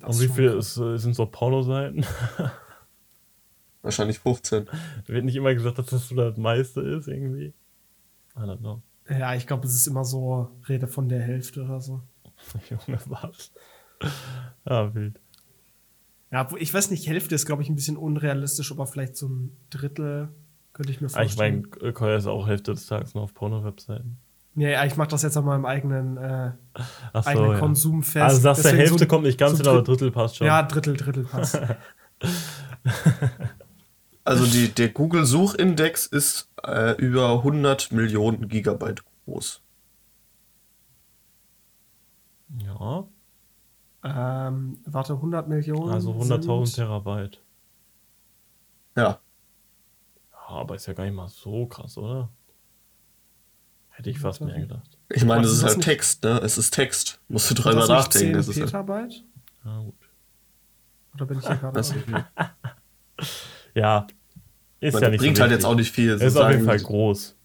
[0.07, 0.77] Und wie schon viel krass.
[0.77, 2.05] ist, äh, sind so Pornoseiten?
[3.81, 4.67] Wahrscheinlich 15.
[5.05, 7.53] Wird nicht immer gesagt, dass das so das meiste ist irgendwie?
[8.35, 8.81] I don't know.
[9.07, 12.01] Ja, ich glaube, es ist immer so Rede von der Hälfte oder so.
[12.69, 13.51] Junge, was?
[14.67, 15.19] Ja, wild.
[16.31, 19.55] Ja, ich weiß nicht, Hälfte ist, glaube ich, ein bisschen unrealistisch, aber vielleicht so ein
[19.69, 20.29] Drittel
[20.73, 21.67] könnte ich mir Ah, ich vorstellen.
[21.79, 24.17] meine, Koya ist auch Hälfte des Tages nur auf Porno-Webseiten.
[24.57, 26.51] Ja, ja, ich mache das jetzt an meinem eigenen, äh,
[27.13, 27.59] Ach eigenen ja.
[27.59, 28.23] Konsum fest.
[28.23, 30.47] Also sagst du, Hälfte so kommt nicht ganz so hin, aber Dritt- Drittel passt schon.
[30.47, 31.59] Ja, Drittel, Drittel passt.
[34.27, 39.61] Also die, der Google-Suchindex ist äh, über 100 Millionen Gigabyte groß.
[42.57, 43.05] ja
[44.03, 45.91] ähm, warte, 100 Millionen.
[45.91, 47.39] also 100.000 sind- Terabyte.
[48.95, 49.19] Ja, Ja,
[50.47, 52.29] aber ist ja gar nicht mal so krass, oder?
[53.97, 54.97] Hätte ich fast mehr gedacht.
[55.09, 56.39] ich meine, es ist halt Text, ne?
[56.43, 57.19] Es ist Text.
[57.29, 58.27] Musst du drüber nachdenken.
[58.27, 59.23] 10 Das ist halt, Petabyte?
[59.63, 59.95] Ja, gut.
[61.13, 61.81] Oder bin ich hier gerade?
[63.73, 64.07] Ja.
[64.79, 66.11] Ist man ja nicht bringt so halt jetzt auch nicht viel.
[66.13, 67.35] Ist auf jeden Fall groß.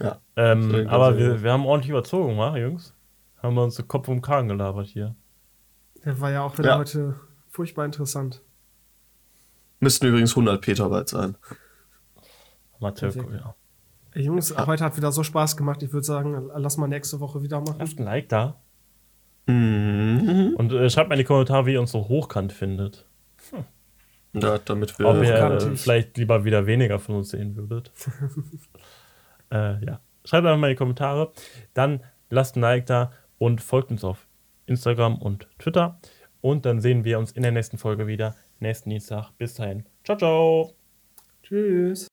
[0.00, 0.20] Ja.
[0.36, 2.94] Ähm, aber wir, wir haben ordentlich überzogen, wa, Jungs?
[3.42, 5.14] Haben wir uns den Kopf um Kragen gelabert hier.
[6.04, 6.78] Der war ja auch wieder Ja.
[6.78, 7.18] heute
[7.48, 8.40] furchtbar interessant.
[9.80, 11.36] Müssten übrigens 100 Petabyte sein.
[12.80, 13.32] Mathe, Perfekt.
[13.32, 13.54] ja.
[14.14, 15.82] Ey, Jungs, heute hat wieder so Spaß gemacht.
[15.82, 17.76] Ich würde sagen, lass mal nächste Woche wieder machen.
[17.78, 18.60] Lasst ein Like da.
[19.46, 20.54] Mhm.
[20.56, 23.06] Und äh, schreibt mal in die Kommentare, wie ihr uns so hochkant findet.
[24.34, 25.06] Ja, damit wir.
[25.06, 27.90] Ob ihr äh, vielleicht lieber wieder weniger von uns sehen würdet.
[29.50, 30.00] äh, ja.
[30.24, 31.32] Schreibt einfach mal in die Kommentare.
[31.74, 34.26] Dann lasst ein Like da und folgt uns auf
[34.66, 35.98] Instagram und Twitter.
[36.40, 39.30] Und dann sehen wir uns in der nächsten Folge wieder, nächsten Dienstag.
[39.38, 39.84] Bis dahin.
[40.04, 40.72] Ciao, ciao.
[41.42, 42.00] Tschüss.